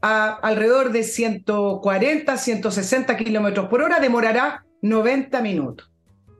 a 0.00 0.34
alrededor 0.34 0.92
de 0.92 1.02
140, 1.02 2.36
160 2.36 3.16
kilómetros 3.16 3.68
por 3.68 3.82
hora, 3.82 4.00
demorará 4.00 4.64
90 4.82 5.40
minutos. 5.42 5.90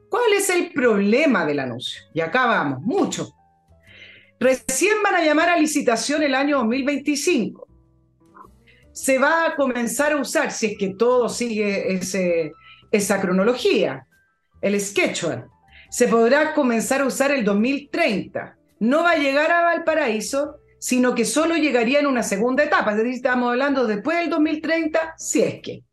¿Cuál 0.09 0.33
es 0.37 0.49
el 0.51 0.73
problema 0.73 1.45
del 1.45 1.61
anuncio? 1.61 2.03
Y 2.15 2.21
acá 2.21 2.47
vamos, 2.47 2.81
mucho. 2.83 3.35
Recién 4.39 5.03
van 5.03 5.17
a 5.17 5.25
llamar 5.25 5.49
a 5.49 5.59
licitación 5.59 6.23
el 6.23 6.35
año 6.35 6.59
2025. 6.59 7.67
Se 8.93 9.19
va 9.19 9.47
a 9.47 9.57
comenzar 9.57 10.13
a 10.13 10.17
usar, 10.17 10.53
si 10.53 10.67
es 10.67 10.79
que 10.79 10.95
todo 10.95 11.29
sigue 11.29 11.95
ese, 11.95 12.53
esa 12.93 13.21
cronología, 13.21 14.07
el 14.61 14.81
schedule 14.81 15.45
se 15.95 16.09
podrá 16.09 16.55
comenzar 16.55 17.03
a 17.03 17.07
usar 17.07 17.31
el 17.31 17.45
2030. 17.45 18.57
No 18.81 19.05
va 19.05 19.13
a 19.13 19.17
llegar 19.17 19.53
a 19.53 19.63
Valparaíso, 19.63 20.57
sino 20.81 21.15
que 21.15 21.25
solo 21.25 21.55
llegaría 21.55 22.01
en 22.01 22.09
una 22.09 22.25
segunda 22.25 22.65
etapa. 22.65 22.91
Es 22.91 22.97
decir, 22.97 23.13
estamos 23.13 23.51
hablando 23.51 23.87
después 23.87 24.19
del 24.19 24.29
2030, 24.29 25.15
si 25.17 25.43
es 25.43 25.63
que. 25.63 25.85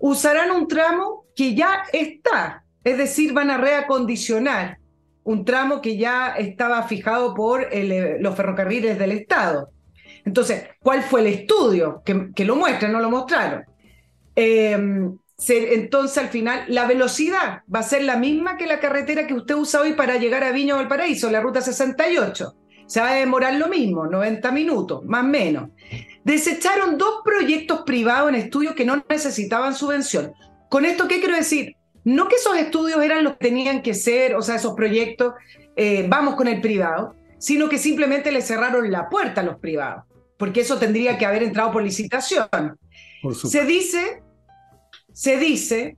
Usarán 0.00 0.52
un 0.52 0.66
tramo 0.66 1.26
que 1.36 1.54
ya 1.54 1.82
está, 1.92 2.64
es 2.82 2.96
decir, 2.96 3.34
van 3.34 3.50
a 3.50 3.58
reacondicionar 3.58 4.78
un 5.24 5.44
tramo 5.44 5.82
que 5.82 5.98
ya 5.98 6.28
estaba 6.28 6.84
fijado 6.84 7.34
por 7.34 7.68
eh, 7.70 8.16
los 8.18 8.34
ferrocarriles 8.34 8.98
del 8.98 9.12
Estado. 9.12 9.68
Entonces, 10.24 10.64
¿cuál 10.80 11.02
fue 11.02 11.20
el 11.20 11.26
estudio? 11.26 12.02
Que, 12.06 12.44
lo 12.46 12.56
muestran, 12.56 12.90
no 12.90 13.00
lo 13.00 13.10
mostraron. 13.10 13.66
Eh, 14.34 14.78
entonces, 15.38 16.18
al 16.18 16.28
final, 16.28 16.64
la 16.68 16.86
velocidad 16.86 17.62
va 17.72 17.80
a 17.80 17.82
ser 17.82 18.04
la 18.04 18.16
misma 18.16 18.56
que 18.56 18.66
la 18.66 18.80
carretera 18.80 19.26
que 19.26 19.34
usted 19.34 19.54
usa 19.54 19.80
hoy 19.80 19.92
para 19.92 20.16
llegar 20.16 20.42
a 20.42 20.52
Viña 20.52 20.74
o 20.74 20.78
Valparaíso, 20.78 21.30
la 21.30 21.40
ruta 21.40 21.60
68. 21.60 22.54
Se 22.86 23.00
va 23.00 23.10
a 23.10 23.14
demorar 23.14 23.54
lo 23.54 23.68
mismo, 23.68 24.06
90 24.06 24.50
minutos, 24.52 25.04
más 25.04 25.24
o 25.24 25.28
menos. 25.28 25.70
Desecharon 26.24 26.96
dos 26.96 27.20
proyectos 27.24 27.82
privados 27.84 28.30
en 28.30 28.36
estudios 28.36 28.74
que 28.74 28.84
no 28.84 29.04
necesitaban 29.08 29.74
subvención. 29.74 30.32
¿Con 30.70 30.84
esto 30.84 31.06
qué 31.06 31.20
quiero 31.20 31.36
decir? 31.36 31.76
No 32.04 32.28
que 32.28 32.36
esos 32.36 32.56
estudios 32.56 33.02
eran 33.02 33.24
los 33.24 33.34
que 33.34 33.48
tenían 33.48 33.82
que 33.82 33.92
ser, 33.92 34.36
o 34.36 34.42
sea, 34.42 34.56
esos 34.56 34.74
proyectos, 34.74 35.34
eh, 35.74 36.06
vamos 36.08 36.36
con 36.36 36.48
el 36.48 36.60
privado, 36.60 37.14
sino 37.38 37.68
que 37.68 37.78
simplemente 37.78 38.32
le 38.32 38.40
cerraron 38.40 38.90
la 38.90 39.08
puerta 39.08 39.42
a 39.42 39.44
los 39.44 39.56
privados, 39.58 40.04
porque 40.38 40.60
eso 40.60 40.78
tendría 40.78 41.18
que 41.18 41.26
haber 41.26 41.42
entrado 41.42 41.72
por 41.72 41.82
licitación. 41.82 42.48
Se 43.34 43.64
dice 43.64 44.22
se 45.16 45.38
dice 45.38 45.96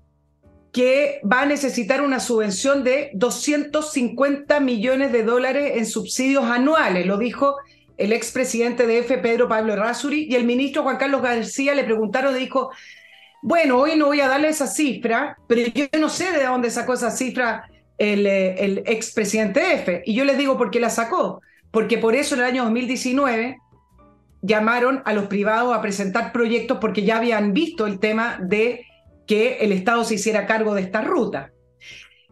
que 0.73 1.21
va 1.25 1.41
a 1.41 1.47
necesitar 1.47 2.03
una 2.03 2.21
subvención 2.21 2.85
de 2.85 3.11
250 3.15 4.61
millones 4.61 5.11
de 5.11 5.25
dólares 5.25 5.73
en 5.75 5.87
subsidios 5.87 6.45
anuales, 6.45 7.05
lo 7.05 7.19
dijo 7.19 7.57
el 7.97 8.13
expresidente 8.13 8.87
de 8.87 8.99
EFE, 8.99 9.19
Pedro 9.19 9.49
Pablo 9.49 9.75
Rasuri, 9.75 10.29
y 10.31 10.37
el 10.37 10.45
ministro 10.45 10.85
Juan 10.85 10.99
Carlos 10.99 11.21
García 11.21 11.75
le 11.75 11.83
preguntaron, 11.83 12.33
dijo, 12.33 12.71
bueno, 13.43 13.79
hoy 13.79 13.97
no 13.97 14.07
voy 14.07 14.21
a 14.21 14.29
darle 14.29 14.51
esa 14.51 14.69
cifra, 14.69 15.37
pero 15.49 15.69
yo 15.75 15.87
no 15.99 16.11
sé 16.11 16.31
de 16.31 16.45
dónde 16.45 16.71
sacó 16.71 16.95
esa 16.95 17.11
cifra 17.11 17.69
el, 17.99 18.25
eh, 18.25 18.65
el 18.65 18.85
expresidente 18.87 19.59
de 19.59 19.73
EFE. 19.75 20.03
Y 20.07 20.15
yo 20.15 20.25
les 20.25 20.39
digo 20.39 20.57
por 20.57 20.71
qué 20.71 20.79
la 20.79 20.91
sacó, 20.91 21.43
porque 21.73 21.99
por 21.99 22.15
eso 22.15 22.37
en 22.37 22.43
el 22.43 22.47
año 22.47 22.63
2019 22.63 23.59
llamaron 24.43 25.03
a 25.05 25.13
los 25.13 25.27
privados 25.27 25.77
a 25.77 25.83
presentar 25.83 26.31
proyectos 26.31 26.79
porque 26.81 27.03
ya 27.03 27.17
habían 27.17 27.53
visto 27.53 27.85
el 27.85 27.99
tema 27.99 28.39
de 28.41 28.85
que 29.29 29.59
el 29.59 29.71
Estado 29.71 30.03
se 30.03 30.15
hiciera 30.15 30.47
cargo 30.47 30.75
de 30.75 30.83
esta 30.83 31.03
ruta. 31.03 31.53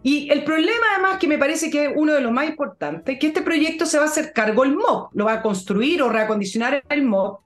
Y 0.03 0.30
el 0.32 0.44
problema 0.44 0.86
además 0.94 1.18
que 1.18 1.28
me 1.28 1.38
parece 1.38 1.70
que 1.70 1.84
es 1.84 1.90
uno 1.94 2.14
de 2.14 2.20
los 2.20 2.32
más 2.32 2.49
importantes, 2.49 3.18
que 3.18 3.26
este 3.26 3.42
proyecto 3.42 3.86
se 3.86 3.99
va 3.99 4.05
a 4.05 4.09
hacer 4.09 4.32
cargo 4.32 4.64
el 4.64 4.74
MOB, 4.74 5.11
lo 5.12 5.26
va 5.26 5.34
a 5.34 5.42
construir 5.42 6.03
o 6.03 6.09
reacondicionar 6.09 6.82
el 6.88 7.05
MOB 7.05 7.38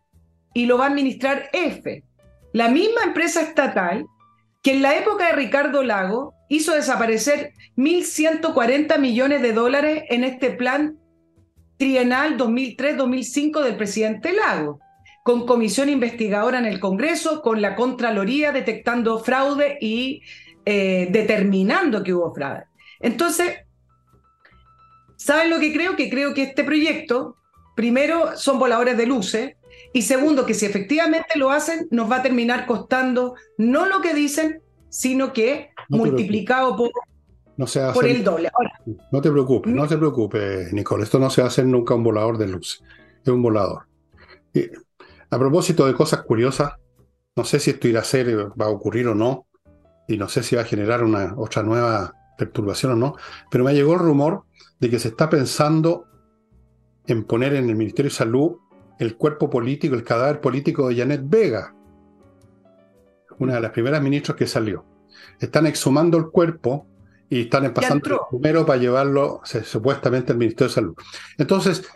y 0.54 0.66
lo 0.66 0.78
va 0.78 0.84
a 0.84 0.88
administrar 0.88 1.50
EFE, 1.52 2.04
la 2.52 2.68
misma 2.68 3.02
empresa 3.04 3.42
estatal 3.42 4.06
que 4.62 4.72
en 4.72 4.82
la 4.82 4.96
época 4.96 5.26
de 5.26 5.32
Ricardo 5.32 5.82
Lago 5.82 6.34
hizo 6.48 6.74
desaparecer 6.74 7.52
1.140 7.76 8.98
millones 8.98 9.42
de 9.42 9.52
dólares 9.52 10.04
en 10.10 10.24
este 10.24 10.50
plan 10.50 10.98
trienal 11.76 12.36
2003-2005 12.36 13.62
del 13.62 13.76
presidente 13.76 14.32
Lago 14.32 14.80
con 15.22 15.46
comisión 15.46 15.88
investigadora 15.88 16.58
en 16.58 16.66
el 16.66 16.80
Congreso, 16.80 17.42
con 17.42 17.60
la 17.60 17.76
Contraloría 17.76 18.52
detectando 18.52 19.18
fraude 19.18 19.78
y 19.80 20.22
eh, 20.64 21.08
determinando 21.10 22.02
que 22.02 22.14
hubo 22.14 22.34
fraude. 22.34 22.64
Entonces, 23.00 23.58
¿saben 25.16 25.50
lo 25.50 25.60
que 25.60 25.72
creo? 25.72 25.96
Que 25.96 26.10
creo 26.10 26.34
que 26.34 26.42
este 26.42 26.64
proyecto, 26.64 27.36
primero, 27.76 28.36
son 28.36 28.58
voladores 28.58 28.96
de 28.96 29.06
luces, 29.06 29.56
y 29.92 30.02
segundo, 30.02 30.46
que 30.46 30.54
si 30.54 30.66
efectivamente 30.66 31.38
lo 31.38 31.50
hacen, 31.50 31.88
nos 31.90 32.10
va 32.10 32.16
a 32.16 32.22
terminar 32.22 32.66
costando 32.66 33.34
no 33.58 33.86
lo 33.86 34.00
que 34.00 34.14
dicen, 34.14 34.62
sino 34.88 35.32
que 35.32 35.70
multiplicado 35.88 36.76
por, 36.76 36.90
no 37.56 37.66
por 37.92 38.06
el 38.06 38.22
doble. 38.22 38.50
no 39.10 39.20
te 39.20 39.30
preocupes, 39.30 39.72
no 39.72 39.86
te 39.86 39.96
preocupes, 39.96 40.72
Nicole. 40.72 41.04
Esto 41.04 41.18
no 41.18 41.28
se 41.28 41.40
va 41.40 41.46
a 41.46 41.50
hacer 41.50 41.66
nunca 41.66 41.94
un 41.94 42.04
volador 42.04 42.38
de 42.38 42.48
luces. 42.48 42.82
Es 43.22 43.28
un 43.28 43.42
volador. 43.42 43.86
A 45.30 45.38
propósito 45.38 45.86
de 45.86 45.94
cosas 45.94 46.22
curiosas, 46.22 46.72
no 47.36 47.44
sé 47.44 47.60
si 47.60 47.70
esto 47.70 47.88
irá 47.88 48.00
a 48.00 48.04
ser, 48.04 48.50
va 48.60 48.66
a 48.66 48.70
ocurrir 48.70 49.06
o 49.08 49.14
no, 49.14 49.46
y 50.08 50.16
no 50.16 50.28
sé 50.28 50.42
si 50.42 50.56
va 50.56 50.62
a 50.62 50.64
generar 50.64 51.04
una 51.04 51.34
otra 51.36 51.62
nueva 51.62 52.14
perturbación 52.36 52.92
o 52.92 52.96
no, 52.96 53.16
pero 53.50 53.64
me 53.64 53.74
llegó 53.74 53.94
el 53.94 54.00
rumor 54.00 54.44
de 54.80 54.90
que 54.90 54.98
se 54.98 55.08
está 55.08 55.30
pensando 55.30 56.06
en 57.06 57.24
poner 57.24 57.54
en 57.54 57.68
el 57.68 57.76
Ministerio 57.76 58.10
de 58.10 58.16
Salud 58.16 58.56
el 58.98 59.16
cuerpo 59.16 59.48
político, 59.48 59.94
el 59.94 60.04
cadáver 60.04 60.40
político 60.40 60.88
de 60.88 60.96
Janet 60.96 61.22
Vega, 61.24 61.74
una 63.38 63.54
de 63.54 63.60
las 63.60 63.70
primeras 63.70 64.02
ministras 64.02 64.36
que 64.36 64.46
salió. 64.46 64.84
Están 65.38 65.66
exhumando 65.66 66.18
el 66.18 66.30
cuerpo 66.30 66.86
y 67.28 67.42
están 67.42 67.72
pasando 67.72 68.14
el 68.14 68.18
primero 68.30 68.66
para 68.66 68.78
llevarlo 68.80 69.40
supuestamente 69.44 70.32
al 70.32 70.38
Ministerio 70.38 70.68
de 70.68 70.74
Salud. 70.74 70.94
Entonces, 71.38 71.88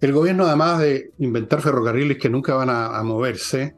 el 0.00 0.12
gobierno, 0.12 0.46
además 0.46 0.80
de 0.80 1.12
inventar 1.18 1.60
ferrocarriles 1.60 2.18
que 2.18 2.30
nunca 2.30 2.54
van 2.54 2.70
a, 2.70 3.02
moverse, 3.02 3.74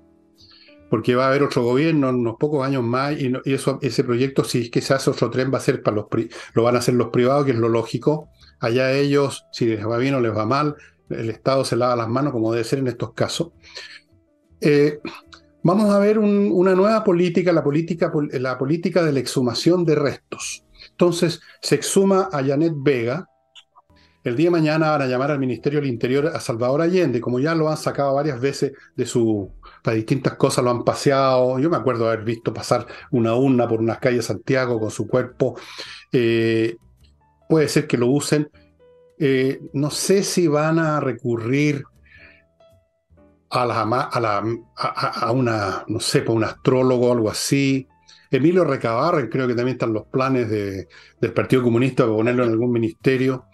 porque 0.91 1.15
va 1.15 1.27
a 1.27 1.29
haber 1.29 1.43
otro 1.43 1.63
gobierno 1.63 2.11
en 2.11 2.17
unos 2.17 2.37
pocos 2.39 2.67
años 2.67 2.83
más, 2.83 3.15
y, 3.19 3.33
eso, 3.47 3.79
ese 3.81 4.05
proyecto, 4.05 4.45
si 4.45 4.63
es 4.63 4.71
que 4.71 4.81
se 4.81 4.93
hace 4.93 5.11
otro 5.11 5.31
tren, 5.31 5.53
va 5.53 5.59
a 5.59 5.63
ser 5.63 5.83
para 5.83 5.97
los 5.97 6.07
lo 6.55 6.63
van 6.63 6.77
a 6.77 6.81
hacer 6.81 6.95
los 6.95 7.09
privados, 7.09 7.47
que 7.47 7.53
es 7.53 7.59
lo 7.59 7.69
lógico. 7.69 8.29
Allá 8.59 8.93
ellos, 8.93 9.47
si 9.53 9.67
les 9.67 9.87
va 9.87 9.97
bien 9.97 10.15
o 10.15 10.21
les 10.21 10.37
va 10.37 10.45
mal, 10.45 10.77
el 11.09 11.31
Estado 11.31 11.65
se 11.65 11.77
lava 11.77 11.97
las 11.97 12.09
manos, 12.09 12.33
como 12.33 12.53
debe 12.53 12.65
ser 12.65 12.81
en 12.81 12.89
estos 12.89 13.15
casos. 13.15 13.53
Eh, 14.61 15.01
vamos 15.63 15.91
a 15.91 15.99
ver 15.99 16.19
una 16.19 16.75
nueva 16.75 17.03
política, 17.03 17.53
la 17.53 17.65
política, 17.65 18.13
la 18.33 18.59
política 18.59 19.03
de 19.03 19.13
la 19.13 19.21
exhumación 19.21 19.85
de 19.85 19.95
restos. 19.95 20.65
Entonces, 20.91 21.41
se 21.63 21.77
exhuma 21.77 22.29
a 22.33 22.45
Janet 22.45 22.75
Vega, 22.77 23.27
el 24.23 24.37
día 24.37 24.47
de 24.47 24.51
mañana 24.51 24.91
van 24.91 25.03
a 25.03 25.07
llamar 25.07 25.31
al 25.31 25.39
Ministerio 25.39 25.81
del 25.81 25.89
Interior 25.89 26.27
a 26.27 26.41
Salvador 26.41 26.83
Allende, 26.83 27.21
como 27.21 27.41
ya 27.41 27.55
lo 27.55 27.71
han 27.71 27.79
sacado 27.79 28.15
varias 28.15 28.41
veces 28.41 28.73
de 28.95 29.07
su. 29.07 29.51
para 29.83 29.97
distintas 29.97 30.35
cosas, 30.35 30.63
lo 30.65 30.71
han 30.71 30.85
paseado. 30.85 31.59
Yo 31.59 31.71
me 31.71 31.77
acuerdo 31.77 32.07
haber 32.07 32.25
visto 32.25 32.53
pasar 32.53 32.87
una 33.11 33.35
urna 33.35 33.67
por 33.67 33.81
unas 33.81 33.99
calles 33.99 34.19
de 34.19 34.35
Santiago 34.35 34.79
con 34.79 34.91
su 34.91 35.09
cuerpo. 35.09 35.57
Eh, 36.13 36.77
puede 37.49 37.69
ser 37.69 37.87
que 37.87 37.97
lo 37.97 38.09
usen. 38.09 38.51
Eh, 39.19 39.61
no 39.73 39.91
sé 39.91 40.23
si 40.23 40.47
van 40.49 40.79
a 40.79 41.01
recurrir 41.01 41.85
a, 43.51 43.67
la, 43.67 43.81
a, 44.77 45.33
una, 45.33 45.85
no 45.89 46.01
sé, 46.01 46.23
por 46.23 46.37
un 46.37 46.45
astrólogo 46.45 47.09
o 47.09 47.13
algo 47.13 47.31
así. 47.31 47.87
Emilio 48.31 48.65
Recabarren, 48.65 49.29
creo 49.29 49.49
que 49.49 49.55
también 49.55 49.75
están 49.75 49.93
los 49.93 50.07
planes 50.07 50.49
de, 50.49 50.89
del 51.21 51.33
Partido 51.33 51.63
Comunista 51.63 52.05
para 52.05 52.17
ponerlo 52.17 52.45
en 52.45 52.51
algún 52.51 52.71
ministerio. 52.71 53.47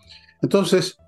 Entonces, 0.42 0.98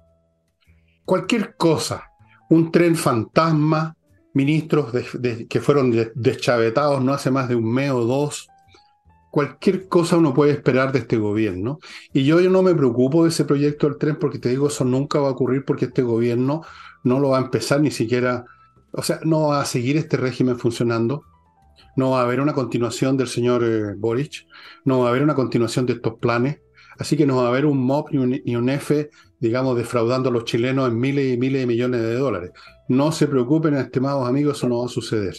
cualquier 1.05 1.57
cosa, 1.57 2.05
un 2.51 2.71
tren 2.71 2.97
fantasma, 2.97 3.97
ministros 4.35 4.93
que 5.49 5.61
fueron 5.61 5.93
deschavetados 6.15 7.03
no 7.03 7.13
hace 7.13 7.31
más 7.31 7.49
de 7.49 7.57
un 7.57 7.73
mes 7.73 7.91
o 7.91 8.05
dos, 8.05 8.49
cualquier 9.31 9.89
cosa 9.89 10.17
uno 10.17 10.35
puede 10.35 10.53
esperar 10.53 10.93
de 10.93 11.01
este 11.01 11.17
gobierno. 11.17 11.79
Y 12.13 12.25
yo, 12.25 12.41
yo 12.41 12.51
no 12.51 12.63
me 12.63 12.75
preocupo 12.75 13.25
de 13.25 13.31
ese 13.31 13.45
proyecto 13.45 13.89
del 13.89 13.99
tren 13.99 14.17
porque 14.17 14.39
te 14.39 14.49
digo, 14.49 14.69
eso 14.69 14.85
nunca 14.85 15.19
va 15.19 15.29
a 15.29 15.33
ocurrir 15.33 15.65
porque 15.65 15.87
este 15.87 16.03
gobierno 16.03 16.63
no 17.05 17.21
lo 17.21 17.31
va 17.31 17.39
a 17.39 17.43
empezar 17.43 17.81
ni 17.81 17.91
siquiera, 17.91 18.45
o 18.93 19.03
sea, 19.03 19.21
no 19.25 19.49
va 19.49 19.61
a 19.61 19.65
seguir 19.65 19.97
este 19.97 20.17
régimen 20.17 20.59
funcionando. 20.59 21.25
No 21.97 22.11
va 22.11 22.21
a 22.21 22.25
haber 22.25 22.41
una 22.41 22.53
continuación 22.53 23.17
del 23.17 23.27
señor 23.29 23.65
eh, 23.65 23.95
Boric, 23.97 24.47
no 24.85 25.01
va 25.01 25.07
a 25.07 25.11
haber 25.11 25.23
una 25.23 25.35
continuación 25.35 25.85
de 25.85 25.95
estos 25.95 26.15
planes. 26.19 26.61
Así 26.99 27.17
que 27.17 27.27
no 27.27 27.37
va 27.37 27.45
a 27.45 27.49
haber 27.49 27.65
un 27.65 27.79
MOP 27.79 28.13
y 28.13 28.57
un, 28.57 28.69
F, 28.69 29.11
digamos, 29.39 29.77
defraudando 29.77 30.31
a 30.31 30.33
los 30.33 30.45
chilenos 30.45 30.89
en 30.89 30.99
miles 30.99 31.35
y 31.35 31.39
miles 31.39 31.61
de 31.61 31.67
millones 31.67 32.03
de 32.03 32.15
dólares. 32.15 32.51
No 32.89 33.13
se 33.13 33.29
preocupen, 33.29 33.75
estimados 33.75 34.29
amigos, 34.29 34.59
eso 34.59 34.69
no 34.69 34.81
va 34.81 34.87
a 34.87 34.89
suceder. 34.89 35.37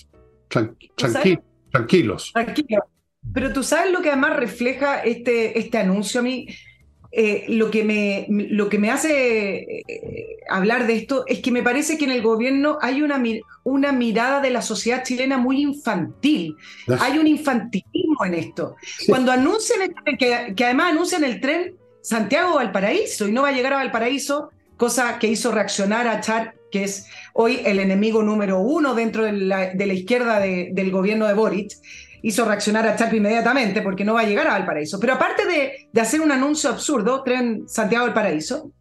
tranquilos. 1.71 2.31
Tranquilo. 2.33 2.83
Pero 3.33 3.51
tú 3.51 3.63
sabes 3.63 3.91
lo 3.91 4.01
que 4.01 4.09
además 4.09 4.37
refleja 4.37 5.01
este, 5.01 5.59
este 5.59 5.77
anuncio 5.77 6.21
a 6.21 6.23
mí. 6.23 6.47
Eh, 7.11 7.45
lo, 7.47 7.71
que 7.71 7.83
me, 7.83 8.27
lo 8.29 8.69
que 8.69 8.77
me 8.77 8.91
hace 8.91 9.57
eh, 9.61 10.37
hablar 10.47 10.85
de 10.85 10.95
esto 10.95 11.23
es 11.25 11.39
que 11.39 11.51
me 11.51 11.63
parece 11.63 11.97
que 11.97 12.05
en 12.05 12.11
el 12.11 12.21
gobierno 12.21 12.77
hay 12.81 13.01
una, 13.01 13.21
una 13.63 13.91
mirada 13.91 14.41
de 14.41 14.51
la 14.51 14.61
sociedad 14.61 15.03
chilena 15.03 15.37
muy 15.37 15.61
infantil. 15.61 16.55
Hay 16.99 17.17
un 17.17 17.25
infantilismo 17.25 18.25
en 18.25 18.35
esto. 18.35 18.75
Cuando 19.07 19.31
anuncian, 19.31 19.91
que, 20.19 20.53
que 20.55 20.65
además 20.65 20.91
anuncian 20.91 21.23
el 21.23 21.41
tren 21.41 21.75
Santiago-Valparaíso 22.01 23.27
y 23.27 23.31
no 23.31 23.41
va 23.41 23.49
a 23.49 23.53
llegar 23.53 23.73
a 23.73 23.77
Valparaíso, 23.77 24.51
cosa 24.77 25.17
que 25.19 25.27
hizo 25.27 25.51
reaccionar 25.51 26.07
a 26.07 26.21
Char, 26.21 26.55
que 26.71 26.83
es 26.83 27.07
hoy 27.33 27.59
el 27.65 27.79
enemigo 27.79 28.21
número 28.21 28.59
uno 28.59 28.93
dentro 28.93 29.23
de 29.23 29.33
la, 29.33 29.73
de 29.73 29.85
la 29.85 29.93
izquierda 29.93 30.39
del 30.39 30.91
gobierno 30.91 31.27
de 31.27 31.33
Boric 31.33 31.71
hizo 32.21 32.45
reaccionar 32.45 32.87
a 32.87 32.95
Chapo 32.95 33.15
inmediatamente 33.15 33.81
porque 33.81 34.03
no 34.03 34.13
va 34.13 34.21
a 34.21 34.25
llegar 34.25 34.47
a 34.47 34.51
Valparaíso. 34.51 34.99
Pero 34.99 35.13
aparte 35.13 35.43
de, 35.45 36.01
hacer 36.01 36.21
un 36.21 36.31
anuncio 36.31 36.69
absurdo, 36.69 37.23
tren 37.23 37.67
Santiago 37.67 38.05
del 38.05 38.13
Paraíso, 38.13 38.71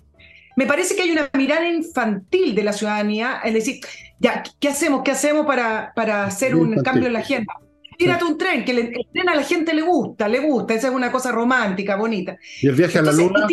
me 0.56 0.66
parece 0.66 0.96
que 0.96 1.02
hay 1.02 1.10
una 1.10 1.30
mirada 1.34 1.68
infantil 1.68 2.54
de 2.54 2.64
la 2.64 2.72
ciudadanía, 2.72 3.40
es 3.44 3.54
decir, 3.54 3.80
ya, 4.18 4.42
¿qué 4.58 4.68
hacemos? 4.68 5.02
¿Qué 5.04 5.12
hacemos 5.12 5.46
para, 5.46 5.92
para 5.94 6.24
hacer 6.24 6.56
un 6.56 6.82
cambio 6.82 7.06
en 7.06 7.12
la 7.12 7.20
agenda? 7.20 7.52
Tírate 7.96 8.24
un 8.24 8.38
tren, 8.38 8.64
que 8.64 8.72
el 8.72 8.92
tren 9.12 9.28
a 9.28 9.34
la 9.34 9.42
gente 9.42 9.74
le 9.74 9.82
gusta, 9.82 10.28
le 10.28 10.40
gusta, 10.40 10.74
esa 10.74 10.88
es 10.88 10.94
una 10.94 11.10
cosa 11.10 11.32
romántica, 11.32 11.96
bonita. 11.96 12.36
¿Y 12.60 12.68
el 12.68 12.74
viaje 12.74 12.98
a 12.98 13.02
la 13.02 13.12
luna? 13.12 13.46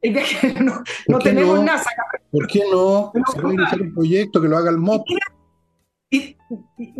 el 0.00 0.12
viaje 0.12 0.54
no, 0.60 0.82
no 1.08 1.18
tenemos 1.18 1.62
nada. 1.62 1.84
¿Por 2.30 2.46
qué 2.46 2.62
no? 2.70 3.12
Se 3.32 3.40
puede 3.40 3.54
iniciar 3.54 3.82
un 3.82 3.94
proyecto 3.94 4.40
que 4.40 4.48
lo 4.48 4.56
haga 4.56 4.70
el 4.70 4.78
MOP. 4.78 5.04
Y, 5.08 5.16
y 6.10 6.36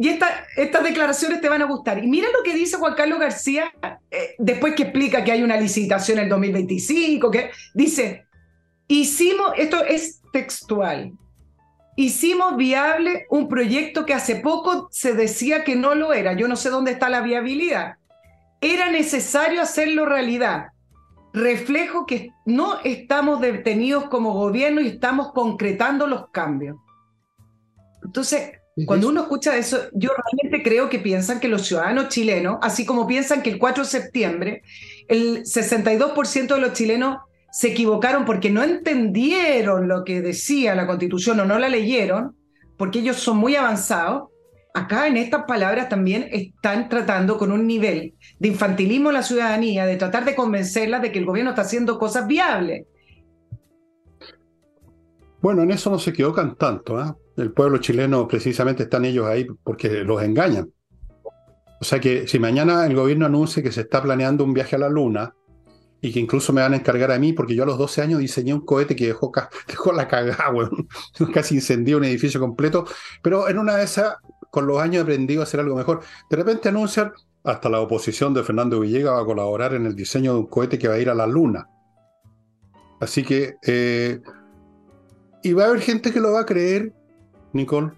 estas 0.09 0.84
declaraciones 0.84 1.40
te 1.40 1.48
van 1.48 1.62
a 1.62 1.66
gustar. 1.66 2.02
Y 2.02 2.06
mira 2.06 2.28
lo 2.30 2.42
que 2.42 2.54
dice 2.54 2.76
Juan 2.76 2.94
Carlos 2.94 3.18
García, 3.18 3.72
eh, 4.11 4.34
después 4.38 4.74
que 4.74 4.84
explica 4.84 5.24
que 5.24 5.32
hay 5.32 5.42
una 5.42 5.59
licitación 5.59 6.18
en 6.18 6.24
el 6.24 6.30
2025, 6.30 7.30
que 7.30 7.50
dice, 7.74 8.26
hicimos, 8.86 9.52
esto 9.56 9.82
es 9.84 10.20
textual, 10.32 11.12
hicimos 11.96 12.56
viable 12.56 13.26
un 13.30 13.48
proyecto 13.48 14.04
que 14.04 14.12
hace 14.12 14.36
poco 14.36 14.88
se 14.90 15.14
decía 15.14 15.64
que 15.64 15.74
no 15.74 15.94
lo 15.94 16.12
era. 16.12 16.34
Yo 16.34 16.46
no 16.46 16.56
sé 16.56 16.68
dónde 16.68 16.92
está 16.92 17.09
la 17.09 17.22
viabilidad. 17.22 17.94
Era 18.61 18.90
necesario 18.90 19.62
hacerlo 19.62 20.04
realidad. 20.04 20.68
Reflejo 21.32 22.04
que 22.04 22.32
no 22.44 22.80
estamos 22.84 23.40
detenidos 23.40 24.04
como 24.04 24.34
gobierno 24.34 24.80
y 24.82 24.88
estamos 24.88 25.32
concretando 25.32 26.06
los 26.06 26.28
cambios. 26.30 26.76
Entonces, 28.04 28.57
cuando 28.87 29.09
uno 29.09 29.22
escucha 29.22 29.57
eso, 29.57 29.79
yo 29.93 30.11
realmente 30.11 30.62
creo 30.62 30.89
que 30.89 30.99
piensan 30.99 31.41
que 31.41 31.49
los 31.49 31.66
ciudadanos 31.66 32.09
chilenos, 32.09 32.59
así 32.62 32.85
como 32.85 33.07
piensan 33.07 33.43
que 33.43 33.51
el 33.51 33.59
4 33.59 33.85
de 33.85 33.91
septiembre, 33.91 34.62
el 35.09 35.45
62% 35.45 36.55
de 36.55 36.61
los 36.61 36.72
chilenos 36.74 37.18
se 37.51 37.68
equivocaron 37.68 38.24
porque 38.24 38.51
no 38.51 38.62
entendieron 38.62 39.89
lo 39.89 40.05
que 40.05 40.20
decía 40.20 40.74
la 40.74 40.87
constitución 40.87 41.41
o 41.41 41.45
no 41.45 41.59
la 41.59 41.68
leyeron, 41.68 42.37
porque 42.76 43.01
ellos 43.01 43.16
son 43.16 43.39
muy 43.39 43.57
avanzados, 43.57 44.29
acá 44.74 45.09
en 45.09 45.16
estas 45.16 45.45
palabras 45.45 45.89
también 45.89 46.29
están 46.31 46.89
tratando 46.89 47.39
con 47.39 47.51
un 47.51 47.66
nivel 47.66 48.14
de 48.39 48.49
infantilismo 48.49 49.09
a 49.09 49.12
la 49.12 49.22
ciudadanía, 49.22 49.87
de 49.87 49.97
tratar 49.97 50.24
de 50.24 50.35
convencerla 50.35 51.01
de 51.01 51.11
que 51.11 51.18
el 51.18 51.24
gobierno 51.24 51.51
está 51.51 51.62
haciendo 51.62 51.99
cosas 51.99 52.26
viables. 52.26 52.87
Bueno, 55.41 55.62
en 55.62 55.70
eso 55.70 55.91
no 55.91 55.99
se 55.99 56.11
equivocan 56.11 56.57
tanto. 56.57 57.01
¿eh? 57.01 57.12
El 57.39 57.53
pueblo 57.53 57.78
chileno 57.78 58.26
precisamente 58.26 58.82
están 58.82 59.05
ellos 59.05 59.26
ahí 59.26 59.47
porque 59.62 59.89
los 60.03 60.20
engañan. 60.22 60.72
O 61.80 61.84
sea 61.84 62.01
que 62.01 62.26
si 62.26 62.41
mañana 62.41 62.84
el 62.84 62.97
gobierno 62.97 63.26
anuncia 63.26 63.62
que 63.62 63.70
se 63.70 63.82
está 63.82 64.03
planeando 64.03 64.43
un 64.43 64.53
viaje 64.53 64.74
a 64.74 64.80
la 64.80 64.89
Luna 64.89 65.34
y 66.01 66.12
que 66.12 66.18
incluso 66.18 66.53
me 66.53 66.62
van 66.62 66.72
a 66.74 66.76
encargar 66.76 67.12
a 67.12 67.18
mí, 67.18 67.32
porque 67.32 67.55
yo 67.55 67.62
a 67.62 67.66
los 67.66 67.78
12 67.78 68.03
años 68.03 68.18
diseñé 68.18 68.55
un 68.55 68.64
cohete 68.64 68.97
que 68.97 69.07
dejó, 69.07 69.32
la 69.95 70.09
cagada, 70.09 70.51
bueno, 70.51 70.70
casi 71.32 71.55
incendió 71.55 71.99
un 71.99 72.05
edificio 72.05 72.41
completo, 72.41 72.86
pero 73.22 73.49
en 73.49 73.59
una 73.59 73.76
de 73.76 73.84
esas, 73.84 74.16
con 74.51 74.66
los 74.66 74.78
años 74.80 74.97
he 74.97 75.03
aprendido 75.03 75.41
a 75.41 75.45
hacer 75.45 75.61
algo 75.61 75.76
mejor. 75.76 76.01
De 76.28 76.36
repente 76.36 76.68
anuncian, 76.68 77.12
hasta 77.45 77.68
la 77.68 77.80
oposición 77.80 78.34
de 78.34 78.43
Fernando 78.43 78.80
Villegas 78.80 79.14
va 79.14 79.20
a 79.20 79.24
colaborar 79.24 79.74
en 79.74 79.86
el 79.86 79.95
diseño 79.95 80.32
de 80.32 80.41
un 80.41 80.47
cohete 80.47 80.76
que 80.76 80.89
va 80.89 80.95
a 80.95 80.99
ir 80.99 81.09
a 81.09 81.14
la 81.14 81.26
Luna. 81.26 81.68
Así 83.01 83.22
que 83.22 83.55
eh, 83.64 84.20
y 85.43 85.53
va 85.53 85.64
a 85.64 85.68
haber 85.68 85.80
gente 85.80 86.12
que 86.12 86.20
lo 86.20 86.32
va 86.32 86.41
a 86.41 86.47
creer, 86.47 86.93
Nicole. 87.53 87.92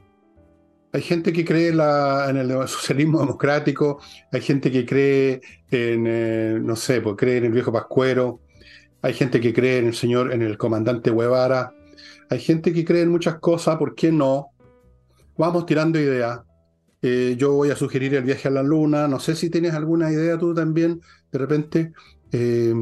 Hay 0.92 1.02
gente 1.02 1.32
que 1.32 1.44
cree 1.44 1.68
en 1.68 2.36
el 2.36 2.50
socialismo 2.66 3.20
democrático, 3.20 4.00
hay 4.32 4.40
gente 4.40 4.72
que 4.72 4.84
cree 4.84 5.40
en, 5.70 6.04
eh, 6.08 6.58
no 6.60 6.74
sé, 6.74 7.00
pues 7.00 7.14
cree 7.16 7.36
en 7.36 7.44
el 7.44 7.52
viejo 7.52 7.72
Pascuero, 7.72 8.40
hay 9.00 9.14
gente 9.14 9.40
que 9.40 9.52
cree 9.52 9.78
en 9.78 9.86
el 9.86 9.94
señor, 9.94 10.32
en 10.32 10.42
el 10.42 10.58
comandante 10.58 11.12
Guevara, 11.12 11.72
hay 12.28 12.40
gente 12.40 12.72
que 12.72 12.84
cree 12.84 13.02
en 13.02 13.10
muchas 13.10 13.38
cosas, 13.38 13.76
¿por 13.76 13.94
qué 13.94 14.10
no? 14.10 14.48
Vamos 15.38 15.64
tirando 15.64 15.98
ideas. 15.98 16.40
Eh, 17.02 17.34
yo 17.38 17.52
voy 17.52 17.70
a 17.70 17.76
sugerir 17.76 18.14
el 18.14 18.24
viaje 18.24 18.48
a 18.48 18.50
la 18.50 18.62
luna, 18.62 19.08
no 19.08 19.18
sé 19.20 19.34
si 19.34 19.48
tienes 19.48 19.74
alguna 19.74 20.12
idea 20.12 20.38
tú 20.38 20.52
también, 20.54 21.00
de 21.32 21.38
repente, 21.38 21.92
eh, 22.30 22.74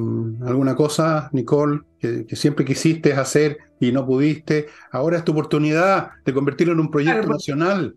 alguna 0.45 0.75
cosa, 0.75 1.31
Nicole, 1.33 1.83
que, 1.99 2.25
siempre 2.37 2.65
quisiste 2.65 3.13
hacer 3.13 3.59
y 3.81 3.93
no 3.93 4.07
pudiste. 4.07 4.67
Ahora 4.91 5.19
es 5.19 5.25
tu 5.25 5.33
oportunidad 5.33 6.11
de 6.25 6.33
convertirlo 6.33 6.73
en 6.73 6.81
un 6.81 6.91
proyecto 6.91 7.29
nacional. 7.29 7.95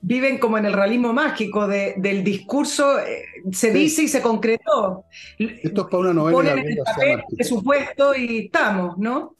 Viven 0.00 0.38
como 0.38 0.58
en 0.58 0.66
el 0.66 0.72
realismo 0.72 1.12
mágico 1.12 1.66
del 1.66 2.22
discurso, 2.22 3.00
eh, 3.00 3.24
se 3.50 3.72
dice 3.72 4.02
y 4.02 4.08
se 4.08 4.22
concretó. 4.22 5.04
Esto 5.38 5.80
es 5.82 5.86
para 5.88 5.98
una 5.98 6.14
novela. 6.14 6.36
Ponen 6.36 6.68
el 6.68 6.78
papel, 6.84 7.22
presupuesto 7.34 8.14
y 8.14 8.46
estamos, 8.46 8.96
¿no? 8.98 9.36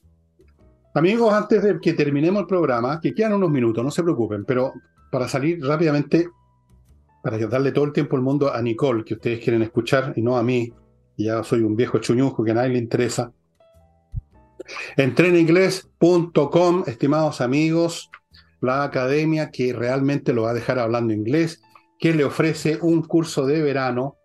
Amigos, 0.94 1.32
antes 1.32 1.62
de 1.62 1.78
que 1.80 1.92
terminemos 1.92 2.40
el 2.40 2.46
programa, 2.48 3.00
que 3.00 3.14
quedan 3.14 3.34
unos 3.34 3.50
minutos, 3.50 3.84
no 3.84 3.90
se 3.90 4.02
preocupen, 4.02 4.44
pero 4.44 4.72
para 5.12 5.28
salir 5.28 5.64
rápidamente, 5.64 6.28
para 7.22 7.38
darle 7.46 7.70
todo 7.70 7.84
el 7.84 7.92
tiempo 7.92 8.16
al 8.16 8.22
mundo 8.22 8.52
a 8.52 8.60
Nicole, 8.60 9.04
que 9.04 9.14
ustedes 9.14 9.38
quieren 9.38 9.62
escuchar, 9.62 10.12
y 10.16 10.22
no 10.22 10.36
a 10.36 10.42
mí, 10.42 10.72
ya 11.16 11.44
soy 11.44 11.62
un 11.62 11.76
viejo 11.76 11.98
chuñujo 11.98 12.42
que 12.42 12.50
a 12.50 12.54
nadie 12.54 12.70
le 12.70 12.78
interesa. 12.78 13.32
Entreninglés.com, 14.96 16.84
estimados 16.86 17.40
amigos, 17.40 18.10
la 18.60 18.82
academia 18.82 19.50
que 19.50 19.72
realmente 19.72 20.32
lo 20.32 20.42
va 20.42 20.50
a 20.50 20.54
dejar 20.54 20.78
hablando 20.78 21.12
inglés, 21.12 21.60
que 21.98 22.14
le 22.14 22.24
ofrece 22.24 22.78
un 22.80 23.02
curso 23.02 23.46
de 23.46 23.62
verano, 23.62 24.16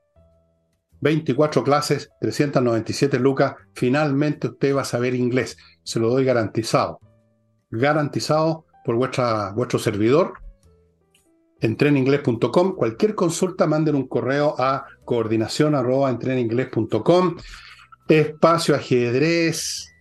24 1.01 1.63
clases, 1.63 2.09
397 2.21 3.19
lucas, 3.19 3.55
finalmente 3.73 4.47
usted 4.47 4.75
va 4.75 4.81
a 4.81 4.85
saber 4.85 5.15
inglés, 5.15 5.57
se 5.83 5.99
lo 5.99 6.09
doy 6.09 6.23
garantizado. 6.23 6.99
Garantizado 7.69 8.65
por 8.85 8.95
vuestra, 8.95 9.51
vuestro 9.51 9.79
servidor, 9.79 10.33
entreninglés.com. 11.59 12.75
Cualquier 12.75 13.15
consulta, 13.15 13.67
manden 13.67 13.95
un 13.95 14.07
correo 14.07 14.55
a 14.57 14.85
coordinación 15.05 15.75
Espacio 18.07 18.75
ajedrez, 18.75 19.92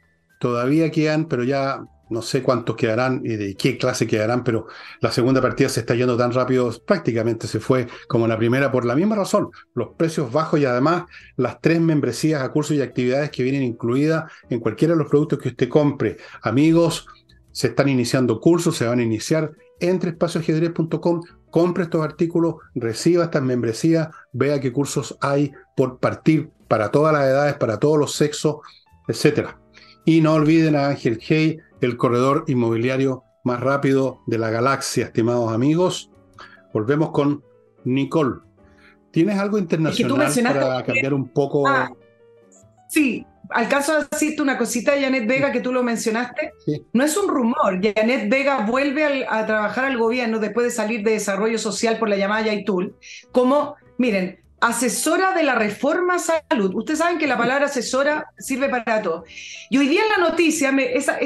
todavía 0.43 0.91
quedan, 0.91 1.27
pero 1.27 1.45
ya 1.45 1.85
no 2.11 2.21
sé 2.21 2.43
cuántos 2.43 2.75
quedarán 2.75 3.23
y 3.25 3.37
de 3.37 3.55
qué 3.55 3.79
clase 3.79 4.09
quedarán, 4.09 4.43
pero 4.43 4.67
la 5.01 5.13
segunda 5.13 5.41
partida 5.41 5.69
se 5.69 5.79
está 5.79 5.95
yendo 5.95 6.17
tan 6.17 6.33
rápido, 6.33 6.69
prácticamente 6.85 7.47
se 7.47 7.61
fue 7.61 7.87
como 8.09 8.27
la 8.27 8.37
primera 8.37 8.73
por 8.73 8.85
la 8.85 8.97
misma 8.97 9.15
razón, 9.15 9.51
los 9.77 9.91
precios 9.97 10.33
bajos 10.33 10.59
y 10.59 10.65
además 10.65 11.05
las 11.37 11.61
tres 11.61 11.81
membresías 11.81 12.43
a 12.43 12.51
cursos 12.51 12.77
y 12.77 12.83
actividades 12.83 13.31
que 13.31 13.45
vienen 13.45 13.63
incluidas 13.63 14.33
en 14.51 14.59
cualquiera 14.59 14.95
de 14.95 14.99
los 14.99 15.09
productos 15.09 15.39
que 15.39 15.51
usted 15.51 15.69
compre. 15.69 16.17
Amigos, 16.43 17.07
se 17.53 17.69
están 17.69 17.89
iniciando 17.89 18.41
cursos, 18.41 18.77
se 18.77 18.89
van 18.89 18.99
a 18.99 19.05
iniciar 19.05 19.53
entre 19.79 20.11
espacioajedrez.com, 20.11 21.21
compre 21.53 21.85
estos 21.85 22.03
artículos, 22.03 22.57
reciba 22.75 23.25
estas 23.25 23.43
membresías, 23.43 24.09
vea 24.33 24.61
qué 24.61 24.73
cursos 24.73 25.17
hay 25.21 25.53
por 25.77 26.01
partir 26.01 26.51
para 26.67 26.91
todas 26.91 27.13
las 27.13 27.27
edades, 27.27 27.55
para 27.55 27.79
todos 27.79 27.97
los 27.97 28.17
sexos, 28.17 28.57
etc. 29.07 29.62
Y 30.05 30.21
no 30.21 30.35
olviden 30.35 30.77
a 30.77 30.89
Ángel 30.89 31.21
Hey, 31.21 31.59
el 31.81 31.97
corredor 31.97 32.45
inmobiliario 32.49 33.25
más 33.45 33.61
rápido 33.61 34.23
de 34.27 34.39
la 34.39 34.51
galaxia, 34.51 35.07
estimados 35.07 35.53
amigos. 35.53 36.11
Volvemos 36.73 37.11
con 37.11 37.45
Nicole. 37.85 38.41
¿Tienes 39.11 39.39
algo 39.39 39.59
internacional 39.59 40.31
para 40.55 40.85
cambiar 40.85 41.13
un 41.13 41.29
poco? 41.29 41.69
Ah, 41.69 41.91
sí, 42.89 43.27
alcanzo 43.51 43.93
a 43.93 44.09
decirte 44.11 44.43
una 44.43 44.57
cosita 44.57 44.93
Janet 44.99 45.27
Vega 45.27 45.53
que 45.53 45.61
tú 45.61 45.73
lo 45.73 45.83
mencionaste. 45.83 46.53
No 46.93 47.05
es 47.05 47.17
un 47.17 47.29
rumor. 47.29 47.81
Janet 47.83 48.31
Vega 48.31 48.65
vuelve 48.67 49.27
a, 49.27 49.47
trabajar 49.47 49.85
al 49.85 49.99
gobierno 49.99 50.39
después 50.39 50.67
de 50.67 50.71
salir 50.71 51.05
de 51.05 51.13
desarrollo 51.13 51.59
social 51.59 51.99
por 51.99 52.09
la 52.09 52.17
llamada 52.17 52.47
Yaitul 52.47 52.97
como, 53.31 53.77
miren, 53.99 54.42
asesora 54.63 55.33
de 55.35 55.43
la 55.43 55.57
reforma 55.57 56.19
salud. 56.21 56.73
Ustedes 56.77 57.01
saben 57.01 57.19
que 57.19 57.27
la 57.27 57.37
palabra 57.37 57.67
asesora 57.67 58.29
sirve 58.39 58.69
para 58.69 59.03
todo. 59.03 59.25
Y 59.69 59.77
hoy 59.77 59.89
día 59.89 60.03
en 60.03 60.23
la 60.23 60.29
noticia, 60.29 60.71
esa, 60.79 61.19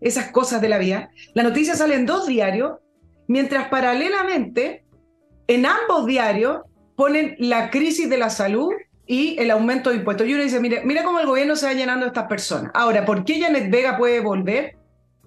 esas 0.00 0.30
cosas 0.30 0.60
de 0.60 0.68
la 0.68 0.76
vida, 0.76 1.10
la 1.32 1.42
noticia 1.42 1.74
sale 1.74 1.94
en 1.94 2.04
dos 2.04 2.26
diarios, 2.26 2.72
mientras 3.28 3.68
paralelamente 3.68 4.84
en 5.46 5.64
ambos 5.64 6.04
diarios 6.04 6.60
ponen 6.94 7.34
la 7.38 7.70
crisis 7.70 8.10
de 8.10 8.18
la 8.18 8.28
salud 8.28 8.70
y 9.06 9.36
el 9.40 9.50
aumento 9.50 9.88
de 9.88 9.96
impuestos. 9.96 10.26
Y 10.26 10.34
uno 10.34 10.42
dice, 10.42 10.60
mire, 10.60 10.82
mira 10.84 11.02
cómo 11.02 11.18
el 11.18 11.26
gobierno 11.26 11.56
se 11.56 11.64
va 11.64 11.72
llenando 11.72 12.04
a 12.04 12.08
estas 12.08 12.28
personas. 12.28 12.72
Ahora, 12.74 13.06
¿por 13.06 13.24
qué 13.24 13.40
Janet 13.40 13.70
Vega 13.70 13.96
puede 13.96 14.20
volver? 14.20 14.76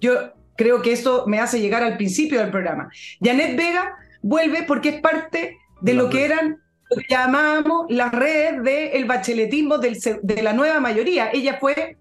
Yo 0.00 0.12
creo 0.56 0.82
que 0.82 0.92
esto 0.92 1.24
me 1.26 1.40
hace 1.40 1.60
llegar 1.60 1.82
al 1.82 1.96
principio 1.96 2.38
del 2.38 2.52
programa. 2.52 2.90
Janet 3.20 3.56
Vega 3.56 3.96
vuelve 4.22 4.62
porque 4.62 4.90
es 4.90 5.00
parte 5.00 5.58
de 5.80 5.94
lo 5.94 6.08
que 6.08 6.24
eran 6.24 6.60
lo 6.90 6.96
que 6.96 7.06
llamamos 7.08 7.86
las 7.88 8.12
redes 8.12 8.62
del 8.62 9.04
bacheletismo 9.04 9.78
de 9.78 10.42
la 10.42 10.52
nueva 10.52 10.80
mayoría. 10.80 11.30
Ella 11.32 11.58
fue 11.60 11.96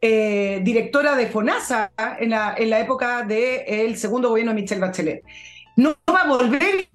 eh, 0.00 0.60
directora 0.62 1.16
de 1.16 1.26
FONASA 1.26 1.92
en 2.20 2.30
la, 2.30 2.54
en 2.56 2.70
la 2.70 2.80
época 2.80 3.22
del 3.22 3.96
segundo 3.96 4.28
gobierno 4.30 4.54
de 4.54 4.60
Michelle 4.60 4.80
Bachelet. 4.80 5.22
No 5.76 5.96
va 6.08 6.22
a 6.22 6.28
volver, 6.28 6.88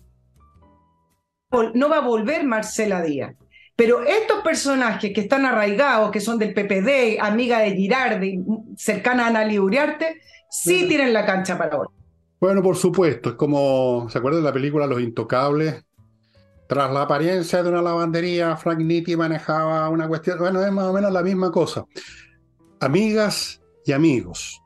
no 1.74 1.90
va 1.90 1.98
a 1.98 2.02
volver 2.02 2.44
Marcela 2.46 3.02
Díaz. 3.02 3.36
Pero 3.76 4.04
estos 4.04 4.42
personajes 4.42 5.12
que 5.14 5.22
están 5.22 5.46
arraigados, 5.46 6.12
que 6.12 6.20
son 6.20 6.38
del 6.38 6.54
PPD, 6.54 7.20
amiga 7.20 7.60
de 7.60 7.72
Girardi, 7.72 8.40
cercana 8.78 9.26
a 9.26 9.28
Ana 9.30 9.62
Uriarte, 9.62 10.22
sí 10.50 10.88
tienen 10.88 11.12
la 11.12 11.26
cancha 11.26 11.58
para 11.58 11.80
hoy. 11.80 11.88
Bueno, 12.40 12.62
por 12.62 12.76
supuesto, 12.76 13.30
es 13.30 13.36
como, 13.36 14.08
¿se 14.10 14.18
acuerdan 14.18 14.42
de 14.42 14.50
la 14.50 14.54
película 14.54 14.86
Los 14.86 15.02
Intocables? 15.02 15.84
Tras 16.68 16.92
la 16.92 17.04
apariencia 17.04 17.62
de 17.62 17.70
una 17.70 17.82
lavandería, 17.82 18.56
Frank 18.58 18.80
Nitti 18.80 19.16
manejaba 19.16 19.90
una 19.90 20.08
cuestión, 20.08 20.40
bueno, 20.40 20.64
es 20.64 20.72
más 20.72 20.86
o 20.86 20.94
menos 20.94 21.12
la 21.12 21.22
misma 21.22 21.52
cosa. 21.52 21.86
Amigas 22.80 23.62
y 23.86 23.92
amigos, 23.92 24.62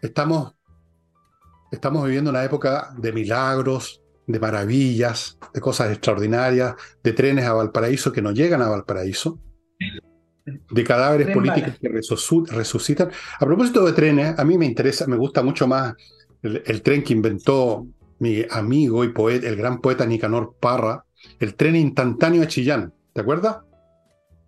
estamos, 0.00 0.54
estamos 1.70 2.04
viviendo 2.04 2.30
una 2.30 2.44
época 2.44 2.94
de 2.96 3.12
milagros, 3.12 4.02
de 4.26 4.38
maravillas, 4.38 5.38
de 5.52 5.60
cosas 5.60 5.90
extraordinarias, 5.90 6.74
de 7.02 7.12
trenes 7.12 7.44
a 7.46 7.54
Valparaíso 7.54 8.12
que 8.12 8.22
no 8.22 8.30
llegan 8.30 8.62
a 8.62 8.68
Valparaíso, 8.68 9.40
de 10.70 10.84
cadáveres 10.84 11.34
políticos 11.34 11.74
que 11.80 11.88
resucitan. 12.52 13.10
A 13.38 13.44
propósito 13.44 13.84
de 13.84 13.92
trenes, 13.92 14.38
a 14.38 14.44
mí 14.44 14.58
me 14.58 14.66
interesa, 14.66 15.06
me 15.06 15.16
gusta 15.16 15.42
mucho 15.42 15.66
más 15.66 15.94
el, 16.42 16.82
tren 16.82 17.02
que 17.02 17.12
inventó 17.12 17.86
mi 18.18 18.44
amigo 18.50 19.04
y 19.04 19.08
poeta, 19.08 19.48
el 19.48 19.56
gran 19.56 19.80
poeta 19.80 20.06
Nicanor 20.06 20.54
Parra, 20.58 21.04
el 21.38 21.54
tren 21.54 21.76
instantáneo 21.76 22.42
a 22.42 22.46
Chillán. 22.46 22.92
¿Te 23.12 23.20
acuerdas? 23.20 23.58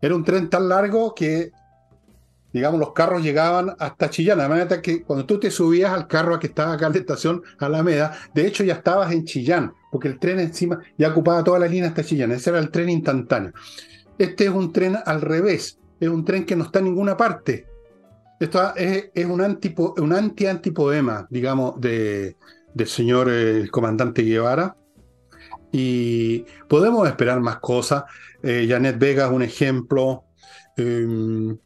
Era 0.01 0.15
un 0.15 0.25
tren 0.25 0.49
tan 0.49 0.69
largo 0.69 1.15
que, 1.15 1.51
digamos, 2.53 2.81
los 2.81 2.93
carros 2.93 3.23
llegaban 3.23 3.75
hasta 3.79 4.11
Chillán. 4.11 4.39
De 4.39 4.49
manera 4.49 4.81
que 4.81 5.03
cuando 5.03 5.27
tú 5.27 5.39
te 5.39 5.51
subías 5.51 5.93
al 5.93 6.07
carro 6.07 6.39
que 6.39 6.49
estaba 6.49 6.73
acá 6.73 6.87
en 6.87 6.93
la 6.95 6.99
estación 6.99 7.43
Alameda, 7.59 8.17
de 8.35 8.47
hecho 8.47 8.65
ya 8.65 8.75
estabas 8.75 9.13
en 9.13 9.25
Chillán, 9.25 9.73
porque 9.91 10.09
el 10.09 10.19
tren 10.19 10.41
encima 10.41 10.81
ya 10.97 11.11
ocupaba 11.11 11.45
toda 11.45 11.59
la 11.59 11.67
línea 11.67 11.89
hasta 11.89 12.05
Chillán. 12.05 12.33
Ese 12.33 12.51
era 12.51 12.59
el 12.59 12.71
tren 12.71 12.89
instantáneo. 12.89 13.53
Este 14.19 14.45
es 14.45 14.51
un 14.51 14.73
tren 14.73 14.97
al 15.05 15.21
revés. 15.21 15.79
Es 15.99 16.09
un 16.09 16.25
tren 16.25 16.45
que 16.45 16.57
no 16.57 16.65
está 16.65 16.79
en 16.79 16.87
ninguna 16.87 17.17
parte. 17.17 17.67
Esto 18.39 18.75
es, 18.75 19.27
un, 19.27 19.43
un 19.99 20.13
anti-antipoema, 20.15 21.27
digamos, 21.29 21.79
de, 21.79 22.37
del 22.75 22.87
señor 22.87 23.29
eh, 23.31 23.69
comandante 23.71 24.23
Guevara. 24.23 24.77
Y 25.73 26.45
podemos 26.69 27.07
esperar 27.09 27.41
más 27.41 27.59
cosas. 27.59 28.05
Eh, 28.43 28.67
Janet 28.69 28.99
Vega 28.99 29.27
es 29.27 29.33
un 29.33 29.43
ejemplo. 29.43 30.25
Em, 30.77 31.57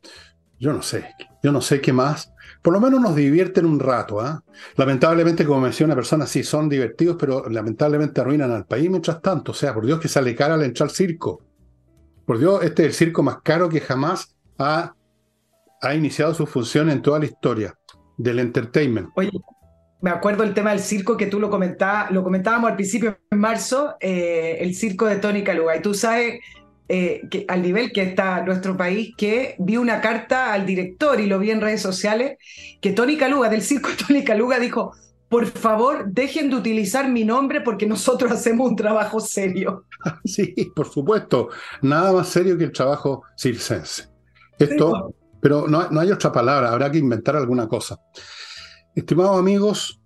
yo 0.58 0.72
no 0.72 0.82
sé, 0.82 1.10
yo 1.42 1.52
no 1.52 1.60
sé 1.60 1.80
qué 1.80 1.92
más. 1.92 2.32
Por 2.62 2.72
lo 2.72 2.80
menos 2.80 3.00
nos 3.00 3.14
divierten 3.14 3.66
un 3.66 3.80
rato. 3.80 4.20
¿ah? 4.20 4.42
Lamentablemente, 4.76 5.44
como 5.44 5.66
decía 5.66 5.86
una 5.86 5.94
persona, 5.94 6.26
sí 6.26 6.42
son 6.42 6.68
divertidos, 6.68 7.16
pero 7.18 7.48
lamentablemente 7.48 8.20
arruinan 8.20 8.50
al 8.50 8.66
país 8.66 8.90
mientras 8.90 9.20
tanto. 9.20 9.52
O 9.52 9.54
sea, 9.54 9.74
por 9.74 9.86
Dios 9.86 10.00
que 10.00 10.08
sale 10.08 10.34
cara 10.34 10.54
al 10.54 10.62
entrar 10.62 10.88
al 10.88 10.94
circo. 10.94 11.42
Por 12.26 12.38
Dios, 12.38 12.62
este 12.62 12.82
es 12.82 12.88
el 12.88 12.94
circo 12.94 13.22
más 13.22 13.38
caro 13.42 13.68
que 13.68 13.80
jamás 13.80 14.34
ha 14.58 14.94
ha 15.84 15.94
iniciado 15.94 16.34
su 16.34 16.46
función 16.46 16.88
en 16.90 17.02
toda 17.02 17.18
la 17.18 17.26
historia 17.26 17.78
del 18.16 18.38
entertainment. 18.38 19.10
Oye, 19.16 19.30
me 20.04 20.10
acuerdo 20.10 20.44
el 20.44 20.52
tema 20.52 20.68
del 20.68 20.80
circo 20.80 21.16
que 21.16 21.28
tú 21.28 21.40
lo, 21.40 21.48
comentaba, 21.48 22.10
lo 22.10 22.22
comentábamos 22.22 22.68
al 22.68 22.76
principio 22.76 23.16
en 23.30 23.38
marzo, 23.38 23.94
eh, 24.00 24.58
el 24.60 24.74
circo 24.74 25.06
de 25.06 25.16
Tony 25.16 25.42
Caluga. 25.42 25.74
Y 25.76 25.80
tú 25.80 25.94
sabes 25.94 26.40
eh, 26.90 27.22
que 27.30 27.46
al 27.48 27.62
nivel 27.62 27.90
que 27.90 28.02
está 28.02 28.42
nuestro 28.44 28.76
país, 28.76 29.14
que 29.16 29.56
vi 29.58 29.78
una 29.78 30.02
carta 30.02 30.52
al 30.52 30.66
director 30.66 31.18
y 31.20 31.26
lo 31.26 31.38
vi 31.38 31.52
en 31.52 31.62
redes 31.62 31.80
sociales, 31.80 32.36
que 32.82 32.92
Tony 32.92 33.16
Caluga, 33.16 33.48
del 33.48 33.62
circo 33.62 33.88
Tony 34.06 34.22
Caluga, 34.22 34.58
dijo, 34.58 34.92
por 35.30 35.46
favor, 35.46 36.04
dejen 36.12 36.50
de 36.50 36.56
utilizar 36.56 37.08
mi 37.08 37.24
nombre 37.24 37.62
porque 37.62 37.86
nosotros 37.86 38.30
hacemos 38.30 38.68
un 38.68 38.76
trabajo 38.76 39.20
serio. 39.20 39.86
Sí, 40.26 40.54
por 40.76 40.86
supuesto, 40.86 41.48
nada 41.80 42.12
más 42.12 42.28
serio 42.28 42.58
que 42.58 42.64
el 42.64 42.72
trabajo 42.72 43.22
circense. 43.38 44.04
Esto... 44.58 45.14
Pero 45.40 45.68
no, 45.68 46.00
hay 46.00 46.10
otra 46.10 46.32
palabra, 46.32 46.70
habrá 46.70 46.90
que 46.90 46.96
inventar 46.96 47.36
alguna 47.36 47.68
cosa. 47.68 47.98
Estimados 48.94 49.36
amigos, 49.36 50.00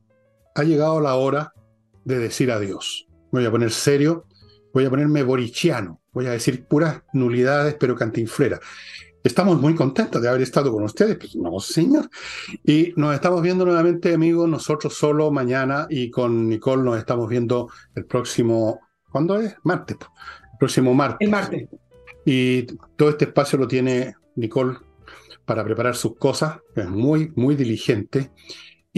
ha 0.55 0.65
llegado 0.65 0.99
la 1.01 1.15
hora 1.15 1.53
de 2.07 2.19
decir 2.19 2.51
adiós. 2.51 3.07
voy 3.31 3.45
a 3.45 3.51
poner 3.51 3.71
serio, 3.71 4.25
voy 4.73 4.87
a 4.87 4.91
ponerme 4.91 5.23
borichiano, 5.23 6.01
voy 6.11 6.25
a 6.25 6.31
decir 6.31 6.65
puras 6.65 7.03
nulidades, 7.13 7.77
pero 7.79 7.95
cantinflera. 7.95 8.59
Estamos 9.23 9.61
muy 9.61 9.75
contentos 9.75 10.23
de 10.23 10.29
haber 10.31 10.41
estado 10.41 10.73
con 10.73 10.85
ustedes, 10.85 11.19
pues 11.19 11.37
no, 11.37 11.61
señor. 11.61 12.09
Y 12.65 12.95
nos 12.97 13.15
estamos 13.15 13.43
viendo 13.43 13.67
nuevamente, 13.67 14.15
amigos, 14.15 14.49
nosotros 14.49 14.95
solo 14.95 15.31
mañana 15.31 15.87
y 15.91 16.11
con 16.11 16.49
Nicole 16.49 16.83
nos 16.83 16.97
estamos 16.97 17.29
viendo 17.29 17.69
el 17.95 18.07
próximo, 18.07 18.81
¿cuándo 19.11 19.39
es? 19.39 19.55
Martes. 19.65 19.99
El 20.01 20.59
próximo 20.59 20.95
martes. 20.95 21.27
El 21.27 21.31
martes. 21.31 21.69
Y 22.25 22.63
todo 22.97 23.11
este 23.11 23.27
espacio 23.27 23.59
lo 23.59 23.69
tiene 23.69 24.15
Nicole 24.37 24.79
para 25.45 25.65
preparar 25.65 25.97
sus 25.97 26.17
cosas, 26.17 26.59
es 26.77 26.89
muy, 26.89 27.33
muy 27.35 27.57
diligente. 27.57 28.31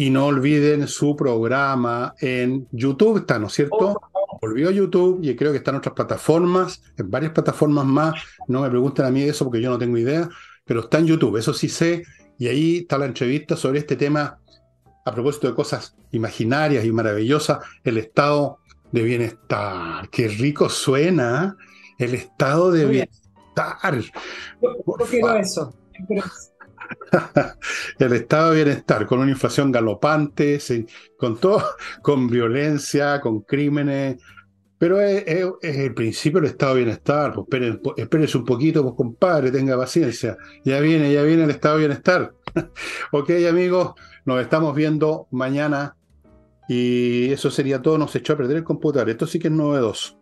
Y 0.01 0.09
no 0.09 0.28
olviden 0.28 0.88
su 0.88 1.14
programa 1.14 2.14
en 2.20 2.66
YouTube, 2.72 3.18
está, 3.18 3.38
¿no 3.38 3.48
es 3.48 3.53
cierto? 3.53 4.01
Oh. 4.14 4.38
Volvió 4.40 4.70
a 4.70 4.72
YouTube 4.72 5.20
y 5.22 5.36
creo 5.36 5.53
que 5.53 5.59
está 5.59 5.72
en 5.72 5.76
otras 5.76 5.94
plataformas, 5.94 6.82
en 6.96 7.11
varias 7.11 7.32
plataformas 7.32 7.84
más. 7.84 8.14
No 8.48 8.62
me 8.62 8.70
pregunten 8.70 9.05
a 9.05 9.11
mí 9.11 9.20
eso 9.24 9.44
porque 9.44 9.61
yo 9.61 9.68
no 9.68 9.76
tengo 9.76 9.98
idea, 9.98 10.26
pero 10.64 10.80
está 10.80 11.01
en 11.01 11.07
YouTube, 11.07 11.36
eso 11.36 11.53
sí 11.53 11.68
sé. 11.68 12.03
Y 12.38 12.48
ahí 12.48 12.78
está 12.78 12.96
la 12.96 13.05
entrevista 13.05 13.57
sobre 13.57 13.80
este 13.80 13.94
tema 13.94 14.38
a 15.05 15.12
propósito 15.12 15.48
de 15.48 15.55
cosas 15.55 15.94
imaginarias 16.12 16.82
y 16.86 16.92
maravillosas, 16.92 17.59
el 17.84 17.98
estado 17.98 18.61
de 18.92 19.03
bienestar. 19.03 20.09
Qué 20.09 20.28
rico 20.28 20.70
suena 20.70 21.59
¿eh? 21.98 22.07
el 22.07 22.14
estado 22.14 22.70
de 22.70 22.86
bienestar. 22.86 24.01
Yo, 24.62 25.07
quiero 25.11 25.34
eso. 25.34 25.74
el 27.99 28.12
estado 28.12 28.51
de 28.51 28.64
bienestar, 28.64 29.07
con 29.07 29.20
una 29.20 29.30
inflación 29.30 29.72
galopante, 29.72 30.59
con 31.16 31.38
todo, 31.38 31.64
con 32.03 32.28
violencia, 32.28 33.20
con 33.20 33.41
crímenes, 33.41 34.16
pero 34.80 34.99
es, 34.99 35.26
el 35.61 35.93
principio 35.93 36.41
del 36.41 36.53
estado 36.53 36.74
de 36.74 36.84
bienestar. 36.84 37.34
Pues 37.34 37.78
espérense 37.99 38.38
un 38.38 38.47
poquito, 38.47 38.82
pues 38.82 38.95
compadre, 38.95 39.51
tenga 39.51 39.76
paciencia. 39.76 40.38
Ya 40.64 40.80
viene, 40.80 41.12
ya 41.12 41.22
viene 41.22 41.45
el 41.45 41.51
estado 41.51 41.76
de 41.76 41.80
bienestar. 41.86 42.32
ok, 43.12 43.30
amigos, 43.49 43.93
nos 44.24 44.41
estamos 44.41 44.74
viendo 44.74 45.28
mañana. 45.32 45.97
Y 46.66 47.30
eso 47.32 47.51
sería 47.51 47.82
todo, 47.82 47.99
nos 47.99 48.14
echó 48.16 48.32
a 48.32 48.36
perder 48.36 48.59
el 48.59 48.64
computador. 48.64 49.11
Esto 49.11 49.26
sí 49.26 49.38
que 49.38 49.49
es 49.49 49.53
novedoso. 49.55 50.20